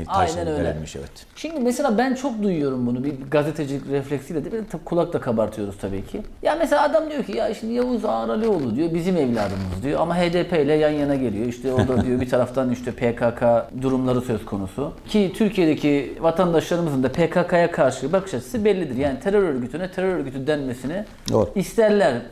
verilmiş 0.64 0.96
evet. 0.96 1.10
Şimdi 1.36 1.60
mesela 1.60 1.98
ben 1.98 2.14
çok 2.14 2.42
duyuyorum 2.42 2.86
bunu 2.86 3.04
bir 3.04 3.14
gazetecilik 3.30 3.90
refleksiyle 3.90 4.44
de 4.44 4.60
kulak 4.84 5.12
da 5.12 5.20
kabartıyoruz 5.20 5.78
tabii 5.80 6.06
ki. 6.06 6.22
Ya 6.42 6.56
mesela 6.58 6.82
adam 6.82 7.10
diyor 7.10 7.24
ki 7.24 7.36
ya 7.36 7.54
şimdi 7.54 7.74
Yavuz 7.74 8.04
Ağralioğlu 8.04 8.76
diyor 8.76 8.94
bizim 8.94 9.16
evladımız 9.16 9.82
diyor 9.82 10.00
ama 10.00 10.16
HDP 10.16 10.52
ile 10.52 10.74
yan 10.74 10.90
yana 10.90 11.14
geliyor. 11.14 11.46
İşte 11.46 11.72
o 11.72 11.78
da 11.88 12.04
diyor 12.04 12.20
bir 12.20 12.28
taraftan 12.28 12.70
işte 12.70 12.92
PKK 12.92 13.42
durumları 13.82 14.20
söz 14.20 14.44
konusu. 14.44 14.92
Ki 15.08 15.32
Türkiye'deki 15.36 16.14
vatandaşlarımızın 16.20 17.02
da 17.02 17.12
PKK'ya 17.12 17.70
karşı 17.70 18.12
bakış 18.12 18.34
açısı 18.34 18.64
bellidir. 18.64 18.96
Yani 18.96 19.20
terör 19.20 19.42
örgütüne 19.42 19.90
terör 19.90 20.14
örgütü 20.14 20.46
denmesini 20.88 21.04
Doğru. 21.32 21.50
isterler. 21.54 22.22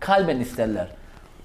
Kalben 0.00 0.40
isterler. 0.40 0.88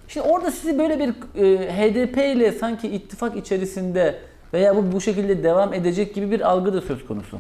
Şimdi 0.08 0.28
orada 0.28 0.52
sizi 0.52 0.80
böyle 0.80 1.00
bir 1.00 1.10
e, 1.44 1.74
HDP 1.74 2.18
ile 2.18 2.52
sanki 2.52 2.88
ittifak 2.88 3.38
içerisinde 3.38 4.20
veya 4.54 4.76
bu 4.76 4.92
bu 4.92 5.02
şekilde 5.02 5.44
devam 5.44 5.74
edecek 5.74 6.16
gibi 6.16 6.32
bir 6.32 6.50
algı 6.50 6.74
da 6.74 6.82
söz 6.82 7.06
konusu. 7.06 7.38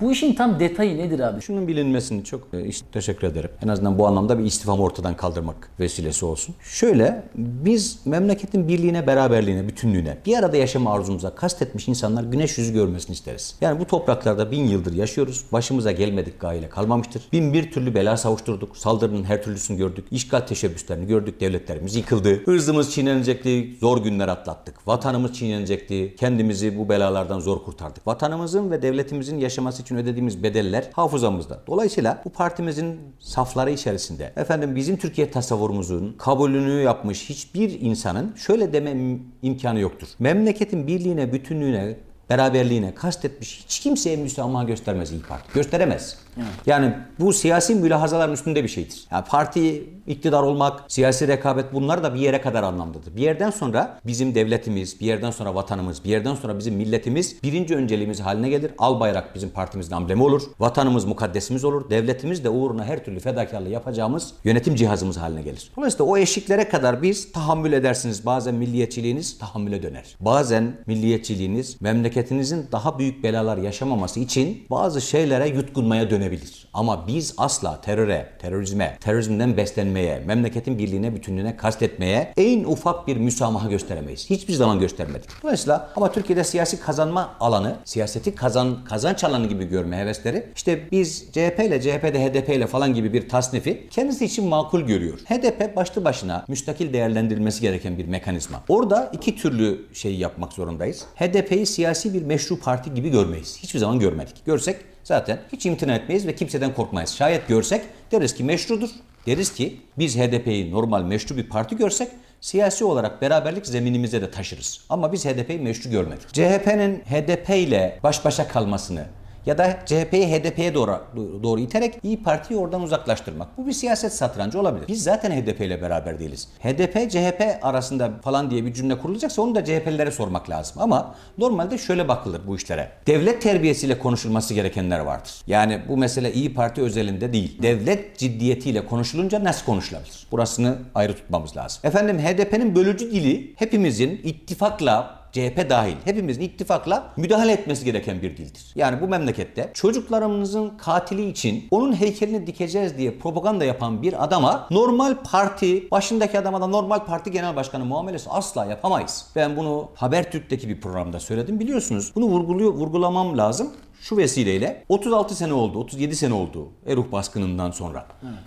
Bu 0.00 0.12
işin 0.12 0.34
tam 0.34 0.60
detayı 0.60 0.98
nedir 0.98 1.20
abi? 1.20 1.40
Şunun 1.40 1.68
bilinmesini 1.68 2.24
çok 2.24 2.40
e, 2.54 2.64
iş- 2.66 2.82
teşekkür 2.92 3.26
ederim. 3.26 3.50
En 3.64 3.68
azından 3.68 3.98
bu 3.98 4.06
anlamda 4.06 4.38
bir 4.38 4.44
istifamı 4.44 4.82
ortadan 4.82 5.16
kaldırmak 5.16 5.70
vesilesi 5.80 6.24
olsun. 6.26 6.54
Şöyle 6.62 7.22
biz 7.34 7.98
memleketin 8.04 8.68
birliğine, 8.68 9.06
beraberliğine, 9.06 9.68
bütünlüğüne, 9.68 10.18
bir 10.26 10.36
arada 10.38 10.56
yaşama 10.56 10.92
arzumuza 10.92 11.34
kastetmiş 11.34 11.88
insanlar 11.88 12.22
güneş 12.24 12.58
yüzü 12.58 12.72
görmesini 12.72 13.14
isteriz. 13.14 13.54
Yani 13.60 13.80
bu 13.80 13.84
topraklarda 13.86 14.50
bin 14.50 14.64
yıldır 14.66 14.92
yaşıyoruz. 14.92 15.44
Başımıza 15.52 15.92
gelmedik 15.92 16.40
gayle 16.40 16.68
kalmamıştır. 16.68 17.22
Bin 17.32 17.52
bir 17.52 17.70
türlü 17.72 17.94
bela 17.94 18.16
savuşturduk. 18.16 18.76
Saldırının 18.76 19.24
her 19.24 19.42
türlüsünü 19.42 19.78
gördük. 19.78 20.04
İşgal 20.10 20.40
teşebbüslerini 20.40 21.06
gördük. 21.06 21.40
Devletlerimiz 21.40 21.96
yıkıldı. 21.96 22.44
Hırzımız 22.44 22.92
çiğnenecekti. 22.94 23.76
Zor 23.80 24.02
günler 24.04 24.28
atlattık. 24.28 24.88
Vatanımız 24.88 25.32
çiğnenecekti. 25.32 26.16
Kendimizi 26.18 26.78
bu 26.78 26.88
belalardan 26.88 27.40
zor 27.40 27.64
kurtardık. 27.64 28.06
Vatanımızın 28.06 28.70
ve 28.70 28.82
devletimizin 28.82 29.38
yaşaması 29.38 29.82
için 29.82 29.89
ödediğimiz 29.96 30.42
bedeller 30.42 30.90
hafızamızda. 30.92 31.60
Dolayısıyla 31.66 32.22
bu 32.24 32.30
partimizin 32.30 33.00
safları 33.18 33.70
içerisinde 33.70 34.32
efendim 34.36 34.76
bizim 34.76 34.96
Türkiye 34.96 35.30
tasavvurumuzun 35.30 36.14
kabulünü 36.18 36.82
yapmış 36.82 37.28
hiçbir 37.28 37.80
insanın 37.80 38.34
şöyle 38.36 38.72
deme 38.72 38.90
im- 38.90 39.18
imkanı 39.42 39.80
yoktur. 39.80 40.08
Memleketin 40.18 40.86
birliğine, 40.86 41.32
bütünlüğüne, 41.32 41.96
beraberliğine 42.30 42.94
kastetmiş 42.94 43.64
hiç 43.64 43.80
kimseye 43.80 44.16
müsamaha 44.16 44.64
göstermez 44.64 45.12
İYİ 45.12 45.22
Parti. 45.22 45.52
Gösteremez. 45.54 46.18
Yani 46.66 46.94
bu 47.20 47.32
siyasi 47.32 47.74
mülahazaların 47.74 48.34
üstünde 48.34 48.62
bir 48.62 48.68
şeydir. 48.68 49.04
Yani 49.10 49.24
parti 49.24 49.90
iktidar 50.06 50.42
olmak, 50.42 50.80
siyasi 50.88 51.28
rekabet 51.28 51.72
bunlar 51.72 52.02
da 52.02 52.14
bir 52.14 52.20
yere 52.20 52.40
kadar 52.40 52.62
anlamdadır. 52.62 53.16
Bir 53.16 53.22
yerden 53.22 53.50
sonra 53.50 53.98
bizim 54.06 54.34
devletimiz, 54.34 55.00
bir 55.00 55.06
yerden 55.06 55.30
sonra 55.30 55.54
vatanımız, 55.54 56.04
bir 56.04 56.10
yerden 56.10 56.34
sonra 56.34 56.58
bizim 56.58 56.74
milletimiz 56.74 57.42
birinci 57.42 57.76
önceliğimiz 57.76 58.20
haline 58.20 58.48
gelir. 58.48 58.72
Al 58.78 59.00
bayrak 59.00 59.34
bizim 59.34 59.50
partimizin 59.50 59.92
amblemi 59.92 60.22
olur. 60.22 60.42
Vatanımız 60.58 61.04
mukaddesimiz 61.04 61.64
olur. 61.64 61.90
Devletimiz 61.90 62.44
de 62.44 62.48
uğruna 62.48 62.84
her 62.84 63.04
türlü 63.04 63.20
fedakarlığı 63.20 63.68
yapacağımız 63.68 64.32
yönetim 64.44 64.74
cihazımız 64.74 65.16
haline 65.16 65.42
gelir. 65.42 65.72
Dolayısıyla 65.76 66.04
o 66.04 66.16
eşiklere 66.16 66.68
kadar 66.68 67.02
biz 67.02 67.32
tahammül 67.32 67.72
edersiniz. 67.72 68.26
Bazen 68.26 68.54
milliyetçiliğiniz 68.54 69.38
tahammüle 69.38 69.82
döner. 69.82 70.16
Bazen 70.20 70.76
milliyetçiliğiniz 70.86 71.80
memleketinizin 71.80 72.66
daha 72.72 72.98
büyük 72.98 73.24
belalar 73.24 73.58
yaşamaması 73.58 74.20
için 74.20 74.66
bazı 74.70 75.00
şeylere 75.00 75.48
yutkunmaya 75.48 76.10
dönebilir. 76.20 76.66
Ama 76.74 77.06
biz 77.06 77.34
asla 77.36 77.80
teröre, 77.80 78.28
terörizme, 78.38 78.98
terörizmden 79.00 79.56
beslenmeye, 79.56 80.22
memleketin 80.26 80.78
birliğine, 80.78 81.14
bütünlüğüne 81.14 81.56
kastetmeye 81.56 82.32
en 82.36 82.64
ufak 82.64 83.06
bir 83.06 83.16
müsamaha 83.16 83.68
gösteremeyiz. 83.68 84.30
Hiçbir 84.30 84.52
zaman 84.52 84.80
göstermedik. 84.80 85.30
Dolayısıyla 85.42 85.90
ama 85.96 86.12
Türkiye'de 86.12 86.44
siyasi 86.44 86.80
kazanma 86.80 87.34
alanı, 87.40 87.76
siyaseti 87.84 88.34
kazan 88.34 88.84
kazanç 88.84 89.24
alanı 89.24 89.46
gibi 89.46 89.64
görme 89.64 89.98
hevesleri 89.98 90.46
işte 90.56 90.90
biz 90.92 91.24
CHP 91.32 91.60
ile 91.60 91.80
CHP'de 91.80 92.26
HDP 92.26 92.48
ile 92.48 92.66
falan 92.66 92.94
gibi 92.94 93.12
bir 93.12 93.28
tasnifi 93.28 93.88
kendisi 93.90 94.24
için 94.24 94.48
makul 94.48 94.80
görüyor. 94.80 95.18
HDP 95.18 95.76
başlı 95.76 96.04
başına 96.04 96.44
müstakil 96.48 96.92
değerlendirilmesi 96.92 97.60
gereken 97.60 97.98
bir 97.98 98.06
mekanizma. 98.06 98.62
Orada 98.68 99.10
iki 99.12 99.36
türlü 99.36 99.86
şeyi 99.92 100.18
yapmak 100.18 100.52
zorundayız. 100.52 101.04
HDP'yi 101.16 101.66
siyasi 101.66 102.14
bir 102.14 102.22
meşru 102.22 102.60
parti 102.60 102.94
gibi 102.94 103.08
görmeyiz. 103.08 103.58
Hiçbir 103.62 103.78
zaman 103.78 103.98
görmedik. 103.98 104.46
Görsek 104.46 104.76
zaten 105.04 105.38
hiç 105.52 105.66
imtina 105.66 105.94
etmeyiz 105.94 106.26
ve 106.26 106.34
kimseden 106.34 106.74
korkmayız. 106.74 107.10
Şayet 107.10 107.48
görsek 107.48 107.82
deriz 108.12 108.34
ki 108.34 108.44
meşrudur. 108.44 108.90
Deriz 109.26 109.54
ki 109.54 109.80
biz 109.98 110.16
HDP'yi 110.16 110.70
normal 110.70 111.02
meşru 111.02 111.36
bir 111.36 111.48
parti 111.48 111.76
görsek 111.76 112.08
siyasi 112.40 112.84
olarak 112.84 113.22
beraberlik 113.22 113.66
zeminimize 113.66 114.22
de 114.22 114.30
taşırız. 114.30 114.80
Ama 114.88 115.12
biz 115.12 115.24
HDP'yi 115.24 115.58
meşru 115.58 115.90
görmedik. 115.90 116.28
CHP'nin 116.28 117.00
HDP 117.00 117.50
ile 117.50 117.98
baş 118.02 118.24
başa 118.24 118.48
kalmasını 118.48 119.06
ya 119.46 119.58
da 119.58 119.78
CHP'yi 119.86 120.26
HDP'ye 120.32 120.74
doğru, 120.74 121.00
doğru 121.42 121.60
iterek 121.60 121.94
İyi 122.02 122.22
Parti'yi 122.22 122.60
oradan 122.60 122.82
uzaklaştırmak. 122.82 123.48
Bu 123.58 123.66
bir 123.66 123.72
siyaset 123.72 124.12
satrancı 124.12 124.60
olabilir. 124.60 124.88
Biz 124.88 125.02
zaten 125.02 125.30
HDP 125.30 125.60
ile 125.60 125.82
beraber 125.82 126.18
değiliz. 126.18 126.48
HDP, 126.62 127.10
CHP 127.10 127.58
arasında 127.62 128.10
falan 128.22 128.50
diye 128.50 128.66
bir 128.66 128.74
cümle 128.74 128.98
kurulacaksa 128.98 129.42
onu 129.42 129.54
da 129.54 129.64
CHP'lilere 129.64 130.10
sormak 130.10 130.50
lazım. 130.50 130.82
Ama 130.82 131.14
normalde 131.38 131.78
şöyle 131.78 132.08
bakılır 132.08 132.40
bu 132.46 132.56
işlere. 132.56 132.90
Devlet 133.06 133.42
terbiyesiyle 133.42 133.98
konuşulması 133.98 134.54
gerekenler 134.54 135.00
vardır. 135.00 135.32
Yani 135.46 135.80
bu 135.88 135.96
mesele 135.96 136.32
İyi 136.32 136.54
Parti 136.54 136.82
özelinde 136.82 137.32
değil. 137.32 137.62
Devlet 137.62 138.18
ciddiyetiyle 138.18 138.86
konuşulunca 138.86 139.44
nasıl 139.44 139.66
konuşulabilir? 139.66 140.26
Burasını 140.32 140.78
ayrı 140.94 141.14
tutmamız 141.14 141.56
lazım. 141.56 141.80
Efendim 141.84 142.18
HDP'nin 142.18 142.74
bölücü 142.74 143.10
dili 143.10 143.54
hepimizin 143.56 144.20
ittifakla 144.24 145.19
CHP 145.32 145.70
dahil 145.70 145.94
hepimizin 146.04 146.42
ittifakla 146.42 147.12
müdahale 147.16 147.52
etmesi 147.52 147.84
gereken 147.84 148.22
bir 148.22 148.36
dildir. 148.36 148.72
Yani 148.74 149.00
bu 149.00 149.08
memlekette 149.08 149.70
çocuklarımızın 149.74 150.72
katili 150.78 151.28
için 151.28 151.68
onun 151.70 152.00
heykelini 152.00 152.46
dikeceğiz 152.46 152.98
diye 152.98 153.18
propaganda 153.18 153.64
yapan 153.64 154.02
bir 154.02 154.24
adama 154.24 154.66
normal 154.70 155.16
parti, 155.30 155.90
başındaki 155.90 156.38
adama 156.38 156.60
da 156.60 156.66
normal 156.66 156.98
parti 156.98 157.30
genel 157.30 157.56
başkanı 157.56 157.84
muamelesi 157.84 158.30
asla 158.30 158.64
yapamayız. 158.66 159.26
Ben 159.36 159.56
bunu 159.56 159.88
Habertürk'teki 159.94 160.68
bir 160.68 160.80
programda 160.80 161.20
söyledim 161.20 161.60
biliyorsunuz. 161.60 162.12
Bunu 162.14 162.24
vurguluyor, 162.24 162.72
vurgulamam 162.72 163.38
lazım. 163.38 163.70
Şu 164.00 164.16
vesileyle 164.16 164.84
36 164.88 165.34
sene 165.34 165.52
oldu, 165.52 165.78
37 165.78 166.16
sene 166.16 166.34
oldu 166.34 166.68
Eruh 166.86 167.12
baskınından 167.12 167.70
sonra. 167.70 168.06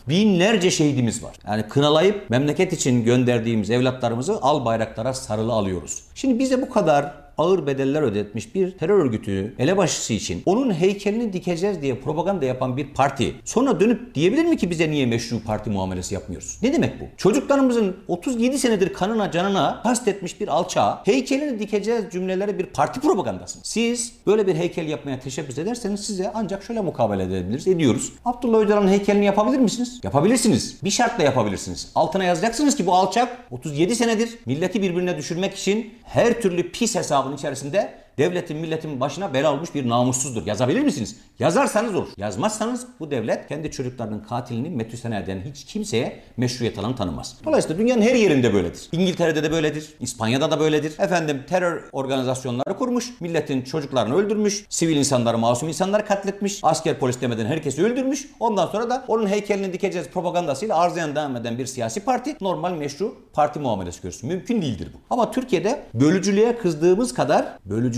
Binlerce 0.09 0.71
şehidimiz 0.71 1.23
var. 1.23 1.35
Yani 1.47 1.67
kınalayıp 1.67 2.29
memleket 2.29 2.73
için 2.73 3.03
gönderdiğimiz 3.03 3.69
evlatlarımızı 3.69 4.39
al 4.41 4.65
bayraklara 4.65 5.13
sarılı 5.13 5.53
alıyoruz. 5.53 6.03
Şimdi 6.15 6.39
bize 6.39 6.61
bu 6.61 6.69
kadar 6.69 7.22
ağır 7.37 7.67
bedeller 7.67 8.01
ödetmiş 8.01 8.55
bir 8.55 8.71
terör 8.71 8.99
örgütü 8.99 9.53
elebaşısı 9.59 10.13
için 10.13 10.43
onun 10.45 10.73
heykelini 10.73 11.33
dikeceğiz 11.33 11.81
diye 11.81 11.95
propaganda 11.95 12.45
yapan 12.45 12.77
bir 12.77 12.93
parti 12.93 13.35
sonra 13.45 13.79
dönüp 13.79 14.15
diyebilir 14.15 14.45
mi 14.45 14.57
ki 14.57 14.69
bize 14.69 14.91
niye 14.91 15.05
meşru 15.05 15.43
parti 15.43 15.69
muamelesi 15.69 16.13
yapmıyoruz? 16.13 16.59
Ne 16.61 16.73
demek 16.73 17.01
bu? 17.01 17.05
Çocuklarımızın 17.17 17.97
37 18.07 18.59
senedir 18.59 18.93
kanına 18.93 19.31
canına 19.31 19.81
kastetmiş 19.83 20.41
bir 20.41 20.47
alçağa 20.47 21.01
heykelini 21.05 21.59
dikeceğiz 21.59 22.05
cümleleri 22.11 22.59
bir 22.59 22.65
parti 22.65 22.99
propagandası. 22.99 23.57
mı? 23.57 23.61
Siz 23.65 24.13
böyle 24.27 24.47
bir 24.47 24.55
heykel 24.55 24.87
yapmaya 24.87 25.19
teşebbüs 25.19 25.57
ederseniz 25.57 26.05
size 26.05 26.31
ancak 26.33 26.63
şöyle 26.63 26.81
mukabele 26.81 27.23
edebiliriz. 27.23 27.67
Ediyoruz. 27.67 28.13
Abdullah 28.25 28.59
Öcalan'ın 28.59 28.87
heykelini 28.87 29.25
yapabilir 29.25 29.59
misiniz? 29.59 29.99
Yapabilirsiniz. 30.03 30.77
Bir 30.83 30.89
şartla 30.89 31.23
yapabilirsiniz. 31.23 31.91
Altına 31.95 32.23
yazacaksınız 32.23 32.75
ki 32.75 32.85
bu 32.85 32.93
alçak 32.93 33.37
37 33.51 33.95
senedir 33.95 34.37
milleti 34.45 34.81
birbirine 34.81 35.17
düşürmek 35.17 35.53
için 35.53 35.93
her 36.03 36.41
türlü 36.41 36.71
pis 36.71 36.95
hesabın 37.33 37.37
içerisinde 37.37 38.02
devletin 38.17 38.57
milletin 38.57 38.99
başına 38.99 39.33
bela 39.33 39.53
olmuş 39.53 39.75
bir 39.75 39.89
namussuzdur. 39.89 40.45
Yazabilir 40.45 40.81
misiniz? 40.81 41.15
Yazarsanız 41.39 41.95
olur. 41.95 42.07
Yazmazsanız 42.17 42.87
bu 42.99 43.11
devlet 43.11 43.47
kendi 43.47 43.71
çocuklarının 43.71 44.19
katilini 44.19 44.69
metüsene 44.69 45.19
eden 45.19 45.41
hiç 45.45 45.65
kimseye 45.65 46.19
meşruiyet 46.37 46.79
alanı 46.79 46.95
tanımaz. 46.95 47.37
Dolayısıyla 47.45 47.77
dünyanın 47.77 48.01
her 48.01 48.15
yerinde 48.15 48.53
böyledir. 48.53 48.89
İngiltere'de 48.91 49.43
de 49.43 49.51
böyledir. 49.51 49.93
İspanya'da 49.99 50.51
da 50.51 50.59
böyledir. 50.59 50.93
Efendim 50.99 51.43
terör 51.49 51.83
organizasyonları 51.91 52.77
kurmuş. 52.77 53.21
Milletin 53.21 53.61
çocuklarını 53.61 54.15
öldürmüş. 54.15 54.65
Sivil 54.69 54.95
insanları, 54.95 55.37
masum 55.37 55.69
insanları 55.69 56.05
katletmiş. 56.05 56.59
Asker 56.63 56.99
polis 56.99 57.21
demeden 57.21 57.45
herkesi 57.45 57.83
öldürmüş. 57.83 58.29
Ondan 58.39 58.67
sonra 58.67 58.89
da 58.89 59.05
onun 59.07 59.27
heykelini 59.27 59.73
dikeceğiz 59.73 60.07
propagandasıyla 60.07 60.77
arzayan 60.77 61.15
devam 61.15 61.35
eden 61.35 61.57
bir 61.57 61.65
siyasi 61.65 61.99
parti 61.99 62.35
normal 62.41 62.71
meşru 62.71 63.15
parti 63.33 63.59
muamelesi 63.59 64.01
görsün. 64.01 64.29
Mümkün 64.29 64.61
değildir 64.61 64.87
bu. 64.93 64.97
Ama 65.09 65.31
Türkiye'de 65.31 65.83
bölücülüğe 65.93 66.57
kızdığımız 66.57 67.13
kadar 67.13 67.45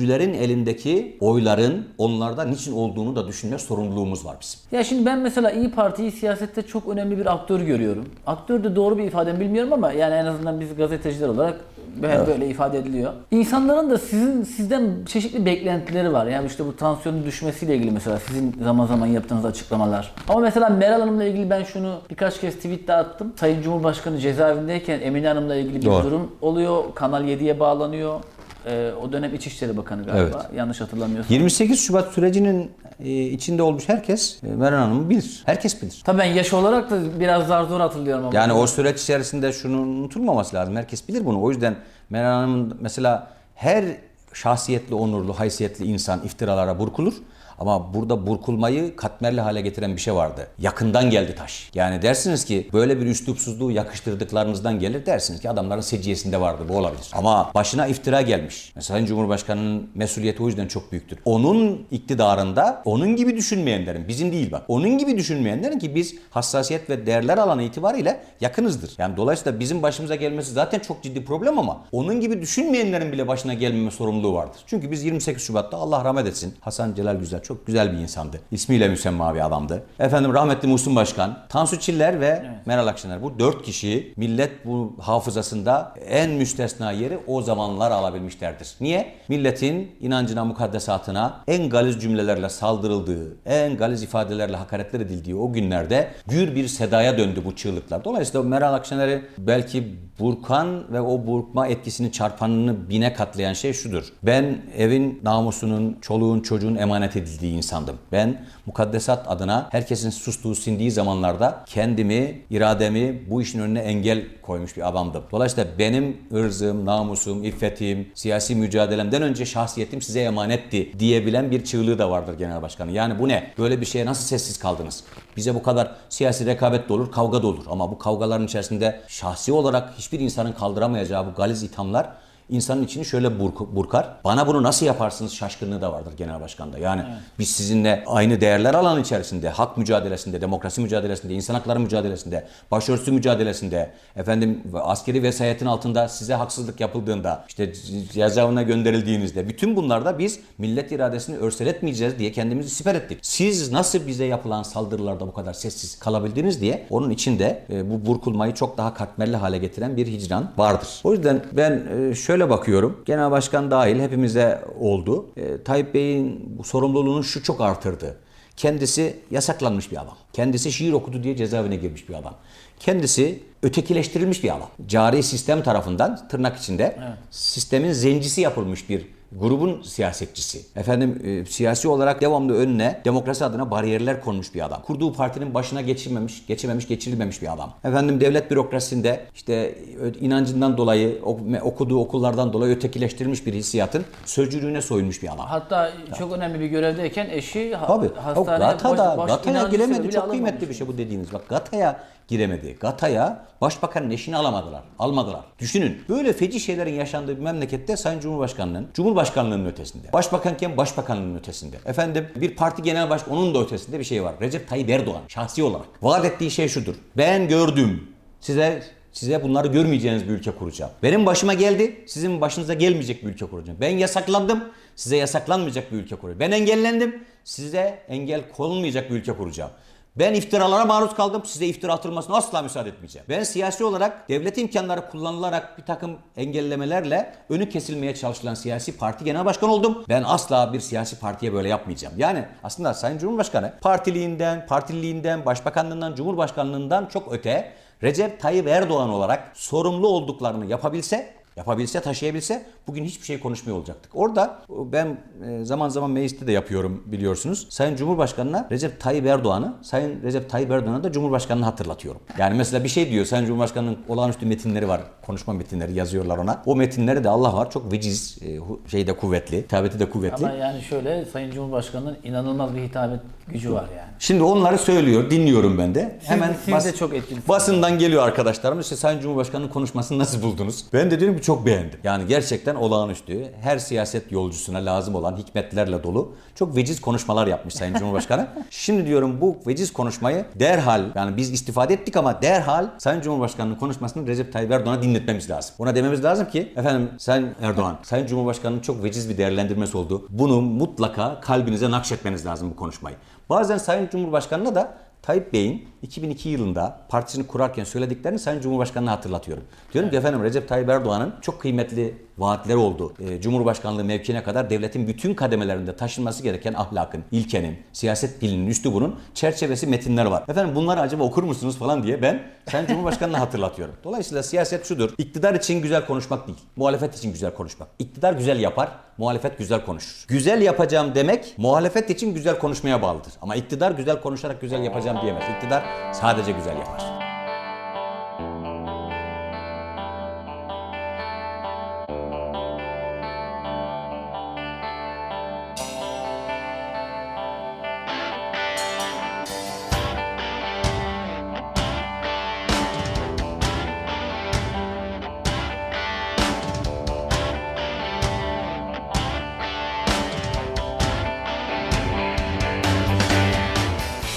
bölücülerin 0.05 0.33
elindeki 0.33 1.17
oyların 1.19 1.85
onlarda 1.97 2.43
niçin 2.43 2.73
olduğunu 2.73 3.15
da 3.15 3.27
düşünme 3.27 3.57
sorumluluğumuz 3.59 4.25
var 4.25 4.35
bizim. 4.41 4.59
Ya 4.71 4.83
şimdi 4.83 5.05
ben 5.05 5.19
mesela 5.19 5.51
İyi 5.51 5.71
Parti'yi 5.71 6.11
siyasette 6.11 6.61
çok 6.61 6.87
önemli 6.87 7.17
bir 7.17 7.33
aktör 7.33 7.59
görüyorum. 7.59 8.05
Aktör 8.27 8.63
de 8.63 8.75
doğru 8.75 8.97
bir 8.97 9.03
ifade 9.03 9.33
mi 9.33 9.39
bilmiyorum 9.39 9.73
ama 9.73 9.91
yani 9.91 10.13
en 10.13 10.25
azından 10.25 10.59
biz 10.59 10.75
gazeteciler 10.75 11.27
olarak 11.27 11.55
böyle, 12.01 12.27
böyle 12.27 12.47
ifade 12.47 12.77
ediliyor. 12.77 13.13
İnsanların 13.31 13.89
da 13.89 13.97
sizin 13.97 14.43
sizden 14.43 15.05
çeşitli 15.05 15.45
beklentileri 15.45 16.13
var. 16.13 16.25
Yani 16.27 16.47
işte 16.47 16.65
bu 16.65 16.75
tansiyonun 16.75 17.25
düşmesiyle 17.25 17.75
ilgili 17.75 17.91
mesela 17.91 18.19
sizin 18.19 18.55
zaman 18.63 18.85
zaman 18.85 19.07
yaptığınız 19.07 19.45
açıklamalar. 19.45 20.11
Ama 20.27 20.39
mesela 20.39 20.69
Meral 20.69 20.99
Hanım'la 20.99 21.23
ilgili 21.23 21.49
ben 21.49 21.63
şunu 21.63 21.95
birkaç 22.09 22.39
kez 22.41 22.55
tweet 22.55 22.87
de 22.87 22.93
attım. 22.93 23.33
Sayın 23.39 23.61
Cumhurbaşkanı 23.61 24.17
cezaevindeyken 24.17 25.01
Emine 25.01 25.27
Hanım'la 25.27 25.55
ilgili 25.55 25.81
bir 25.81 25.85
Doğru. 25.85 26.03
durum 26.03 26.31
oluyor. 26.41 26.83
Kanal 26.95 27.23
7'ye 27.23 27.59
bağlanıyor. 27.59 28.19
Ee, 28.65 28.91
o 29.01 29.11
dönem 29.11 29.35
İçişleri 29.35 29.77
Bakanı 29.77 30.03
galiba. 30.03 30.49
Yanlış 30.55 30.81
hatırlamıyorsam. 30.81 31.33
28 31.33 31.79
Şubat 31.79 32.13
sürecinin 32.13 32.71
e, 33.03 33.09
içinde 33.21 33.63
olmuş 33.63 33.89
herkes 33.89 34.43
e, 34.43 34.47
Meral 34.47 34.77
Hanım'ı 34.77 35.09
bilir. 35.09 35.43
Herkes 35.45 35.81
bilir. 35.81 36.01
Tabii 36.05 36.19
ben 36.19 36.25
yaş 36.25 36.53
olarak 36.53 36.89
da 36.91 37.19
biraz 37.19 37.47
zar 37.47 37.63
zor 37.63 37.79
hatırlıyorum 37.79 38.25
ama. 38.25 38.35
Yani 38.35 38.53
o 38.53 38.67
süreç 38.67 39.01
içerisinde 39.01 39.53
şunu 39.53 39.81
unutulmaması 39.81 40.55
lazım. 40.55 40.75
Herkes 40.75 41.07
bilir 41.07 41.25
bunu. 41.25 41.41
O 41.41 41.49
yüzden 41.49 41.75
Meral 42.09 42.33
Hanım'ın 42.33 42.77
mesela 42.81 43.27
her 43.55 43.85
şahsiyetli, 44.33 44.95
onurlu, 44.95 45.39
haysiyetli 45.39 45.85
insan 45.85 46.21
iftiralara 46.23 46.79
burkulur. 46.79 47.13
Ama 47.59 47.93
burada 47.93 48.27
burkulmayı 48.27 48.95
katmerli 48.95 49.41
hale 49.41 49.61
getiren 49.61 49.95
bir 49.95 50.01
şey 50.01 50.15
vardı. 50.15 50.47
Yakından 50.59 51.09
geldi 51.09 51.35
taş. 51.35 51.69
Yani 51.73 52.01
dersiniz 52.01 52.45
ki 52.45 52.69
böyle 52.73 53.01
bir 53.01 53.05
üslupsuzluğu 53.05 53.71
yakıştırdıklarınızdan 53.71 54.79
gelir 54.79 55.05
dersiniz 55.05 55.41
ki 55.41 55.49
adamların 55.49 55.81
seciyesinde 55.81 56.41
vardı 56.41 56.63
bu 56.69 56.77
olabilir. 56.77 57.11
Ama 57.13 57.51
başına 57.55 57.87
iftira 57.87 58.21
gelmiş. 58.21 58.71
Mesela 58.75 59.05
Cumhurbaşkanı'nın 59.05 59.89
mesuliyeti 59.95 60.43
o 60.43 60.47
yüzden 60.47 60.67
çok 60.67 60.91
büyüktür. 60.91 61.19
Onun 61.25 61.85
iktidarında 61.91 62.81
onun 62.85 63.15
gibi 63.15 63.37
düşünmeyenlerin, 63.37 64.07
bizim 64.07 64.31
değil 64.31 64.51
bak, 64.51 64.63
onun 64.67 64.97
gibi 64.97 65.17
düşünmeyenlerin 65.17 65.79
ki 65.79 65.95
biz 65.95 66.15
hassasiyet 66.29 66.89
ve 66.89 67.05
değerler 67.05 67.37
alanı 67.37 67.63
itibariyle 67.63 68.23
yakınızdır. 68.41 68.91
Yani 68.97 69.17
dolayısıyla 69.17 69.59
bizim 69.59 69.83
başımıza 69.83 70.15
gelmesi 70.15 70.51
zaten 70.51 70.79
çok 70.79 71.03
ciddi 71.03 71.25
problem 71.25 71.59
ama 71.59 71.83
onun 71.91 72.21
gibi 72.21 72.41
düşünmeyenlerin 72.41 73.11
bile 73.11 73.27
başına 73.27 73.53
gelmeme 73.53 73.91
sorumluluğu 73.91 74.33
vardır. 74.33 74.61
Çünkü 74.67 74.91
biz 74.91 75.03
28 75.03 75.43
Şubat'ta 75.43 75.77
Allah 75.77 76.03
rahmet 76.05 76.27
etsin 76.27 76.53
Hasan 76.59 76.95
Celal 76.95 77.15
Güzel 77.15 77.41
çok 77.45 77.67
güzel 77.67 77.93
bir 77.93 77.97
insandı. 77.97 78.39
İsmiyle 78.51 78.87
müsemma 78.87 79.35
bir 79.35 79.45
adamdı. 79.45 79.83
Efendim 79.99 80.33
rahmetli 80.33 80.67
Muhsin 80.67 80.95
Başkan, 80.95 81.37
Tansu 81.49 81.79
Çiller 81.79 82.21
ve 82.21 82.45
Meral 82.65 82.87
Akşener 82.87 83.23
bu 83.23 83.39
dört 83.39 83.63
kişi 83.63 84.13
millet 84.17 84.65
bu 84.65 84.95
hafızasında 85.01 85.93
en 86.09 86.31
müstesna 86.31 86.91
yeri 86.91 87.19
o 87.27 87.41
zamanlar 87.41 87.91
alabilmişlerdir. 87.91 88.75
Niye? 88.81 89.15
Milletin 89.27 89.91
inancına, 90.01 90.45
mukaddesatına 90.45 91.43
en 91.47 91.69
galiz 91.69 92.01
cümlelerle 92.01 92.49
saldırıldığı, 92.49 93.37
en 93.45 93.77
galiz 93.77 94.03
ifadelerle 94.03 94.55
hakaretler 94.55 94.99
edildiği 94.99 95.35
o 95.35 95.53
günlerde 95.53 96.11
gür 96.27 96.55
bir 96.55 96.67
sedaya 96.67 97.17
döndü 97.17 97.41
bu 97.45 97.55
çığlıklar. 97.55 98.03
Dolayısıyla 98.03 98.43
Meral 98.43 98.73
Akşener'i 98.73 99.25
belki 99.37 99.95
burkan 100.19 100.93
ve 100.93 101.01
o 101.01 101.27
burkma 101.27 101.67
etkisini 101.67 102.11
çarpanını 102.11 102.89
bine 102.89 103.13
katlayan 103.13 103.53
şey 103.53 103.73
şudur. 103.73 104.13
Ben 104.23 104.57
evin 104.77 105.19
namusunun, 105.23 105.97
çoluğun, 106.01 106.39
çocuğun 106.39 106.75
emanet 106.75 107.15
edildiği 107.15 107.34
insandım. 107.43 107.97
Ben 108.11 108.45
mukaddesat 108.65 109.31
adına 109.31 109.67
herkesin 109.71 110.09
sustuğu, 110.09 110.55
sindiği 110.55 110.91
zamanlarda 110.91 111.63
kendimi, 111.65 112.41
irademi 112.49 113.29
bu 113.29 113.41
işin 113.41 113.59
önüne 113.59 113.79
engel 113.79 114.23
koymuş 114.41 114.77
bir 114.77 114.89
adamdım. 114.89 115.23
Dolayısıyla 115.31 115.69
benim 115.79 116.17
ırzım, 116.33 116.85
namusum, 116.85 117.43
iffetim, 117.43 118.07
siyasi 118.13 118.55
mücadelemden 118.55 119.21
önce 119.21 119.45
şahsiyetim 119.45 120.01
size 120.01 120.21
emanetti 120.21 120.99
diyebilen 120.99 121.51
bir 121.51 121.63
çığlığı 121.63 121.99
da 121.99 122.11
vardır 122.11 122.37
genel 122.37 122.61
başkanı. 122.61 122.91
Yani 122.91 123.19
bu 123.19 123.27
ne? 123.27 123.51
Böyle 123.57 123.81
bir 123.81 123.85
şeye 123.85 124.05
nasıl 124.05 124.23
sessiz 124.23 124.59
kaldınız? 124.59 125.03
Bize 125.37 125.55
bu 125.55 125.63
kadar 125.63 125.91
siyasi 126.09 126.45
rekabet 126.45 126.89
de 126.89 126.93
olur, 126.93 127.11
kavga 127.11 127.43
da 127.43 127.47
olur. 127.47 127.63
Ama 127.69 127.91
bu 127.91 127.97
kavgaların 127.97 128.45
içerisinde 128.45 129.01
şahsi 129.07 129.51
olarak 129.51 129.93
hiçbir 129.97 130.19
insanın 130.19 130.51
kaldıramayacağı 130.51 131.27
bu 131.27 131.33
galiz 131.33 131.63
ithamlar 131.63 132.24
insanın 132.49 132.83
içini 132.83 133.05
şöyle 133.05 133.27
burk- 133.39 133.75
burkar. 133.75 134.09
Bana 134.23 134.47
bunu 134.47 134.63
nasıl 134.63 134.85
yaparsınız 134.85 135.33
şaşkınlığı 135.33 135.81
da 135.81 135.91
vardır 135.93 136.13
genel 136.17 136.41
başkanda. 136.41 136.77
Yani 136.77 137.01
biz 137.39 137.49
sizinle 137.49 138.03
aynı 138.07 138.41
değerler 138.41 138.73
alanı 138.73 139.01
içerisinde, 139.01 139.49
hak 139.49 139.77
mücadelesinde, 139.77 140.41
demokrasi 140.41 140.81
mücadelesinde, 140.81 141.33
insan 141.33 141.53
hakları 141.53 141.79
mücadelesinde, 141.79 142.47
başörtüsü 142.71 143.11
mücadelesinde, 143.11 143.91
efendim 144.15 144.63
askeri 144.73 145.23
vesayetin 145.23 145.65
altında 145.65 146.07
size 146.07 146.33
haksızlık 146.33 146.79
yapıldığında, 146.79 147.45
işte 147.47 147.73
cezaevine 148.13 148.63
gönderildiğinizde 148.63 149.49
bütün 149.49 149.75
bunlarda 149.75 150.19
biz 150.19 150.39
millet 150.57 150.91
iradesini 150.91 151.37
örseletmeyeceğiz 151.37 152.19
diye 152.19 152.31
kendimizi 152.31 152.69
siper 152.69 152.95
ettik. 152.95 153.19
Siz 153.21 153.71
nasıl 153.71 154.07
bize 154.07 154.25
yapılan 154.25 154.63
saldırılarda 154.63 155.27
bu 155.27 155.33
kadar 155.33 155.53
sessiz 155.53 155.99
kalabildiniz 155.99 156.61
diye 156.61 156.87
onun 156.89 157.09
içinde 157.09 157.63
e, 157.69 157.89
bu 157.91 158.05
burkulmayı 158.05 158.53
çok 158.53 158.77
daha 158.77 158.93
katmerli 158.93 159.37
hale 159.37 159.57
getiren 159.57 159.97
bir 159.97 160.07
hicran 160.07 160.51
vardır. 160.57 160.87
O 161.03 161.13
yüzden 161.13 161.43
ben 161.51 161.71
e, 162.11 162.15
şöyle 162.35 162.49
bakıyorum. 162.49 163.01
Genel 163.05 163.31
Başkan 163.31 163.71
dahil 163.71 163.99
hepimize 163.99 164.61
oldu. 164.79 165.25
E, 165.37 165.63
Tayyip 165.63 165.93
Bey'in 165.93 166.57
bu 166.57 166.63
sorumluluğunu 166.63 167.23
şu 167.23 167.43
çok 167.43 167.61
artırdı. 167.61 168.17
Kendisi 168.57 169.19
yasaklanmış 169.31 169.91
bir 169.91 170.01
adam. 170.01 170.17
Kendisi 170.33 170.71
şiir 170.71 170.93
okudu 170.93 171.23
diye 171.23 171.35
cezaevine 171.35 171.75
girmiş 171.75 172.09
bir 172.09 172.13
adam. 172.13 172.35
Kendisi 172.79 173.43
ötekileştirilmiş 173.63 174.43
bir 174.43 174.49
adam. 174.49 174.69
Cari 174.87 175.23
sistem 175.23 175.63
tarafından 175.63 176.27
tırnak 176.27 176.57
içinde 176.57 176.99
sistemin 177.31 177.91
zencisi 177.91 178.41
yapılmış 178.41 178.89
bir 178.89 179.07
grubun 179.39 179.81
siyasetçisi. 179.81 180.61
Efendim 180.75 181.21
e, 181.25 181.45
siyasi 181.45 181.87
olarak 181.87 182.21
devamlı 182.21 182.57
önüne 182.57 183.01
demokrasi 183.05 183.45
adına 183.45 183.71
bariyerler 183.71 184.21
konmuş 184.21 184.55
bir 184.55 184.65
adam. 184.65 184.81
Kurduğu 184.81 185.13
partinin 185.13 185.53
başına 185.53 185.81
geçirmemiş, 185.81 186.47
geçememiş, 186.47 186.87
geçirilmemiş 186.87 187.41
bir 187.41 187.53
adam. 187.53 187.73
Efendim 187.83 188.21
devlet 188.21 188.51
bürokrasisinde 188.51 189.25
işte 189.35 189.75
inancından 190.21 190.77
dolayı 190.77 191.21
okuduğu 191.61 191.99
okullardan 191.99 192.53
dolayı 192.53 192.75
ötekileştirilmiş 192.75 193.45
bir 193.45 193.53
hissiyatın 193.53 194.05
sözcülüğüne 194.25 194.81
soyulmuş 194.81 195.23
bir 195.23 195.27
adam. 195.33 195.45
Hatta 195.45 195.91
çok 196.19 196.31
önemli 196.31 196.59
bir 196.59 196.65
görevdeyken 196.65 197.29
eşi 197.29 197.75
Tabii. 197.87 198.09
Hastaneye 198.15 198.71
Gata'da, 198.71 199.17
baş- 199.17 199.31
Gata'ya 199.31 199.69
sebebiyle 199.69 200.11
Çok 200.11 200.29
kıymetli 200.29 200.69
bir 200.69 200.73
şey 200.73 200.87
bu 200.87 200.97
dediğiniz. 200.97 201.33
Bak 201.33 201.49
Gata'ya 201.49 201.99
giremedi. 202.27 202.77
Gata'ya 202.79 203.45
başbakanın 203.61 204.09
eşini 204.09 204.37
alamadılar. 204.37 204.83
Almadılar. 204.99 205.41
Düşünün. 205.59 206.01
Böyle 206.09 206.33
feci 206.33 206.59
şeylerin 206.59 206.93
yaşandığı 206.93 207.37
bir 207.37 207.41
memlekette 207.41 207.97
Sayın 207.97 208.19
Cumhurbaşkanı'nın 208.19 208.87
Cumhurbaşkanlığının 208.93 209.65
ötesinde. 209.65 210.13
Başbakanken 210.13 210.77
başbakanlığının 210.77 211.37
ötesinde. 211.37 211.77
Efendim 211.85 212.27
bir 212.35 212.55
parti 212.55 212.81
genel 212.81 213.09
baş 213.09 213.21
onun 213.29 213.55
da 213.55 213.59
ötesinde 213.59 213.99
bir 213.99 214.03
şey 214.03 214.23
var. 214.23 214.35
Recep 214.41 214.69
Tayyip 214.69 214.89
Erdoğan 214.89 215.21
şahsi 215.27 215.63
olarak. 215.63 215.87
Vaat 216.01 216.25
ettiği 216.25 216.51
şey 216.51 216.67
şudur. 216.67 216.95
Ben 217.17 217.47
gördüm. 217.47 218.07
Size 218.39 218.83
Size 219.15 219.43
bunları 219.43 219.67
görmeyeceğiniz 219.67 220.27
bir 220.27 220.29
ülke 220.29 220.51
kuracağım. 220.51 220.91
Benim 221.03 221.25
başıma 221.25 221.53
geldi, 221.53 222.03
sizin 222.07 222.41
başınıza 222.41 222.73
gelmeyecek 222.73 223.23
bir 223.23 223.29
ülke 223.29 223.45
kuracağım. 223.45 223.77
Ben 223.81 223.97
yasaklandım, 223.97 224.63
size 224.95 225.17
yasaklanmayacak 225.17 225.91
bir 225.91 225.97
ülke 225.97 226.15
kuracağım. 226.15 226.39
Ben 226.39 226.51
engellendim, 226.51 227.23
size 227.43 227.99
engel 228.07 228.41
konulmayacak 228.57 229.09
bir 229.09 229.15
ülke 229.15 229.33
kuracağım. 229.33 229.71
Ben 230.17 230.33
iftiralara 230.33 230.85
maruz 230.85 231.15
kaldım, 231.15 231.41
size 231.45 231.65
iftira 231.65 231.93
atılmasına 231.93 232.35
asla 232.35 232.61
müsaade 232.61 232.89
etmeyeceğim. 232.89 233.25
Ben 233.29 233.43
siyasi 233.43 233.83
olarak 233.83 234.29
devlet 234.29 234.57
imkanları 234.57 235.09
kullanılarak 235.09 235.77
bir 235.77 235.83
takım 235.83 236.17
engellemelerle 236.37 237.33
önü 237.49 237.69
kesilmeye 237.69 238.15
çalışılan 238.15 238.53
siyasi 238.53 238.97
parti 238.97 239.25
genel 239.25 239.45
başkanı 239.45 239.71
oldum. 239.71 240.03
Ben 240.09 240.23
asla 240.23 240.73
bir 240.73 240.79
siyasi 240.79 241.19
partiye 241.19 241.53
böyle 241.53 241.69
yapmayacağım. 241.69 242.13
Yani 242.17 242.45
aslında 242.63 242.93
Sayın 242.93 243.17
Cumhurbaşkanı 243.17 243.73
partiliğinden, 243.81 244.65
partililiğinden, 244.67 245.45
başbakanlığından, 245.45 246.15
cumhurbaşkanlığından 246.15 247.05
çok 247.05 247.33
öte 247.33 247.71
Recep 248.03 248.39
Tayyip 248.39 248.67
Erdoğan 248.67 249.09
olarak 249.09 249.51
sorumlu 249.53 250.07
olduklarını 250.07 250.65
yapabilse 250.65 251.33
Yapabilse, 251.57 251.99
taşıyabilse 251.99 252.65
bugün 252.87 253.03
hiçbir 253.03 253.25
şey 253.25 253.39
konuşmuyor 253.39 253.77
olacaktık. 253.77 254.11
Orada 254.15 254.59
ben 254.69 255.17
e, 255.47 255.65
zaman 255.65 255.89
zaman 255.89 256.11
mecliste 256.11 256.47
de 256.47 256.51
yapıyorum 256.51 257.03
biliyorsunuz. 257.05 257.67
Sayın 257.69 257.95
Cumhurbaşkanı'na 257.95 258.67
Recep 258.71 258.99
Tayyip 258.99 259.25
Erdoğan'ı, 259.25 259.73
Sayın 259.81 260.23
Recep 260.23 260.49
Tayyip 260.49 260.71
Erdoğan'a 260.71 261.03
da 261.03 261.11
Cumhurbaşkanı'nı 261.11 261.65
hatırlatıyorum. 261.65 262.21
Yani 262.37 262.57
mesela 262.57 262.83
bir 262.83 262.89
şey 262.89 263.11
diyor, 263.11 263.25
Sayın 263.25 263.45
Cumhurbaşkanı'nın 263.45 263.97
olağanüstü 264.07 264.45
metinleri 264.45 264.87
var. 264.87 265.01
Konuşma 265.25 265.53
metinleri 265.53 265.93
yazıyorlar 265.93 266.37
ona. 266.37 266.61
O 266.65 266.75
metinleri 266.75 267.23
de 267.23 267.29
Allah 267.29 267.53
var 267.53 267.71
çok 267.71 267.91
veciz, 267.91 268.37
e, 268.41 268.59
şeyde 268.89 269.13
kuvvetli, 269.13 269.57
hitabeti 269.57 269.99
de 269.99 270.09
kuvvetli. 270.09 270.45
Ama 270.45 270.55
yani 270.55 270.81
şöyle 270.81 271.25
Sayın 271.25 271.51
Cumhurbaşkanı'nın 271.51 272.17
inanılmaz 272.23 272.75
bir 272.75 272.81
hitabet 272.81 273.19
gücü 273.47 273.73
var 273.73 273.85
yani. 273.97 274.09
Şimdi 274.19 274.43
onları 274.43 274.77
söylüyor, 274.77 275.29
dinliyorum 275.29 275.77
ben 275.77 275.95
de. 275.95 276.19
Hemen 276.23 276.55
siz 276.65 276.85
de 276.85 276.95
çok 276.95 277.13
etkilisiniz. 277.13 277.49
Basından 277.49 277.99
geliyor 277.99 278.23
arkadaşlarım. 278.23 278.79
İşte 278.79 278.95
Sayın 278.95 279.19
Cumhurbaşkanı'nın 279.19 279.69
konuşmasını 279.69 280.19
nasıl 280.19 280.41
buldunuz? 280.41 280.85
Ben 280.93 281.11
de 281.11 281.19
diyorum 281.19 281.37
ki 281.37 281.44
çok 281.45 281.65
beğendim. 281.65 281.99
Yani 282.03 282.27
gerçekten 282.27 282.75
olağanüstü. 282.75 283.53
Her 283.61 283.77
siyaset 283.77 284.31
yolcusuna 284.31 284.85
lazım 284.85 285.15
olan 285.15 285.37
hikmetlerle 285.37 286.03
dolu 286.03 286.35
çok 286.55 286.75
veciz 286.75 287.01
konuşmalar 287.01 287.47
yapmış 287.47 287.73
Sayın 287.73 287.93
Cumhurbaşkanı. 287.93 288.47
Şimdi 288.69 289.05
diyorum 289.05 289.41
bu 289.41 289.57
veciz 289.67 289.93
konuşmayı 289.93 290.45
derhal 290.55 291.03
yani 291.15 291.37
biz 291.37 291.51
istifade 291.51 291.93
ettik 291.93 292.17
ama 292.17 292.41
derhal 292.41 292.89
Sayın 292.97 293.21
Cumhurbaşkanı'nın 293.21 293.75
konuşmasını 293.75 294.27
Recep 294.27 294.53
Tayyip 294.53 294.71
Erdoğan'a 294.71 295.01
dinletmemiz 295.01 295.49
lazım. 295.49 295.75
Ona 295.79 295.95
dememiz 295.95 296.23
lazım 296.23 296.49
ki 296.49 296.73
efendim 296.75 297.09
Sayın 297.17 297.55
Erdoğan, 297.61 297.97
Sayın 298.03 298.27
Cumhurbaşkanı'nın 298.27 298.79
çok 298.79 299.03
veciz 299.03 299.29
bir 299.29 299.37
değerlendirmesi 299.37 299.97
oldu. 299.97 300.27
Bunu 300.29 300.61
mutlaka 300.61 301.39
kalbinize 301.39 301.91
nakşetmeniz 301.91 302.45
lazım 302.45 302.69
bu 302.71 302.75
konuşmayı. 302.75 303.15
Bazen 303.49 303.77
Sayın 303.77 304.09
Cumhurbaşkanı'na 304.09 304.75
da 304.75 304.97
Tayyip 305.21 305.53
Bey'in 305.53 305.87
2002 306.05 306.49
yılında 306.49 306.99
partisini 307.09 307.47
kurarken 307.47 307.83
söylediklerini 307.83 308.39
Sayın 308.39 308.61
Cumhurbaşkanı'na 308.61 309.11
hatırlatıyorum. 309.11 309.63
Diyorum 309.93 310.11
ki 310.11 310.17
efendim 310.17 310.43
Recep 310.43 310.69
Tayyip 310.69 310.89
Erdoğan'ın 310.89 311.33
çok 311.41 311.61
kıymetli 311.61 312.13
vaatleri 312.37 312.77
oldu. 312.77 313.13
Ee, 313.19 313.41
Cumhurbaşkanlığı 313.41 314.03
mevkiine 314.03 314.43
kadar 314.43 314.69
devletin 314.69 315.07
bütün 315.07 315.33
kademelerinde 315.33 315.95
taşınması 315.95 316.43
gereken 316.43 316.73
ahlakın, 316.73 317.23
ilkenin, 317.31 317.77
siyaset 317.93 318.41
dilinin, 318.41 318.67
üslubunun 318.67 319.19
çerçevesi 319.33 319.87
metinler 319.87 320.25
var. 320.25 320.43
Efendim 320.47 320.75
bunları 320.75 321.01
acaba 321.01 321.23
okur 321.23 321.43
musunuz 321.43 321.77
falan 321.77 322.03
diye 322.03 322.21
ben 322.21 322.43
Sayın 322.71 322.87
Cumhurbaşkanı'na 322.87 323.39
hatırlatıyorum. 323.39 323.95
Dolayısıyla 324.03 324.43
siyaset 324.43 324.85
şudur. 324.85 325.13
İktidar 325.17 325.53
için 325.53 325.81
güzel 325.81 326.05
konuşmak 326.05 326.47
değil. 326.47 326.59
Muhalefet 326.75 327.15
için 327.15 327.31
güzel 327.31 327.53
konuşmak. 327.53 327.87
İktidar 327.99 328.33
güzel 328.33 328.59
yapar, 328.59 328.89
muhalefet 329.17 329.57
güzel 329.57 329.85
konuşur. 329.85 330.25
Güzel 330.27 330.61
yapacağım 330.61 331.15
demek 331.15 331.53
muhalefet 331.57 332.09
için 332.09 332.33
güzel 332.33 332.59
konuşmaya 332.59 333.01
bağlıdır. 333.01 333.33
Ama 333.41 333.55
iktidar 333.55 333.91
güzel 333.91 334.21
konuşarak 334.21 334.61
güzel 334.61 334.83
yapacağım 334.83 335.17
diyemez. 335.21 335.43
İktidar 335.55 335.83
sadece 336.13 336.51
güzel 336.51 336.77
yapar. 336.77 337.15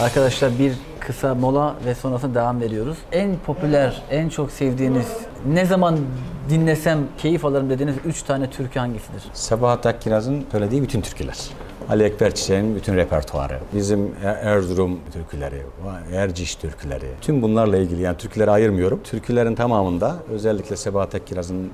Arkadaşlar 0.01 0.59
bir 0.59 0.73
kısa 1.09 1.35
mola 1.35 1.75
ve 1.87 1.95
sonrasında 1.95 2.35
devam 2.35 2.61
veriyoruz. 2.61 2.99
En 3.13 3.37
popüler, 3.47 4.03
en 4.11 4.29
çok 4.29 4.51
sevdiğiniz, 4.51 5.07
ne 5.47 5.65
zaman 5.65 5.99
dinlesem 6.51 6.99
keyif 7.19 7.45
alırım 7.45 7.71
dediğiniz 7.71 7.97
3 8.05 8.23
tane 8.23 8.51
türkü 8.51 8.79
hangisidir? 8.79 9.23
Sabahat 9.33 9.87
Akkiraz'ın 9.87 10.47
söylediği 10.53 10.83
bütün 10.83 11.01
türküler. 11.01 11.37
Ali 11.91 12.03
Ekber 12.05 12.35
Çiçek'in 12.35 12.77
bütün 12.77 12.97
repertuarı, 12.97 13.59
bizim 13.75 14.15
Er- 14.25 14.37
Erzurum 14.37 15.01
türküleri, 15.13 15.63
Erciş 16.15 16.55
türküleri, 16.55 17.07
tüm 17.21 17.43
bunlarla 17.43 17.77
ilgili 17.77 18.03
yani 18.03 18.17
türküleri 18.17 18.51
ayırmıyorum. 18.51 19.01
Türkülerin 19.05 19.55
tamamında 19.55 20.17
özellikle 20.33 20.77
Sebahat 20.77 21.15
Akkiraz'ın 21.15 21.65
e, 21.65 21.69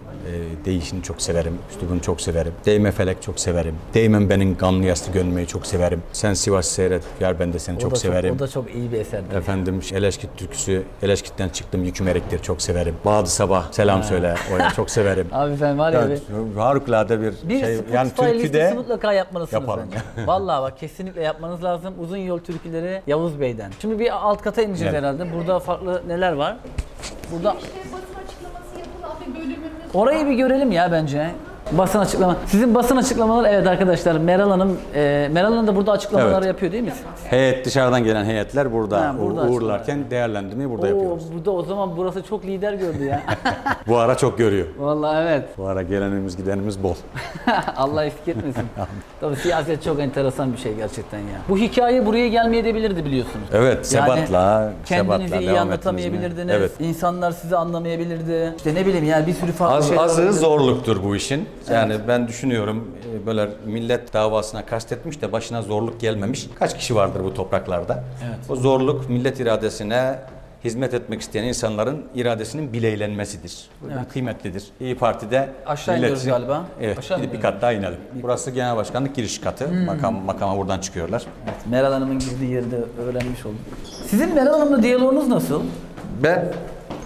deyişini 0.64 1.02
çok 1.02 1.22
severim, 1.22 1.58
üslubunu 1.70 2.00
çok 2.02 2.20
severim. 2.20 2.52
Değme 2.66 2.92
Felek 2.92 3.22
çok 3.22 3.40
severim. 3.40 3.74
Değmem 3.94 4.30
benim 4.30 4.56
gamlı 4.56 4.84
yaslı 4.84 5.12
gönlümü 5.12 5.46
çok 5.46 5.66
severim. 5.66 6.02
Sen 6.12 6.34
Sivas 6.34 6.66
seyret, 6.66 7.02
gel 7.20 7.38
ben 7.38 7.52
de 7.52 7.58
seni 7.58 7.76
O 7.76 7.80
çok 7.80 7.98
severim. 7.98 8.34
o 8.34 8.38
da 8.38 8.48
çok 8.48 8.74
iyi 8.74 8.92
bir 8.92 9.00
eserdir. 9.00 9.36
Efendim 9.36 9.80
Eleşkit 9.94 10.36
türküsü, 10.36 10.82
Eleşkit'ten 11.02 11.48
çıktım 11.48 11.84
yüküm 11.84 12.08
eriktir 12.08 12.38
çok 12.42 12.62
severim. 12.62 12.94
Bağdı 13.04 13.28
Sabah 13.28 13.72
selam 13.72 14.02
söyle, 14.02 14.34
oya 14.54 14.70
çok 14.70 14.90
severim. 14.90 15.26
Abi 15.32 15.56
sen 15.56 15.78
var 15.78 15.92
ya 15.92 16.04
Evet, 16.06 16.22
bir, 16.54 16.60
harikulade 16.60 17.20
bir, 17.20 17.34
bir 17.48 17.60
şey. 17.60 17.78
Yani 17.92 18.10
türküde 18.16 18.72
mutlaka 18.74 19.12
yapmalısınız 19.12 19.62
Yapalım. 19.62 19.84
bence. 19.92 20.03
Vallahi 20.26 20.62
bak 20.62 20.78
kesinlikle 20.78 21.22
yapmanız 21.22 21.64
lazım. 21.64 21.94
Uzun 22.00 22.16
yol 22.16 22.38
türküleri 22.38 23.02
Yavuz 23.07 23.40
Bey'den. 23.40 23.70
Şimdi 23.80 23.98
bir 23.98 24.16
alt 24.26 24.42
kata 24.42 24.62
ineceğiz 24.62 24.94
Evet. 24.94 25.02
herhalde. 25.02 25.32
Burada 25.32 25.59
farklı 25.59 26.02
neler 26.09 26.32
var? 26.32 26.57
Burada 27.32 27.55
İşte 27.59 27.68
basın 27.92 28.24
açıklaması 28.24 28.78
yapılan 28.78 29.16
bir 29.20 29.40
bölümümüz 29.40 29.70
Orayı 29.94 30.26
bir 30.26 30.32
görelim 30.34 30.72
ya 30.72 30.92
bence. 30.92 31.30
Basın 31.72 31.98
açıklama. 31.98 32.36
Sizin 32.46 32.74
basın 32.74 32.96
açıklamaları 32.96 33.48
evet 33.48 33.66
arkadaşlar 33.66 34.12
Meral 34.18 34.50
Hanım 34.50 34.76
e, 34.94 35.28
Meral 35.32 35.52
Hanım 35.52 35.66
da 35.66 35.76
burada 35.76 35.92
açıklamalar 35.92 36.38
Evet. 36.38 36.46
yapıyor 36.46 36.72
değil 36.72 36.84
mi? 36.84 36.92
heyet 37.30 37.66
dışarıdan 37.66 38.04
gelen 38.04 38.24
heyetler 38.24 38.72
burada, 38.72 39.00
Ha, 39.00 39.14
burada 39.20 39.40
uğ- 39.42 39.48
uğurlarken 39.50 40.10
değerlendirmeyi 40.10 40.70
burada 40.70 40.86
Oo, 40.86 40.88
yapıyoruz. 40.88 41.32
burada 41.34 41.50
o 41.50 41.62
zaman 41.62 41.96
burası 41.96 42.22
çok 42.22 42.44
lider 42.44 42.72
gördü 42.72 43.04
ya. 43.04 43.22
Bu 43.88 43.96
ara 43.98 44.16
çok 44.16 44.38
görüyor. 44.38 44.66
Vallahi 44.78 45.22
evet. 45.22 45.44
Bu 45.58 45.66
ara 45.66 45.82
gelenimiz 45.82 46.36
gidenimiz 46.36 46.82
bol. 46.82 46.94
Allah 47.76 48.04
eksik 48.04 48.28
etmesin. 48.28 48.62
Tabii 49.20 49.36
siyaset 49.36 49.82
çok 49.84 50.00
enteresan 50.00 50.52
bir 50.52 50.58
şey 50.58 50.74
gerçekten 50.74 51.18
ya. 51.18 51.24
Bu 51.48 51.58
hikaye 51.58 52.06
buraya 52.06 52.28
gelmeyebilirdi 52.28 53.04
biliyorsunuz. 53.04 53.46
Evet, 53.52 53.86
Sebat'la, 53.86 54.72
kendinizi 54.86 55.28
Sebat'la 55.28 55.36
iyi 55.40 55.48
devam 55.48 55.58
anlatamayabilirdiniz. 55.62 56.32
ettiniz 56.32 56.46
mi? 56.46 56.52
Evet. 56.52 56.72
İnsanlar 56.80 57.32
sizi 57.32 57.56
anlamayabilirdi. 57.56 58.52
İşte 58.56 58.74
ne 58.74 58.86
bileyim 58.86 59.04
yani 59.06 59.26
bir 59.26 59.34
sürü 59.34 59.52
farklı 59.52 59.76
Az, 59.76 59.88
şeyler 59.88 60.02
azı 60.02 60.14
olabilirdi. 60.14 60.38
zorluktur 60.40 61.02
bu 61.04 61.16
işin. 61.16 61.48
Yani 61.72 61.94
ben 62.08 62.28
düşünüyorum 62.28 62.90
e, 63.22 63.26
böyle 63.26 63.48
millet 63.66 64.12
davasına 64.12 64.66
kastetmiş 64.66 65.22
de 65.22 65.32
başına 65.32 65.62
zorluk 65.62 66.00
gelmemiş. 66.00 66.46
Kaç 66.58 66.76
kişi 66.78 66.94
vardır 66.94 67.24
bu 67.24 67.34
topraklarda? 67.34 68.04
Evet. 68.24 68.38
O 68.48 68.56
zorluk 68.56 69.08
millet 69.10 69.40
iradesine 69.40 70.18
hizmet 70.64 70.94
etmek 70.94 71.20
isteyen 71.20 71.44
insanların 71.44 72.04
iradesinin 72.14 72.72
bileylenmesidir. 72.72 73.66
Bu 73.82 73.86
Evet. 73.86 74.12
kıymetlidir. 74.12 74.64
İyi 74.80 74.94
Parti'de 74.96 75.48
Aşağı 75.66 75.98
iniyoruz 75.98 76.24
galiba. 76.26 76.64
Evet. 76.80 76.98
Aşağı 76.98 77.22
bir 77.32 77.40
kat 77.40 77.62
daha 77.62 77.72
inelim. 77.72 77.98
Burası 78.22 78.50
Genel 78.50 78.76
Başkanlık 78.76 79.14
giriş 79.16 79.40
katı. 79.40 79.68
Makam 79.86 80.14
makama 80.24 80.56
buradan 80.56 80.78
çıkıyorlar. 80.80 81.22
Meral 81.70 81.92
Hanım'ın 81.92 82.18
gizli 82.18 82.46
yeri 82.46 82.70
de 82.70 82.80
öğrenmiş 83.06 83.46
oldum. 83.46 83.58
Sizin 84.06 84.34
Meral 84.34 84.58
Hanım'la 84.58 84.82
diyaloğunuz 84.82 85.28
nasıl? 85.28 85.62
Ben 86.22 86.44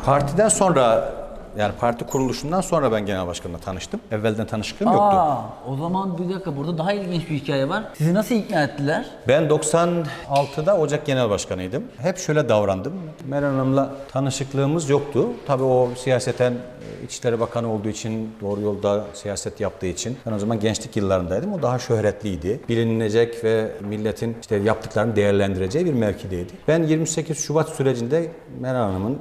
partiden 0.04 0.48
sonra 0.48 1.12
yani 1.59 1.72
parti 1.80 2.05
kuruluşundan 2.07 2.61
sonra 2.61 2.92
ben 2.92 3.07
genel 3.07 3.26
başkanla 3.26 3.59
tanıştım. 3.59 4.01
Evvelden 4.12 4.46
tanışıklığım 4.46 4.88
yoktu. 4.88 5.16
Aa, 5.16 5.38
o 5.68 5.76
zaman 5.76 6.18
bir 6.18 6.34
dakika 6.34 6.57
burada 6.57 6.78
daha 6.78 6.92
ilginç 6.92 7.30
bir 7.30 7.34
hikaye 7.34 7.68
var. 7.68 7.84
Sizi 7.99 8.14
nasıl 8.14 8.34
ikna 8.34 8.62
ettiler? 8.62 9.07
Ben 9.28 9.42
96'da 9.49 10.76
Ocak 10.78 11.07
Genel 11.07 11.30
Başkanıydım. 11.30 11.82
Hep 11.99 12.18
şöyle 12.18 12.49
davrandım. 12.49 12.92
Meral 13.28 13.49
Hanım'la 13.51 13.90
tanışıklığımız 14.12 14.90
yoktu. 14.90 15.28
Tabii 15.46 15.62
o 15.62 15.88
siyaseten 15.96 16.53
e, 16.53 17.05
İçişleri 17.05 17.40
Bakanı 17.40 17.72
olduğu 17.72 17.88
için, 17.88 18.34
doğru 18.40 18.61
yolda 18.61 19.05
siyaset 19.14 19.61
yaptığı 19.61 19.86
için 19.86 20.16
ben 20.26 20.32
o 20.32 20.38
zaman 20.38 20.61
gençlik 20.61 20.96
yıllarındaydım. 20.96 21.53
O 21.53 21.62
daha 21.62 21.78
şöhretliydi. 21.78 22.61
Bilinecek 22.68 23.44
ve 23.44 23.72
milletin 23.80 24.36
işte 24.40 24.57
yaptıklarını 24.57 25.16
değerlendireceği 25.16 25.84
bir 25.84 25.92
mevkideydi. 25.92 26.53
Ben 26.68 26.82
28 26.82 27.38
Şubat 27.38 27.68
sürecinde 27.68 28.32
Meral 28.61 28.80
Hanım'ın 28.82 29.18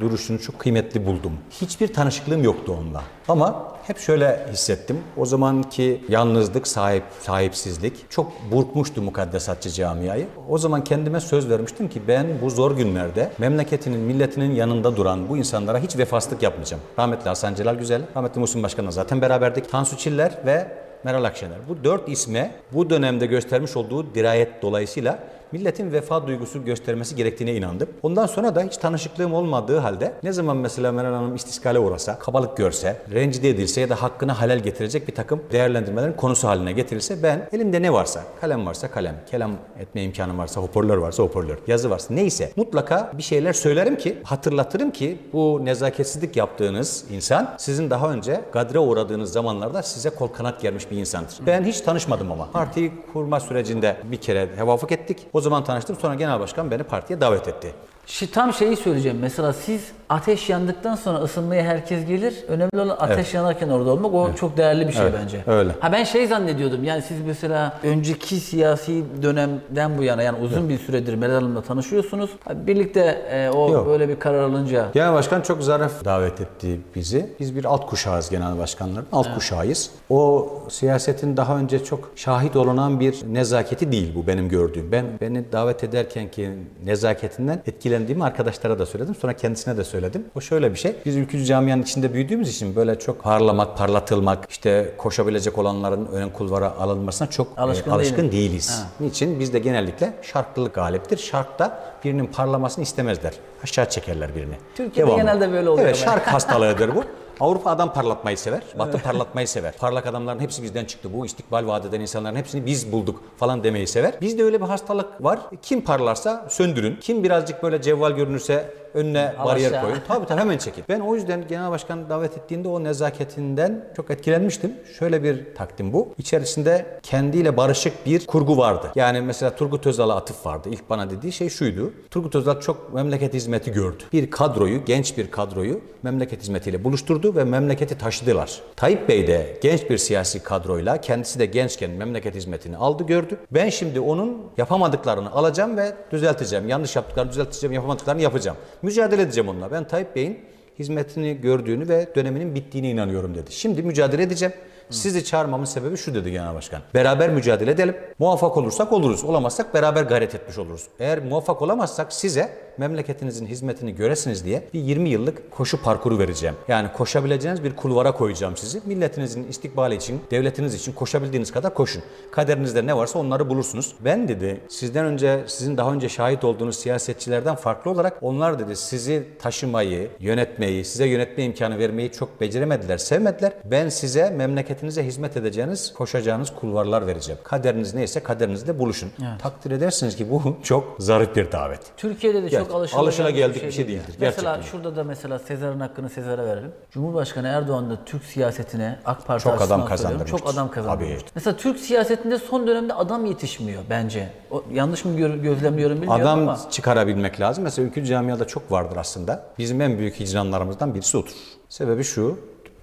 duruşunu 0.00 0.38
çok 0.38 0.58
kıymetli 0.58 1.06
buldum. 1.06 1.32
Hiçbir 1.50 1.92
tanışıklığım 1.92 2.44
yoktu 2.44 2.76
onunla. 2.80 3.02
Ama 3.28 3.72
hep 3.86 3.98
şöyle 3.98 4.46
hissettim. 4.52 4.98
O 5.16 5.26
zamanki 5.26 6.04
yalnızlık, 6.08 6.66
sahip 6.66 7.02
sahipsizlik 7.20 8.10
çok 8.10 8.32
burkmuştu 8.52 9.02
mukaddesatçı 9.02 9.70
camiayı. 9.70 10.26
O 10.48 10.58
zaman 10.58 10.84
kendime 10.84 11.20
söz 11.20 11.50
vermiştim 11.50 11.88
ki 11.88 12.02
ben 12.08 12.26
bu 12.42 12.50
zor 12.50 12.76
günlerde 12.76 13.32
memleketinin, 13.38 14.00
milletinin 14.00 14.54
yanında 14.54 14.96
duran 14.96 15.28
bu 15.28 15.36
insanlara 15.36 15.78
hiç 15.78 15.98
vefasızlık 15.98 16.42
yapmayacağım. 16.42 16.82
Rahmetli 16.98 17.28
Hasan 17.28 17.54
Celal 17.54 17.74
Güzel, 17.74 18.02
rahmetli 18.16 18.40
Muhsin 18.40 18.62
Başkan'la 18.62 18.90
zaten 18.90 19.20
beraberdik. 19.20 19.70
Tansu 19.70 19.96
Çiller 19.96 20.38
ve 20.46 20.68
Meral 21.04 21.24
Akşener. 21.24 21.58
Bu 21.68 21.84
dört 21.84 22.08
isme 22.08 22.50
bu 22.72 22.90
dönemde 22.90 23.26
göstermiş 23.26 23.76
olduğu 23.76 24.14
dirayet 24.14 24.62
dolayısıyla 24.62 25.18
milletin 25.52 25.92
vefa 25.92 26.26
duygusu 26.26 26.64
göstermesi 26.64 27.16
gerektiğine 27.16 27.54
inandım. 27.54 27.88
Ondan 28.02 28.26
sonra 28.26 28.54
da 28.54 28.62
hiç 28.62 28.76
tanışıklığım 28.76 29.34
olmadığı 29.34 29.78
halde 29.78 30.12
ne 30.22 30.32
zaman 30.32 30.56
mesela 30.56 30.92
Meral 30.92 31.14
Hanım 31.14 31.34
istiskale 31.34 31.78
uğrasa, 31.78 32.18
kabalık 32.18 32.56
görse, 32.56 32.96
rencide 33.12 33.48
edilse 33.50 33.80
ya 33.80 33.88
da 33.88 34.02
hakkına 34.02 34.40
halel 34.40 34.58
getirecek 34.58 35.08
bir 35.08 35.14
takım 35.14 35.42
değerlendirmelerin 35.52 36.12
konusu 36.12 36.48
haline 36.48 36.72
getirilse 36.72 37.22
ben 37.22 37.48
elimde 37.52 37.82
ne 37.82 37.92
varsa, 37.92 38.22
kalem 38.40 38.66
varsa 38.66 38.90
kalem, 38.90 39.14
kelam 39.30 39.52
etme 39.80 40.02
imkanım 40.02 40.38
varsa, 40.38 40.60
hoparlör 40.60 40.96
varsa 40.96 41.22
hoparlör, 41.22 41.58
yazı 41.66 41.90
varsa 41.90 42.14
neyse 42.14 42.52
mutlaka 42.56 43.12
bir 43.18 43.22
şeyler 43.22 43.52
söylerim 43.52 43.96
ki, 43.96 44.18
hatırlatırım 44.24 44.90
ki 44.90 45.18
bu 45.32 45.60
nezaketsizlik 45.64 46.36
yaptığınız 46.36 47.04
insan 47.10 47.54
sizin 47.58 47.90
daha 47.90 48.12
önce 48.12 48.40
gadre 48.52 48.78
uğradığınız 48.78 49.32
zamanlarda 49.32 49.82
size 49.82 50.10
kol 50.10 50.28
kanat 50.28 50.62
germiş 50.62 50.90
bir 50.90 50.96
insandır. 50.96 51.34
Ben 51.46 51.64
hiç 51.64 51.80
tanışmadım 51.80 52.32
ama. 52.32 52.50
Partiyi 52.52 52.92
kurma 53.12 53.40
sürecinde 53.40 53.96
bir 54.04 54.16
kere 54.16 54.48
hevafık 54.56 54.92
ettik. 54.92 55.26
O 55.32 55.37
zaman 55.40 55.64
tanıştım. 55.64 55.96
Sonra 55.96 56.14
genel 56.14 56.40
başkan 56.40 56.70
beni 56.70 56.82
partiye 56.82 57.20
davet 57.20 57.48
etti. 57.48 57.74
Şi, 58.08 58.30
tam 58.30 58.52
şeyi 58.52 58.76
söyleyeceğim. 58.76 59.18
Mesela 59.20 59.52
siz 59.52 59.80
ateş 60.08 60.48
yandıktan 60.50 60.94
sonra 60.94 61.18
ısınmaya 61.18 61.62
herkes 61.62 62.06
gelir. 62.06 62.34
Önemli 62.48 62.80
olan 62.80 62.96
ateş 63.00 63.34
yanarken 63.34 63.68
orada 63.68 63.90
olmak. 63.90 64.14
O 64.14 64.34
çok 64.34 64.56
değerli 64.56 64.88
bir 64.88 64.92
şey 64.92 65.02
Evet, 65.02 65.14
bence. 65.22 65.42
öyle. 65.46 65.72
Ha 65.80 65.92
ben 65.92 66.04
şey 66.04 66.26
zannediyordum. 66.26 66.84
Yani 66.84 67.02
siz 67.02 67.20
mesela 67.26 67.78
önceki 67.82 68.36
siyasi 68.40 69.04
dönemden 69.22 69.98
bu 69.98 70.02
yana 70.02 70.22
yani 70.22 70.38
uzun 70.44 70.68
bir 70.68 70.78
süredir 70.78 71.14
Meral 71.14 71.34
Hanım'la 71.34 71.62
tanışıyorsunuz. 71.62 72.30
Birlikte 72.54 73.00
e, 73.30 73.50
o 73.50 73.72
Yok. 73.72 73.86
böyle 73.86 74.08
bir 74.08 74.18
karar 74.18 74.42
alınca 74.42 74.86
Genel 74.94 75.12
başkan 75.12 75.40
çok 75.40 75.62
zarif 75.62 76.04
davet 76.04 76.40
etti 76.40 76.80
bizi. 76.94 77.32
Biz 77.40 77.56
bir 77.56 77.64
alt 77.64 77.86
kuşağız 77.86 78.30
genel 78.30 78.58
başkanların. 78.58 79.06
Alt 79.12 79.34
kuşağıyız. 79.34 79.90
O 80.10 80.48
siyasetin 80.68 81.36
daha 81.36 81.58
önce 81.58 81.84
çok 81.84 82.10
şahit 82.16 82.56
olunan 82.56 83.00
bir 83.00 83.16
nezaketi 83.32 83.92
değil 83.92 84.12
bu 84.14 84.26
benim 84.26 84.48
gördüğüm. 84.48 84.92
Ben 84.92 85.04
beni 85.20 85.52
davet 85.52 85.84
ederken 85.84 86.30
ki 86.30 86.50
nezaketinden 86.84 87.62
etkilendiğimi 87.98 88.24
arkadaşlara 88.24 88.78
da 88.78 88.86
söyledim. 88.86 89.14
Sonra 89.14 89.32
kendisine 89.32 89.76
de 89.76 89.84
söyledim. 89.84 90.24
O 90.36 90.40
şöyle 90.40 90.70
bir 90.72 90.78
şey. 90.78 90.96
Biz 91.06 91.16
ülkücü 91.16 91.44
camianın 91.44 91.82
içinde 91.82 92.12
büyüdüğümüz 92.14 92.48
için 92.48 92.76
böyle 92.76 92.98
çok 92.98 93.22
parlamak, 93.22 93.78
parlatılmak, 93.78 94.46
işte 94.50 94.94
koşabilecek 94.98 95.58
olanların 95.58 96.06
ön 96.06 96.28
kulvara 96.28 96.74
alınmasına 96.78 97.30
çok 97.30 97.58
e, 97.58 97.60
Alışkın 97.60 97.90
alışkın 97.90 98.16
değilim. 98.16 98.32
değiliz. 98.32 98.84
Niçin? 99.00 99.40
Bizde 99.40 99.58
genellikle 99.58 100.12
şarklılık 100.22 100.74
galiptir. 100.74 101.16
Şarkta 101.18 101.94
birinin 102.04 102.26
parlamasını 102.26 102.82
istemezler. 102.84 103.32
Aşağı 103.62 103.88
çekerler 103.90 104.34
birini. 104.34 104.54
Türkiye'de 104.74 105.14
genelde 105.16 105.52
böyle 105.52 105.68
oluyor 105.68 105.86
Evet, 105.86 105.96
şark 105.96 106.26
hastalığıdır 106.32 106.94
bu. 106.96 107.04
Avrupa 107.40 107.70
adam 107.70 107.92
parlatmayı 107.92 108.38
sever. 108.38 108.62
Batı 108.78 109.02
parlatmayı 109.02 109.48
sever. 109.48 109.74
Parlak 109.78 110.06
adamların 110.06 110.40
hepsi 110.40 110.62
bizden 110.62 110.84
çıktı. 110.84 111.08
Bu 111.12 111.26
istikbal 111.26 111.66
vaat 111.66 111.84
eden 111.84 112.00
insanların 112.00 112.36
hepsini 112.36 112.66
biz 112.66 112.92
bulduk 112.92 113.22
falan 113.36 113.64
demeyi 113.64 113.86
sever. 113.86 114.14
Bizde 114.20 114.44
öyle 114.44 114.60
bir 114.60 114.66
hastalık 114.66 115.24
var. 115.24 115.40
Kim 115.62 115.80
parlarsa 115.80 116.46
söndürün. 116.48 116.96
Kim 117.00 117.24
birazcık 117.24 117.62
böyle 117.62 117.82
cevval 117.82 118.12
görünürse 118.12 118.74
önüne 118.94 119.34
Al 119.38 119.46
bariyer 119.46 119.70
aşağı. 119.70 119.82
koyun. 119.82 119.98
Tabii 120.08 120.26
tabii 120.26 120.40
hemen 120.40 120.58
çekin. 120.58 120.84
Ben 120.88 121.00
o 121.00 121.14
yüzden 121.14 121.44
genel 121.48 121.70
başkan 121.70 122.08
davet 122.10 122.36
ettiğinde 122.38 122.68
o 122.68 122.84
nezaketinden 122.84 123.84
çok 123.96 124.10
etkilenmiştim. 124.10 124.72
Şöyle 124.98 125.22
bir 125.22 125.54
takdim 125.54 125.92
bu. 125.92 126.08
İçerisinde 126.18 126.86
kendiyle 127.02 127.56
barışık 127.56 128.06
bir 128.06 128.26
kurgu 128.26 128.56
vardı. 128.58 128.92
Yani 128.94 129.20
mesela 129.20 129.56
Turgut 129.56 129.86
Özal'a 129.86 130.16
atıf 130.16 130.46
vardı. 130.46 130.68
İlk 130.72 130.90
bana 130.90 131.10
dediği 131.10 131.32
şey 131.32 131.48
şuydu. 131.50 131.92
Turgut 132.10 132.34
Özal 132.34 132.60
çok 132.60 132.94
memleket 132.94 133.34
hizmeti 133.34 133.72
gördü. 133.72 134.02
Bir 134.12 134.30
kadroyu, 134.30 134.84
genç 134.84 135.18
bir 135.18 135.30
kadroyu 135.30 135.80
memleket 136.02 136.42
hizmetiyle 136.42 136.84
buluşturdu 136.84 137.36
ve 137.36 137.44
memleketi 137.44 137.98
taşıdılar. 137.98 138.60
Tayyip 138.76 139.08
Bey 139.08 139.26
de 139.26 139.58
genç 139.62 139.90
bir 139.90 139.98
siyasi 139.98 140.42
kadroyla 140.42 141.00
kendisi 141.00 141.38
de 141.38 141.46
gençken 141.46 141.90
memleket 141.90 142.34
hizmetini 142.34 142.76
aldı 142.76 143.06
gördü. 143.06 143.36
Ben 143.50 143.68
şimdi 143.68 144.00
onun 144.00 144.38
yapamadıklarını 144.58 145.32
alacağım 145.32 145.76
ve 145.76 145.92
düzelteceğim. 146.12 146.68
Yanlış 146.68 146.96
yaptıklarını 146.96 147.30
düzelteceğim, 147.30 147.72
yapamadıklarını 147.74 148.22
yapacağım. 148.22 148.56
Mücadele 148.82 149.22
edeceğim 149.22 149.48
onunla. 149.48 149.70
Ben 149.70 149.88
Tayyip 149.88 150.16
Bey'in 150.16 150.38
hizmetini 150.78 151.40
gördüğünü 151.40 151.88
ve 151.88 152.08
döneminin 152.14 152.54
bittiğine 152.54 152.90
inanıyorum 152.90 153.34
dedi. 153.34 153.52
Şimdi 153.52 153.82
mücadele 153.82 154.22
edeceğim. 154.22 154.54
Sizi 154.90 155.24
çağırmamın 155.24 155.64
sebebi 155.64 155.96
şu 155.96 156.14
dedi 156.14 156.32
Genel 156.32 156.54
Başkan. 156.54 156.82
Beraber 156.94 157.30
mücadele 157.30 157.70
edelim. 157.70 157.96
Muvaffak 158.18 158.56
olursak 158.56 158.92
oluruz. 158.92 159.24
Olamazsak 159.24 159.74
beraber 159.74 160.02
gayret 160.02 160.34
etmiş 160.34 160.58
oluruz. 160.58 160.86
Eğer 161.00 161.18
muvaffak 161.24 161.62
olamazsak 161.62 162.12
size 162.12 162.67
memleketinizin 162.78 163.46
hizmetini 163.46 163.94
göresiniz 163.94 164.44
diye 164.44 164.62
bir 164.74 164.80
20 164.80 165.08
yıllık 165.08 165.50
koşu 165.50 165.82
parkuru 165.82 166.18
vereceğim. 166.18 166.54
Yani 166.68 166.92
koşabileceğiniz 166.92 167.64
bir 167.64 167.76
kulvara 167.76 168.12
koyacağım 168.12 168.56
sizi. 168.56 168.80
Milletinizin 168.84 169.48
istikbali 169.48 169.94
için, 169.94 170.20
devletiniz 170.30 170.74
için 170.74 170.92
koşabildiğiniz 170.92 171.52
kadar 171.52 171.74
koşun. 171.74 172.02
Kaderinizde 172.30 172.86
ne 172.86 172.96
varsa 172.96 173.18
onları 173.18 173.48
bulursunuz. 173.50 173.94
Ben 174.04 174.28
dedi 174.28 174.60
sizden 174.68 175.04
önce, 175.04 175.44
sizin 175.46 175.76
daha 175.76 175.92
önce 175.92 176.08
şahit 176.08 176.44
olduğunuz 176.44 176.76
siyasetçilerden 176.76 177.54
farklı 177.54 177.90
olarak 177.90 178.18
onlar 178.22 178.58
dedi 178.58 178.76
sizi 178.76 179.26
taşımayı, 179.38 180.10
yönetmeyi, 180.20 180.84
size 180.84 181.06
yönetme 181.06 181.44
imkanı 181.44 181.78
vermeyi 181.78 182.12
çok 182.12 182.40
beceremediler, 182.40 182.98
sevmediler. 182.98 183.52
Ben 183.64 183.88
size 183.88 184.30
memleketinize 184.30 185.04
hizmet 185.04 185.36
edeceğiniz, 185.36 185.94
koşacağınız 185.94 186.50
kulvarlar 186.54 187.06
vereceğim. 187.06 187.40
Kaderiniz 187.44 187.94
neyse 187.94 188.20
kaderinizle 188.20 188.78
buluşun. 188.78 189.10
Takdir 189.38 189.70
edersiniz 189.70 190.16
ki 190.16 190.30
bu 190.30 190.56
çok 190.62 190.96
zarif 190.98 191.36
bir 191.36 191.52
davet. 191.52 191.80
Türkiye'de 191.96 192.42
de 192.42 192.48
Gerçi 192.48 192.67
çok 192.68 192.76
alışılageldik 192.76 193.02
alışılageldik 193.08 193.62
bir 193.62 193.70
şey 193.72 193.88
değil 193.88 193.98
değildir. 193.98 194.14
Mesela 194.20 194.54
gerçekten. 194.56 194.70
şurada 194.78 194.96
da 194.96 195.04
mesela 195.04 195.38
Sezar'ın 195.38 195.80
hakkını 195.80 196.08
Sezar'a 196.10 196.44
verelim. 196.46 196.72
Cumhurbaşkanı 196.90 197.48
Erdoğan 197.48 197.90
da 197.90 198.04
Türk 198.06 198.24
siyasetine 198.24 198.98
AK 199.04 199.26
Parti 199.26 199.44
Çok 199.44 199.62
adam 199.62 199.84
kazandırmıştır. 199.84 200.38
Çok 200.38 200.48
adam 200.48 200.70
kazandırmıştır. 200.70 201.20
Tabii. 201.20 201.30
Mesela 201.34 201.56
Türk 201.56 201.78
siyasetinde 201.80 202.38
son 202.38 202.66
dönemde 202.66 202.94
adam 202.94 203.26
yetişmiyor 203.26 203.82
bence. 203.90 204.28
O, 204.50 204.64
yanlış 204.72 205.04
mı 205.04 205.20
gö- 205.20 205.42
gözlemliyorum 205.42 205.96
bilmiyorum 205.96 206.22
Adam 206.22 206.38
ama. 206.38 206.58
çıkarabilmek 206.70 207.40
lazım. 207.40 207.64
Mesela 207.64 207.88
ülkücü 207.88 208.06
camiada 208.06 208.46
çok 208.46 208.72
vardır 208.72 208.96
aslında. 208.96 209.44
Bizim 209.58 209.80
en 209.80 209.98
büyük 209.98 210.20
hicranlarımızdan 210.20 210.94
birisi 210.94 211.16
odur. 211.16 211.32
Sebebi 211.68 212.04
şu. 212.04 212.38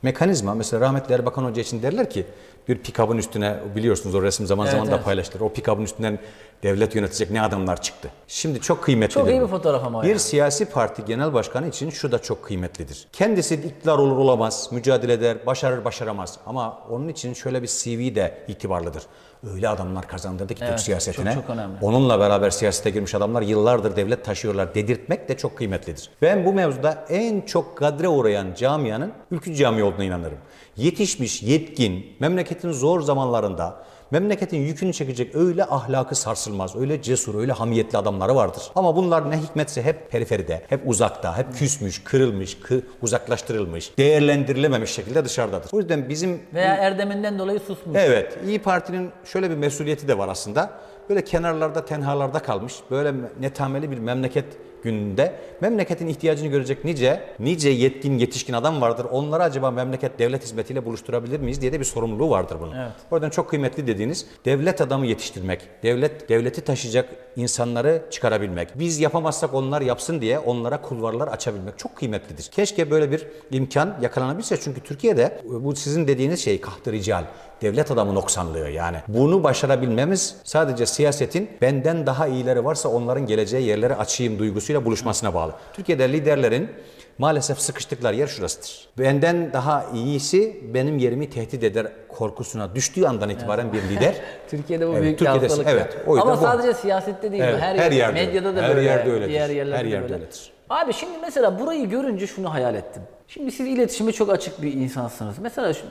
Mekanizma 0.06 0.56
mesela 0.56 0.82
rahmetli 0.82 1.16
Erbakan 1.16 1.44
Hoca 1.44 1.62
için 1.62 1.82
derler 1.82 2.10
ki 2.10 2.26
bir 2.68 2.78
pikabın 2.78 3.18
üstüne 3.18 3.60
biliyorsunuz 3.76 4.16
o 4.16 4.22
resim 4.22 4.46
zaman 4.46 4.66
zaman 4.66 4.88
da 4.88 4.96
evet. 4.96 5.06
paylaşılır. 5.06 5.42
O 5.42 5.50
pikabın 5.50 5.84
üstünden 5.84 6.20
devlet 6.64 6.96
yönetecek 6.96 7.32
ne 7.32 7.42
adamlar 7.42 7.82
çıktı. 7.82 8.10
Şimdi 8.28 8.62
çok 8.62 8.84
kıymetli. 8.84 9.14
Çok 9.14 9.30
iyi 9.30 9.42
bir 9.42 9.48
fotoğraf 9.48 9.86
ama 9.86 10.04
Bir 10.04 10.10
ya. 10.10 10.20
siyasi 10.20 10.66
parti 10.66 11.06
genel 11.06 11.34
başkanı 11.34 11.68
için 11.68 11.90
şu 11.90 12.12
da 12.12 12.20
çok 12.20 12.44
kıymetlidir. 12.44 13.08
Kendisi 13.14 13.56
iktidar 13.56 13.98
olur 13.98 14.18
olamaz, 14.18 14.70
mücadele 14.72 15.14
eder, 15.14 15.46
başarır 15.46 15.86
başaramaz. 15.86 16.38
Ama 16.46 16.80
onun 16.90 17.08
için 17.08 17.34
şöyle 17.34 17.62
bir 17.62 17.68
CV 17.68 18.16
de 18.16 18.38
itibarlıdır. 18.48 19.04
Öyle 19.54 19.70
adamlar 19.70 20.08
kazandırdı 20.08 20.54
ki 20.54 20.60
Evet, 20.64 20.72
Türk 20.72 20.80
siyasetine. 20.86 21.34
çok- 21.34 21.42
çok 21.42 21.50
önemli. 21.50 21.78
Onunla 21.82 22.20
beraber 22.20 22.50
siyasete 22.50 22.90
girmiş 22.90 23.16
adamlar 23.16 23.42
yıllardır 23.42 23.96
devlet 23.96 24.26
taşıyorlar 24.26 24.76
dedirtmek 24.76 25.30
de 25.30 25.38
çok 25.38 25.58
kıymetlidir. 25.58 26.10
Ben 26.22 26.46
bu 26.46 26.54
mevzuda 26.54 27.06
en 27.10 27.42
çok 27.42 27.78
kadre 27.78 28.08
uğrayan 28.08 28.54
camianın 28.54 29.12
ülkücü 29.32 29.56
cami 29.56 29.84
olduğuna 29.84 30.04
inanırım. 30.04 30.38
Yetişmiş, 30.78 31.44
yetkin, 31.44 32.06
memleketin 32.20 32.72
zor 32.72 33.02
zamanlarında 33.02 33.84
memleketin 34.12 34.58
yükünü 34.58 34.94
çekecek 34.94 35.36
öyle 35.36 35.64
ahlakı 35.66 36.16
sarsılmaz, 36.16 36.76
öyle 36.76 37.02
cesur, 37.02 37.36
öyle 37.36 37.52
hamiyetli 37.52 37.98
adamları 37.98 38.36
vardır. 38.36 38.64
Ama 38.76 38.96
bunlar 38.96 39.32
ne 39.32 39.38
hikmetse 39.38 39.82
hep 39.84 40.12
periferide, 40.12 40.62
hep 40.70 40.82
uzakta, 40.86 41.38
hep 41.38 41.54
küsmüş, 41.58 42.04
kırılmış, 42.04 42.54
kı- 42.58 42.82
uzaklaştırılmış, 43.02 43.98
değerlendirilememiş 43.98 44.92
şekilde 44.92 45.26
dışarıdadır. 45.26 45.70
O 45.74 45.80
yüzden 45.80 46.10
bizim 46.10 46.42
Veya 46.54 46.76
erdeminden 46.76 47.40
dolayı 47.40 47.60
susmuş. 47.60 47.96
Evet, 48.00 48.38
İyi 48.48 48.60
Parti'nin 48.60 49.12
şöyle 49.26 49.50
bir 49.50 49.56
mesuliyeti 49.56 50.08
de 50.08 50.18
var 50.18 50.28
aslında. 50.30 50.70
Böyle 51.10 51.24
kenarlarda, 51.24 51.86
tenhalarda 51.86 52.40
kalmış, 52.40 52.74
böyle 52.92 53.14
netameli 53.40 53.92
bir 53.92 53.98
memleket 53.98 54.46
gününde 54.86 55.36
memleketin 55.62 56.08
ihtiyacını 56.08 56.48
görecek 56.48 56.86
nice, 56.86 57.24
nice 57.40 57.70
yetkin, 57.70 58.18
yetişkin 58.18 58.54
adam 58.54 58.82
vardır. 58.82 59.06
Onları 59.12 59.44
acaba 59.44 59.72
memleket 59.72 60.20
devlet 60.20 60.44
hizmetiyle 60.44 60.86
buluşturabilir 60.86 61.40
miyiz 61.40 61.62
diye 61.62 61.74
de 61.74 61.80
bir 61.80 61.86
sorumluluğu 61.86 62.30
vardır 62.30 62.58
bunun. 62.62 62.76
Evet. 62.76 62.92
O 63.12 63.16
yüzden 63.16 63.30
çok 63.30 63.50
kıymetli 63.50 63.88
dediğiniz 63.88 64.26
devlet 64.46 64.82
adamı 64.82 65.06
yetiştirmek, 65.06 65.62
devlet 65.84 66.30
devleti 66.30 66.62
taşıyacak 66.62 67.10
insanları 67.36 68.02
çıkarabilmek. 68.12 68.80
Biz 68.80 69.00
yapamazsak 69.00 69.54
onlar 69.54 69.82
yapsın 69.82 70.22
diye 70.22 70.40
onlara 70.40 70.82
kulvarlar 70.82 71.28
açabilmek 71.28 71.78
çok 71.78 71.96
kıymetlidir. 71.96 72.44
Keşke 72.44 72.92
böyle 72.92 73.12
bir 73.12 73.28
imkan 73.52 73.98
yakalanabilse 74.02 74.58
çünkü 74.60 74.82
Türkiye'de 74.82 75.42
bu 75.46 75.76
sizin 75.76 76.08
dediğiniz 76.08 76.44
şey 76.44 76.62
kahtı 76.62 76.92
rical, 76.92 77.24
devlet 77.62 77.92
adamı 77.92 78.16
noksanlığı 78.16 78.70
yani. 78.70 78.98
Bunu 79.08 79.44
başarabilmemiz 79.44 80.36
sadece 80.44 80.86
siyasetin 80.86 81.50
benden 81.62 82.06
daha 82.06 82.28
iyileri 82.28 82.66
varsa 82.66 82.90
onların 82.90 83.26
geleceği 83.26 83.68
yerlere 83.68 83.96
açayım 83.96 84.40
duygusuyla 84.40 84.75
buluşmasına 84.86 85.34
bağlı. 85.34 85.54
Türkiye'de 85.74 86.14
liderlerin 86.14 86.70
maalesef 87.18 87.60
sıkıştıkları 87.60 88.16
yer 88.16 88.28
şurasıdır. 88.28 88.88
Benden 89.00 89.54
daha 89.54 89.86
iyisi 89.94 90.58
benim 90.74 90.98
yerimi 90.98 91.30
tehdit 91.30 91.64
eder 91.64 91.88
korkusuna 92.10 92.76
düştüğü 92.76 93.06
andan 93.06 93.30
itibaren 93.30 93.74
bir 93.74 93.82
lider 93.84 94.16
Türkiye'de 94.50 94.88
bu 94.88 94.92
Evet, 94.92 95.02
büyük 95.02 95.20
Türkiye'de- 95.20 95.48
hastalık. 95.48 95.68
evet, 95.70 95.98
o 96.08 96.18
Ama 96.18 96.38
bu- 96.38 96.42
sadece 96.42 96.74
siyasette 96.74 97.32
değil. 97.32 97.44
Evet, 97.44 97.62
Her, 97.62 97.76
her 97.76 97.92
yerde. 97.92 98.26
Medyada 98.26 98.56
da 98.56 98.62
Her 98.62 98.70
böyle. 98.76 98.82
yerde 98.90 99.12
öyledir. 99.12 99.30
Diğer 99.30 99.50
yerlerde 99.50 99.78
Her 99.78 99.86
de 99.86 99.90
yerde 99.90 100.04
böyle. 100.04 100.16
öyledir. 100.16 100.52
Abi 100.70 100.94
şimdi 100.94 101.18
mesela 101.22 101.60
burayı 101.60 101.90
görünce 101.90 102.28
şunu 102.28 102.54
hayal 102.54 102.76
ettim. 102.76 103.02
Şimdi 103.28 103.52
siz 103.52 103.68
iletişime 103.68 104.12
çok 104.12 104.30
açık 104.30 104.62
bir 104.62 104.74
insansınız. 104.74 105.36
Mesela 105.40 105.74
şu 105.74 105.82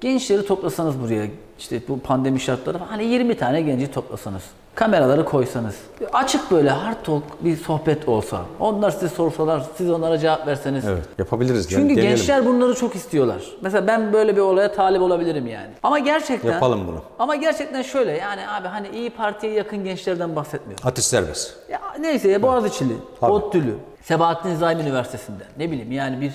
gençleri 0.00 0.46
toplasanız 0.46 1.00
buraya 1.00 1.26
işte 1.58 1.80
bu 1.88 2.00
pandemi 2.00 2.40
şartları 2.40 2.78
hani 2.78 3.04
20 3.04 3.36
tane 3.36 3.60
genci 3.62 3.90
toplasanız. 3.90 4.42
Kameraları 4.74 5.24
koysanız, 5.24 5.74
açık 6.12 6.50
böyle 6.50 6.70
hard 6.70 7.04
talk 7.04 7.22
bir 7.44 7.56
sohbet 7.56 8.08
olsa, 8.08 8.40
onlar 8.60 8.90
size 8.90 9.08
sorsalar, 9.08 9.62
siz 9.76 9.90
onlara 9.90 10.18
cevap 10.18 10.46
verseniz. 10.46 10.84
Evet. 10.84 11.02
Yapabiliriz. 11.18 11.68
Çünkü 11.68 11.80
Yani 11.82 11.90
deneyelim. 11.90 12.16
gençler 12.16 12.46
bunları 12.46 12.74
çok 12.74 12.94
istiyorlar. 12.94 13.42
Mesela 13.60 13.86
ben 13.86 14.12
böyle 14.12 14.36
bir 14.36 14.40
olaya 14.40 14.72
talip 14.72 15.02
olabilirim 15.02 15.46
yani. 15.46 15.70
Ama 15.82 15.98
gerçekten 15.98 16.52
Yapalım 16.52 16.86
bunu. 16.86 17.02
Ama 17.18 17.34
gerçekten 17.36 17.82
şöyle 17.82 18.12
yani 18.12 18.48
abi 18.48 18.68
hani 18.68 18.88
iyi 18.88 19.10
Parti'ye 19.10 19.52
yakın 19.52 19.84
gençlerden 19.84 20.36
bahsetmiyorum. 20.36 20.88
Atış 20.88 21.04
serbest. 21.06 21.54
Ya 21.70 21.80
neyse 22.00 22.28
ya 22.28 22.42
Boğaziçi'li, 22.42 22.94
Tabii. 23.20 23.32
ODTÜ'lü, 23.32 23.74
Sebahattin 24.02 24.54
Zaim 24.54 24.80
Üniversitesi'nde 24.80 25.44
ne 25.58 25.70
bileyim 25.70 25.92
yani 25.92 26.20
bir 26.20 26.32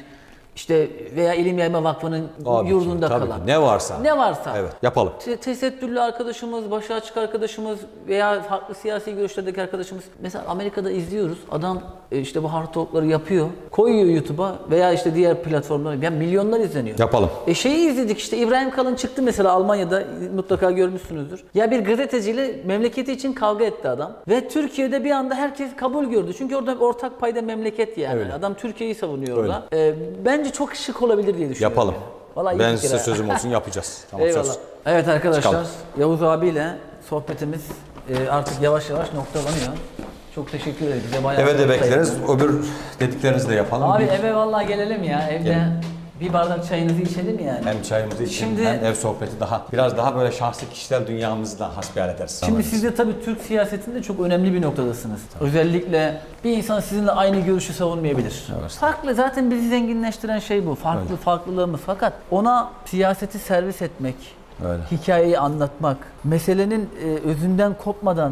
işte 0.57 0.87
veya 1.15 1.33
İlim 1.33 1.57
Yayma 1.57 1.83
Vakfı'nın 1.83 2.21
ki, 2.21 2.69
yurdunda 2.69 3.07
tabii 3.07 3.25
kalan. 3.25 3.39
ki. 3.39 3.47
Ne 3.47 3.61
varsa. 3.61 3.99
Ne 3.99 4.17
varsa. 4.17 4.53
Evet. 4.57 4.71
Yapalım. 4.81 5.13
Te- 5.19 5.37
tesettürlü 5.37 5.99
arkadaşımız, 6.01 6.71
başı 6.71 6.93
açık 6.93 7.17
arkadaşımız 7.17 7.79
veya 8.07 8.41
farklı 8.41 8.75
siyasi 8.75 9.15
görüşlerdeki 9.15 9.61
arkadaşımız. 9.61 10.03
Mesela 10.21 10.45
Amerika'da 10.47 10.91
izliyoruz. 10.91 11.37
Adam 11.51 11.81
e, 12.11 12.19
işte 12.19 12.43
bu 12.43 12.53
hard 12.53 12.73
talk'ları 12.73 13.05
yapıyor. 13.05 13.47
Koyuyor 13.71 14.05
YouTube'a 14.05 14.55
veya 14.71 14.93
işte 14.93 15.15
diğer 15.15 15.43
platformlara. 15.43 15.95
Yani 16.01 16.17
milyonlar 16.17 16.59
izleniyor. 16.59 16.99
Yapalım. 16.99 17.29
E 17.47 17.53
şeyi 17.53 17.89
izledik 17.89 18.19
işte 18.19 18.37
İbrahim 18.37 18.71
Kalın 18.71 18.95
çıktı 18.95 19.21
mesela 19.21 19.51
Almanya'da 19.51 20.03
mutlaka 20.35 20.71
görmüşsünüzdür. 20.71 21.43
Ya 21.53 21.71
bir 21.71 21.85
gazeteciyle 21.85 22.61
memleketi 22.65 23.13
için 23.13 23.33
kavga 23.33 23.65
etti 23.65 23.89
adam. 23.89 24.11
Ve 24.27 24.47
Türkiye'de 24.47 25.03
bir 25.03 25.11
anda 25.11 25.35
herkes 25.35 25.75
kabul 25.75 26.05
gördü. 26.05 26.31
Çünkü 26.37 26.55
orada 26.55 26.75
ortak 26.75 27.19
payda 27.19 27.41
memleket 27.41 27.97
yani. 27.97 28.19
Öyle. 28.19 28.33
Adam 28.33 28.53
Türkiye'yi 28.53 28.95
savunuyor 28.95 29.37
orada. 29.37 29.63
E, 29.73 29.93
bence 30.25 30.46
çok 30.51 30.75
şık 30.75 31.01
olabilir 31.01 31.37
diye 31.37 31.49
düşünüyorum. 31.49 31.61
Yapalım. 31.77 31.93
yani. 31.93 32.03
Vallahi 32.35 32.59
ben 32.59 32.75
size 32.75 32.99
sözüm 32.99 33.29
olsun 33.29 33.49
yapacağız. 33.49 34.03
Tamam 34.11 34.27
Eyvallah. 34.27 34.43
söz. 34.43 34.57
Evet 34.85 35.07
arkadaşlar 35.07 35.41
Çıkalım. 35.41 35.67
Yavuz 35.99 36.23
abiyle 36.23 36.77
sohbetimiz 37.09 37.61
e, 38.09 38.29
artık 38.29 38.61
yavaş 38.61 38.89
yavaş 38.89 39.13
noktalanıyor. 39.13 39.67
Çok 40.35 40.51
teşekkür 40.51 40.85
ederiz. 40.87 41.03
Bize 41.11 41.23
bayağı 41.23 41.41
Eve 41.41 41.59
de 41.59 41.69
bekleriz. 41.69 42.13
Öbür 42.29 42.65
dediklerinizi 42.99 43.49
de 43.49 43.55
yapalım. 43.55 43.91
Abi 43.91 44.03
eve 44.03 44.35
vallahi 44.35 44.67
gelelim 44.67 45.03
ya. 45.03 45.27
Evde 45.29 45.43
Gelin. 45.43 45.96
Bir 46.21 46.33
bardak 46.33 46.67
çayınızı 46.67 47.01
içelim 47.01 47.39
yani. 47.45 47.65
hem 47.65 47.81
çayımızı 47.81 48.23
içelim 48.23 48.55
Şimdi- 48.57 48.67
hem 48.69 48.85
ev 48.85 48.93
sohbeti 48.93 49.39
daha 49.39 49.65
biraz 49.73 49.97
daha 49.97 50.15
böyle 50.15 50.31
şahsi 50.31 50.69
kişisel 50.69 51.07
dünyamızı 51.07 51.59
da 51.59 51.77
hasbihal 51.77 52.09
ederiz. 52.09 52.41
Şimdi 52.45 52.63
siz 52.63 52.83
de 52.83 52.95
tabii 52.95 53.21
Türk 53.25 53.41
siyasetinde 53.41 54.01
çok 54.01 54.19
önemli 54.19 54.53
bir 54.53 54.61
noktadasınız. 54.61 55.19
Özellikle 55.39 56.21
bir 56.43 56.57
insan 56.57 56.79
sizinle 56.79 57.11
aynı 57.11 57.39
görüşü 57.39 57.73
savunmayabilir. 57.73 58.47
Evet. 58.61 58.71
Farklı 58.71 59.15
zaten 59.15 59.51
bizi 59.51 59.69
zenginleştiren 59.69 60.39
şey 60.39 60.65
bu. 60.65 60.75
Farklı 60.75 61.15
farklılığımız. 61.15 61.79
Fakat 61.85 62.13
ona 62.31 62.69
siyaseti 62.85 63.39
servis 63.39 63.81
etmek, 63.81 64.15
Öyle. 64.65 64.83
hikayeyi 64.91 65.39
anlatmak, 65.39 65.97
meselenin 66.23 66.89
e, 67.03 67.29
özünden 67.29 67.73
kopmadan 67.83 68.31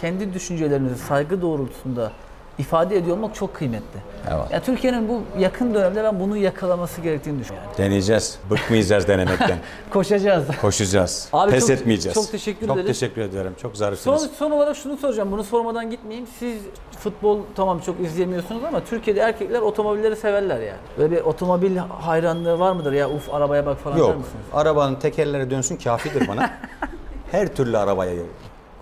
kendi 0.00 0.34
düşüncelerinizi 0.34 0.98
saygı 0.98 1.42
doğrultusunda 1.42 2.10
ifade 2.58 2.96
ediyor 2.96 3.16
olmak 3.16 3.34
çok 3.34 3.54
kıymetli. 3.54 4.00
Evet. 4.30 4.50
Ya 4.50 4.62
Türkiye'nin 4.62 5.08
bu 5.08 5.22
yakın 5.38 5.74
dönemde 5.74 6.04
ben 6.04 6.20
bunu 6.20 6.36
yakalaması 6.36 7.00
gerektiğini 7.00 7.40
düşünüyorum. 7.40 7.70
Deneyeceğiz. 7.78 8.38
Bıkmayacağız 8.50 9.08
denemekten. 9.08 9.58
Koşacağız. 9.90 10.44
Koşacağız. 10.60 11.28
Abi 11.32 11.50
Pes 11.50 11.60
çok- 11.60 11.70
etmeyeceğiz. 11.70 12.14
çok 12.14 12.30
teşekkür 12.30 12.66
çok 12.66 12.76
ederiz. 12.76 13.00
teşekkür 13.00 13.20
ederim. 13.22 13.52
Çok 13.62 13.70
Son, 13.72 13.78
zarifsiniz. 13.78 14.30
son 14.38 14.50
olarak 14.50 14.76
şunu 14.76 14.96
soracağım. 14.96 15.32
Bunu 15.32 15.44
sormadan 15.44 15.90
gitmeyeyim. 15.90 16.28
Siz 16.38 16.62
futbol 16.98 17.38
tamam 17.56 17.78
çok 17.80 18.00
izleyemiyorsunuz 18.00 18.64
ama 18.64 18.80
Türkiye'de 18.84 19.20
erkekler 19.20 19.60
otomobilleri 19.60 20.16
severler 20.16 20.60
yani. 20.60 20.78
Böyle 20.98 21.16
bir 21.16 21.20
otomobil 21.20 21.76
hayranlığı 21.76 22.58
var 22.58 22.72
mıdır 22.72 22.92
ya 22.92 23.10
uf 23.10 23.34
arabaya 23.34 23.66
bak 23.66 23.78
falan 23.78 23.96
der 23.96 24.02
Yok. 24.02 24.16
misiniz? 24.16 24.44
Arabanın 24.52 24.94
tekerleri 24.94 25.50
dönsün 25.50 25.76
kafidir 25.76 26.28
bana. 26.28 26.50
Her 27.30 27.54
türlü 27.54 27.78
arabayı 27.78 28.22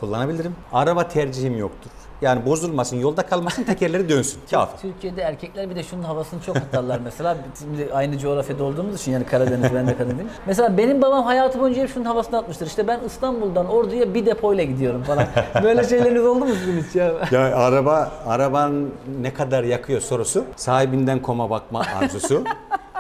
kullanabilirim. 0.01 0.57
Araba 0.72 1.09
tercihim 1.09 1.59
yoktur. 1.59 1.91
Yani 2.23 2.47
bozulmasın, 2.47 2.97
yolda 2.97 3.23
kalmasın, 3.23 3.62
tekerleri 3.64 4.09
dönsün. 4.09 4.41
Kafi. 4.51 4.83
Türkiye'de 4.83 5.23
erkekler 5.23 5.71
bir 5.71 5.77
de 5.77 5.83
şunun 5.83 6.03
havasını 6.03 6.43
çok 6.43 6.57
atarlar 6.57 7.01
mesela. 7.05 7.37
Şimdi 7.59 7.89
aynı 7.95 8.19
coğrafyada 8.19 8.64
olduğumuz 8.64 9.01
için 9.01 9.12
yani 9.12 9.25
Karadeniz 9.25 9.75
ben 9.75 9.87
de 9.87 9.97
Karadeniz'im. 9.97 10.29
Mesela 10.47 10.77
benim 10.77 11.03
babam 11.03 11.25
hayatı 11.25 11.61
boyunca 11.61 11.83
hep 11.83 11.95
şunun 11.95 12.05
havasını 12.05 12.39
atmıştır. 12.39 12.67
İşte 12.67 12.89
ben 12.89 13.01
İstanbul'dan 13.07 13.67
Ordu'ya 13.67 14.14
bir 14.14 14.27
depoyla 14.27 14.64
gidiyorum 14.64 15.03
falan. 15.03 15.25
Böyle 15.62 15.85
şeyleriniz 15.85 16.25
oldu 16.25 16.45
mu 16.45 16.55
sizin 16.55 16.83
hiç 16.83 16.95
ya? 16.95 17.12
Ya 17.31 17.57
araba, 17.57 18.12
araban 18.27 18.89
ne 19.21 19.35
kadar 19.35 19.64
yakıyor 19.64 20.01
sorusu, 20.01 20.45
sahibinden 20.57 21.23
koma 21.23 21.51
bakma 21.51 21.83
arzusu 22.01 22.45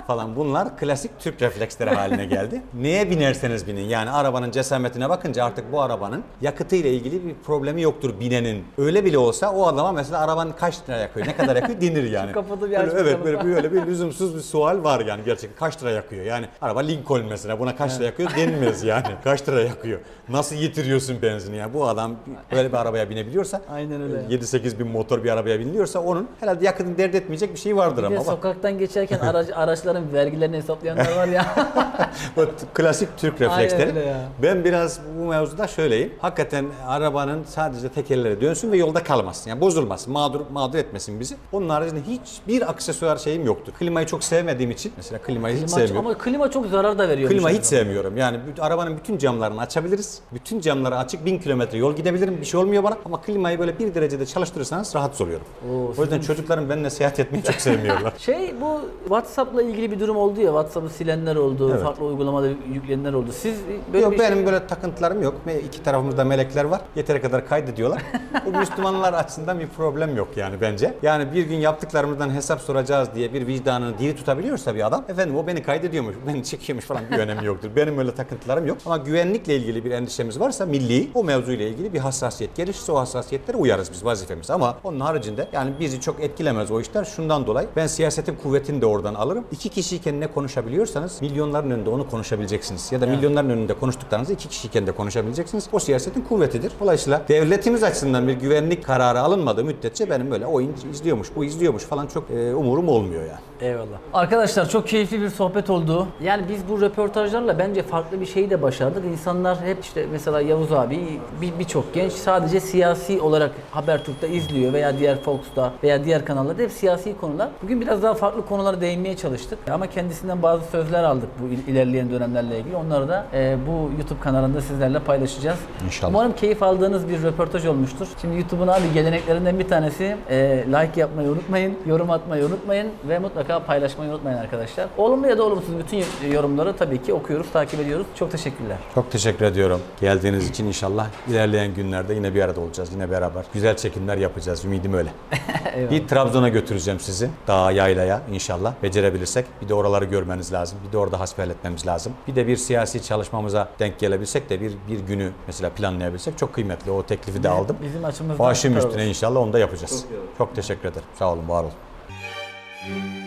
falan 0.06 0.36
bunlar 0.36 0.76
klasik 0.76 1.10
Türk 1.20 1.42
refleksleri 1.42 1.90
haline 1.90 2.24
geldi. 2.26 2.62
Neye 2.80 3.10
binerseniz 3.10 3.66
binin 3.66 3.84
yani 3.84 4.10
arabanın 4.10 4.50
cesametine 4.50 5.08
bakınca 5.08 5.44
artık 5.44 5.72
bu 5.72 5.80
arabanın 5.82 6.22
yakıtıyla 6.40 6.90
ilgili 6.90 7.26
bir 7.26 7.34
problemi 7.34 7.82
yoktur 7.82 8.20
binenin. 8.20 8.64
Öyle 8.78 9.04
bile 9.04 9.18
olsa 9.18 9.52
o 9.52 9.66
adama 9.66 9.92
mesela 9.92 10.20
arabanın 10.20 10.52
kaç 10.52 10.88
lira 10.88 10.96
yakıyor, 10.96 11.26
ne 11.26 11.36
kadar 11.36 11.56
yakıyor 11.56 11.80
denir 11.80 12.10
yani. 12.10 12.32
kapalı 12.36 12.70
bir 12.70 12.76
Böyle, 12.76 12.92
Evet 12.96 13.24
böyle, 13.24 13.44
böyle 13.44 13.72
bir 13.72 13.86
lüzumsuz 13.86 14.34
bir 14.36 14.40
sual 14.40 14.84
var 14.84 15.00
yani 15.00 15.24
gerçekten 15.24 15.58
kaç 15.58 15.82
lira 15.82 15.90
yakıyor 15.90 16.24
yani 16.24 16.46
araba 16.62 16.80
Lincoln 16.80 17.24
mesela 17.24 17.58
buna 17.58 17.76
kaç 17.76 17.96
lira 17.96 18.04
yakıyor 18.04 18.30
denmez 18.36 18.84
yani 18.84 19.06
kaç 19.24 19.48
lira 19.48 19.62
yakıyor. 19.62 20.00
Nasıl 20.28 20.56
yitiriyorsun 20.56 21.22
benzini 21.22 21.56
yani 21.56 21.74
bu 21.74 21.88
adam 21.88 22.16
böyle 22.52 22.68
bir 22.68 22.76
arabaya 22.76 23.10
binebiliyorsa 23.10 23.60
Aynen 23.70 24.02
öyle. 24.02 24.36
7-8 24.36 24.78
bin 24.78 24.88
motor 24.88 25.24
bir 25.24 25.30
arabaya 25.30 25.60
biniliyorsa 25.60 26.00
onun 26.00 26.28
herhalde 26.40 26.64
yakıtını 26.64 26.98
dert 26.98 27.14
etmeyecek 27.14 27.54
bir 27.54 27.58
şey 27.58 27.76
vardır 27.76 27.96
Bir 27.96 28.02
de 28.02 28.06
ama. 28.06 28.18
Bak, 28.18 28.24
sokaktan 28.26 28.78
geçerken 28.78 29.18
araç, 29.18 29.48
araçların 29.96 30.12
vergilerini 30.12 30.56
hesaplayanlar 30.56 31.16
var 31.16 31.28
ya. 31.28 31.46
bu 32.36 32.46
klasik 32.74 33.08
Türk 33.18 33.40
refleksleri. 33.40 34.14
Ben 34.42 34.64
biraz 34.64 35.00
bu 35.18 35.24
mevzuda 35.24 35.66
şöyleyim. 35.66 36.12
Hakikaten 36.18 36.66
arabanın 36.86 37.44
sadece 37.44 37.88
tekerleri 37.88 38.40
dönsün 38.40 38.72
ve 38.72 38.76
yolda 38.76 39.02
kalmasın. 39.02 39.50
Yani 39.50 39.60
bozulmasın, 39.60 40.12
mağdur 40.12 40.40
mağdur 40.52 40.78
etmesin 40.78 41.20
bizi. 41.20 41.34
Onun 41.52 41.68
haricinde 41.68 42.00
hiçbir 42.02 42.70
aksesuar 42.70 43.16
şeyim 43.16 43.46
yoktur. 43.46 43.72
Klimayı 43.72 44.06
çok 44.06 44.24
sevmediğim 44.24 44.70
için 44.70 44.92
mesela 44.96 45.18
klimayı 45.18 45.56
hiç 45.56 45.62
Klima- 45.62 45.68
sevmiyorum. 45.68 46.06
ama 46.06 46.18
klima 46.18 46.50
çok 46.50 46.66
zarar 46.66 46.98
da 46.98 47.08
veriyor. 47.08 47.30
Klima 47.30 47.50
hiç 47.50 47.64
sevmiyorum. 47.64 48.16
Yani 48.16 48.38
arabanın 48.60 48.96
bütün 48.96 49.18
camlarını 49.18 49.60
açabiliriz. 49.60 50.20
Bütün 50.32 50.60
camları 50.60 50.96
açık 50.96 51.26
1000 51.26 51.38
kilometre 51.38 51.78
yol 51.78 51.96
gidebilirim. 51.96 52.40
Bir 52.40 52.46
şey 52.46 52.60
olmuyor 52.60 52.82
bana. 52.82 52.96
Ama 53.04 53.20
klimayı 53.20 53.58
böyle 53.58 53.78
bir 53.78 53.94
derecede 53.94 54.26
çalıştırırsanız 54.26 54.94
rahatsız 54.94 55.20
oluyorum. 55.20 55.46
Oo, 55.70 55.92
o 55.98 56.02
yüzden 56.02 56.20
çocuklarım 56.20 56.70
benimle 56.70 56.90
seyahat 56.90 57.20
etmeyi 57.20 57.44
çok 57.44 57.54
sevmiyorlar. 57.54 58.12
Şey 58.18 58.54
bu 58.60 58.80
WhatsApp'la 59.02 59.62
ilgili 59.62 59.85
bir 59.90 60.00
durum 60.00 60.16
oldu 60.16 60.40
ya. 60.40 60.46
WhatsApp'ı 60.46 60.88
silenler 60.88 61.36
oldu, 61.36 61.70
Evet. 61.72 61.82
farklı 61.82 62.04
uygulamada 62.04 62.46
yüklenenler 62.72 63.12
oldu. 63.12 63.30
Siz 63.32 63.54
böyle 63.92 64.04
yok 64.04 64.12
bir 64.12 64.18
benim 64.18 64.34
şey... 64.36 64.46
böyle 64.46 64.66
takıntılarım 64.66 65.22
yok. 65.22 65.34
Me- 65.46 65.60
İki 65.66 65.82
tarafımızda 65.82 66.24
melekler 66.24 66.64
var. 66.64 66.80
Yeteri 66.96 67.22
kadar 67.22 67.48
kaydediyorlar. 67.48 68.02
Bu 68.46 68.58
Müslümanlar 68.58 69.12
açısından 69.12 69.60
bir 69.60 69.66
problem 69.68 70.16
yok 70.16 70.28
yani 70.36 70.60
bence. 70.60 70.94
Yani 71.02 71.32
bir 71.34 71.42
gün 71.42 71.56
yaptıklarımızdan 71.56 72.30
hesap 72.30 72.60
soracağız 72.60 73.08
diye 73.14 73.32
bir 73.32 73.46
vicdanını 73.46 73.98
diri 73.98 74.16
tutabiliyorsa 74.16 74.74
bir 74.74 74.86
adam. 74.86 75.04
Efendim 75.08 75.36
o 75.36 75.46
beni 75.46 75.62
kaydediyormuş, 75.62 76.14
beni 76.26 76.44
çekiyormuş 76.44 76.84
falan 76.84 77.02
bir 77.12 77.18
önemi 77.18 77.44
yoktur. 77.46 77.68
Benim 77.76 77.98
öyle 77.98 78.14
takıntılarım 78.14 78.66
yok. 78.66 78.78
Ama 78.86 78.96
güvenlikle 78.96 79.56
ilgili 79.56 79.84
bir 79.84 79.90
endişemiz 79.90 80.40
varsa 80.40 80.66
milli 80.66 81.08
o 81.14 81.24
mevzuyla 81.24 81.66
ilgili 81.66 81.92
bir 81.92 81.98
hassasiyet 81.98 82.56
gelişirse 82.56 82.92
o 82.92 82.96
hassasiyetlere 82.98 83.56
uyarız 83.56 83.92
biz 83.92 84.04
vazifemiz. 84.04 84.50
Ama 84.50 84.76
onun 84.84 85.00
haricinde 85.00 85.48
yani 85.52 85.70
bizi 85.80 86.00
çok 86.00 86.20
etkilemez 86.20 86.70
o 86.70 86.80
işler 86.80 87.04
şundan 87.04 87.46
dolayı. 87.46 87.68
Ben 87.76 87.86
siyasetin 87.86 88.36
kuvvetini 88.42 88.80
de 88.80 88.86
oradan 88.86 89.14
alırım. 89.14 89.44
İki 89.52 89.70
kişiyken 89.80 90.20
ne 90.20 90.26
konuşabiliyorsanız 90.26 91.22
milyonların 91.22 91.70
önünde 91.70 91.90
onu 91.90 92.10
konuşabileceksiniz. 92.10 92.92
Ya 92.92 93.00
da 93.00 93.06
milyonların 93.06 93.50
önünde 93.50 93.74
konuştuklarınızı 93.74 94.32
iki 94.32 94.48
kişiyken 94.48 94.86
de 94.86 94.92
konuşabileceksiniz. 94.92 95.68
O 95.72 95.78
siyasetin 95.78 96.20
kuvvetidir. 96.20 96.72
Dolayısıyla 96.80 97.22
devletimiz 97.28 97.82
açısından 97.82 98.28
bir 98.28 98.32
güvenlik 98.32 98.84
kararı 98.84 99.20
alınmadığı 99.20 99.64
müddetçe 99.64 100.10
benim 100.10 100.30
böyle 100.30 100.46
oyun 100.46 100.72
izliyormuş, 100.92 101.28
bu 101.36 101.44
izliyormuş 101.44 101.82
falan 101.82 102.06
çok 102.06 102.30
e, 102.30 102.54
umurum 102.54 102.88
olmuyor 102.88 103.22
yani. 103.22 103.40
Eyvallah. 103.60 103.98
Arkadaşlar 104.14 104.68
çok 104.68 104.88
keyifli 104.88 105.20
bir 105.22 105.28
sohbet 105.28 105.70
oldu. 105.70 106.06
Yani 106.22 106.42
biz 106.48 106.60
bu 106.68 106.80
röportajlarla 106.80 107.58
bence 107.58 107.82
farklı 107.82 108.20
bir 108.20 108.26
şeyi 108.26 108.50
de 108.50 108.62
başardık. 108.62 109.04
İnsanlar 109.04 109.60
hep 109.64 109.84
işte 109.84 110.06
mesela 110.12 110.40
Yavuz 110.40 110.72
abi 110.72 111.20
bir- 111.40 111.58
birçok 111.58 111.94
genç 111.94 112.12
sadece 112.12 112.60
siyasi 112.60 113.20
olarak 113.20 113.50
Habertürk'te 113.70 114.28
izliyor 114.28 114.72
veya 114.72 114.98
diğer 114.98 115.20
Fox'ta 115.22 115.72
veya 115.82 116.04
diğer 116.04 116.24
kanallarda 116.24 116.62
hep 116.62 116.72
siyasi 116.72 117.16
konular. 117.20 117.48
Bugün 117.62 117.80
biraz 117.80 118.02
daha 118.02 118.14
farklı 118.14 118.46
konulara 118.46 118.80
değinmeye 118.80 119.16
çalıştık. 119.16 119.58
Ama 119.70 119.86
kendisinden 119.86 120.42
bazı 120.42 120.64
sözler 120.70 121.04
aldık 121.04 121.28
bu 121.42 121.48
il- 121.48 121.72
ilerleyen 121.72 122.10
dönemlerle 122.10 122.58
ilgili. 122.60 122.76
Onları 122.76 123.08
da 123.08 123.26
e, 123.34 123.56
bu 123.66 123.90
YouTube 123.98 124.20
kanalında 124.20 124.60
sizlerle 124.60 124.98
paylaşacağız. 124.98 125.58
İnşallah. 125.86 126.10
Umarım 126.10 126.32
keyif 126.32 126.62
aldığınız 126.62 127.08
bir 127.08 127.22
röportaj 127.22 127.66
olmuştur. 127.66 128.06
Şimdi 128.20 128.36
YouTube'un 128.36 128.68
abi 128.68 128.92
geleneklerinden 128.94 129.58
bir 129.58 129.68
tanesi 129.68 130.16
e, 130.30 130.36
like 130.68 131.00
yapmayı 131.00 131.28
unutmayın, 131.28 131.78
yorum 131.86 132.10
atmayı 132.10 132.44
unutmayın 132.46 132.88
ve 133.08 133.18
mutlaka 133.18 133.64
paylaşmayı 133.64 134.10
unutmayın 134.10 134.38
arkadaşlar. 134.38 134.86
Olumlu 134.98 135.26
ya 135.28 135.38
da 135.38 135.42
olumsuz 135.44 135.78
bütün 135.78 136.04
yorumları 136.32 136.76
tabii 136.76 137.02
ki 137.02 137.12
okuyoruz, 137.14 137.46
takip 137.52 137.80
ediyoruz. 137.80 138.06
Çok 138.14 138.30
teşekkürler. 138.32 138.76
Çok 138.94 139.10
teşekkür 139.12 139.44
ediyorum 139.44 139.80
geldiğiniz 140.00 140.50
için 140.50 140.66
inşallah 140.66 141.06
ilerleyen 141.28 141.74
günlerde 141.74 142.14
yine 142.14 142.34
bir 142.34 142.42
arada 142.42 142.60
olacağız. 142.60 142.92
Yine 142.92 143.10
beraber 143.10 143.44
güzel 143.54 143.76
çekimler 143.76 144.16
yapacağız. 144.16 144.64
Ümidim 144.64 144.94
öyle. 144.94 145.08
Bir 145.90 146.08
Trabzon'a 146.08 146.48
götüreceğim 146.48 147.00
sizi. 147.00 147.30
Dağa, 147.48 147.70
yaylaya 147.70 148.20
inşallah 148.32 148.72
becerebilirsek. 148.82 149.46
Bir 149.62 149.68
de 149.68 149.74
oraları 149.74 150.04
görmeniz 150.04 150.52
lazım. 150.52 150.78
Bir 150.88 150.92
de 150.92 150.98
orada 150.98 151.20
hasbihal 151.20 151.50
lazım. 151.86 152.12
Bir 152.28 152.36
de 152.36 152.46
bir 152.46 152.56
siyasi 152.56 153.02
çalışmamıza 153.02 153.68
denk 153.78 153.98
gelebilsek 153.98 154.50
de 154.50 154.60
bir, 154.60 154.72
bir 154.88 155.00
günü 155.00 155.32
mesela 155.46 155.70
planlayabilsek 155.70 156.38
çok 156.38 156.52
kıymetli. 156.52 156.90
O 156.90 157.02
teklifi 157.02 157.42
de 157.42 157.48
aldım. 157.48 157.76
Bizim 157.82 158.04
açımızdan 158.04 158.46
Başım 158.46 158.74
süper 158.74 158.88
üstüne 158.88 159.08
inşallah 159.08 159.40
onu 159.40 159.52
da 159.52 159.58
yapacağız. 159.58 160.04
Çok 160.38 160.54
teşekkür 160.56 160.88
ederim. 160.88 161.06
Sağ 161.18 161.32
olun, 161.32 161.48
var 161.48 161.64
olun. 161.64 163.25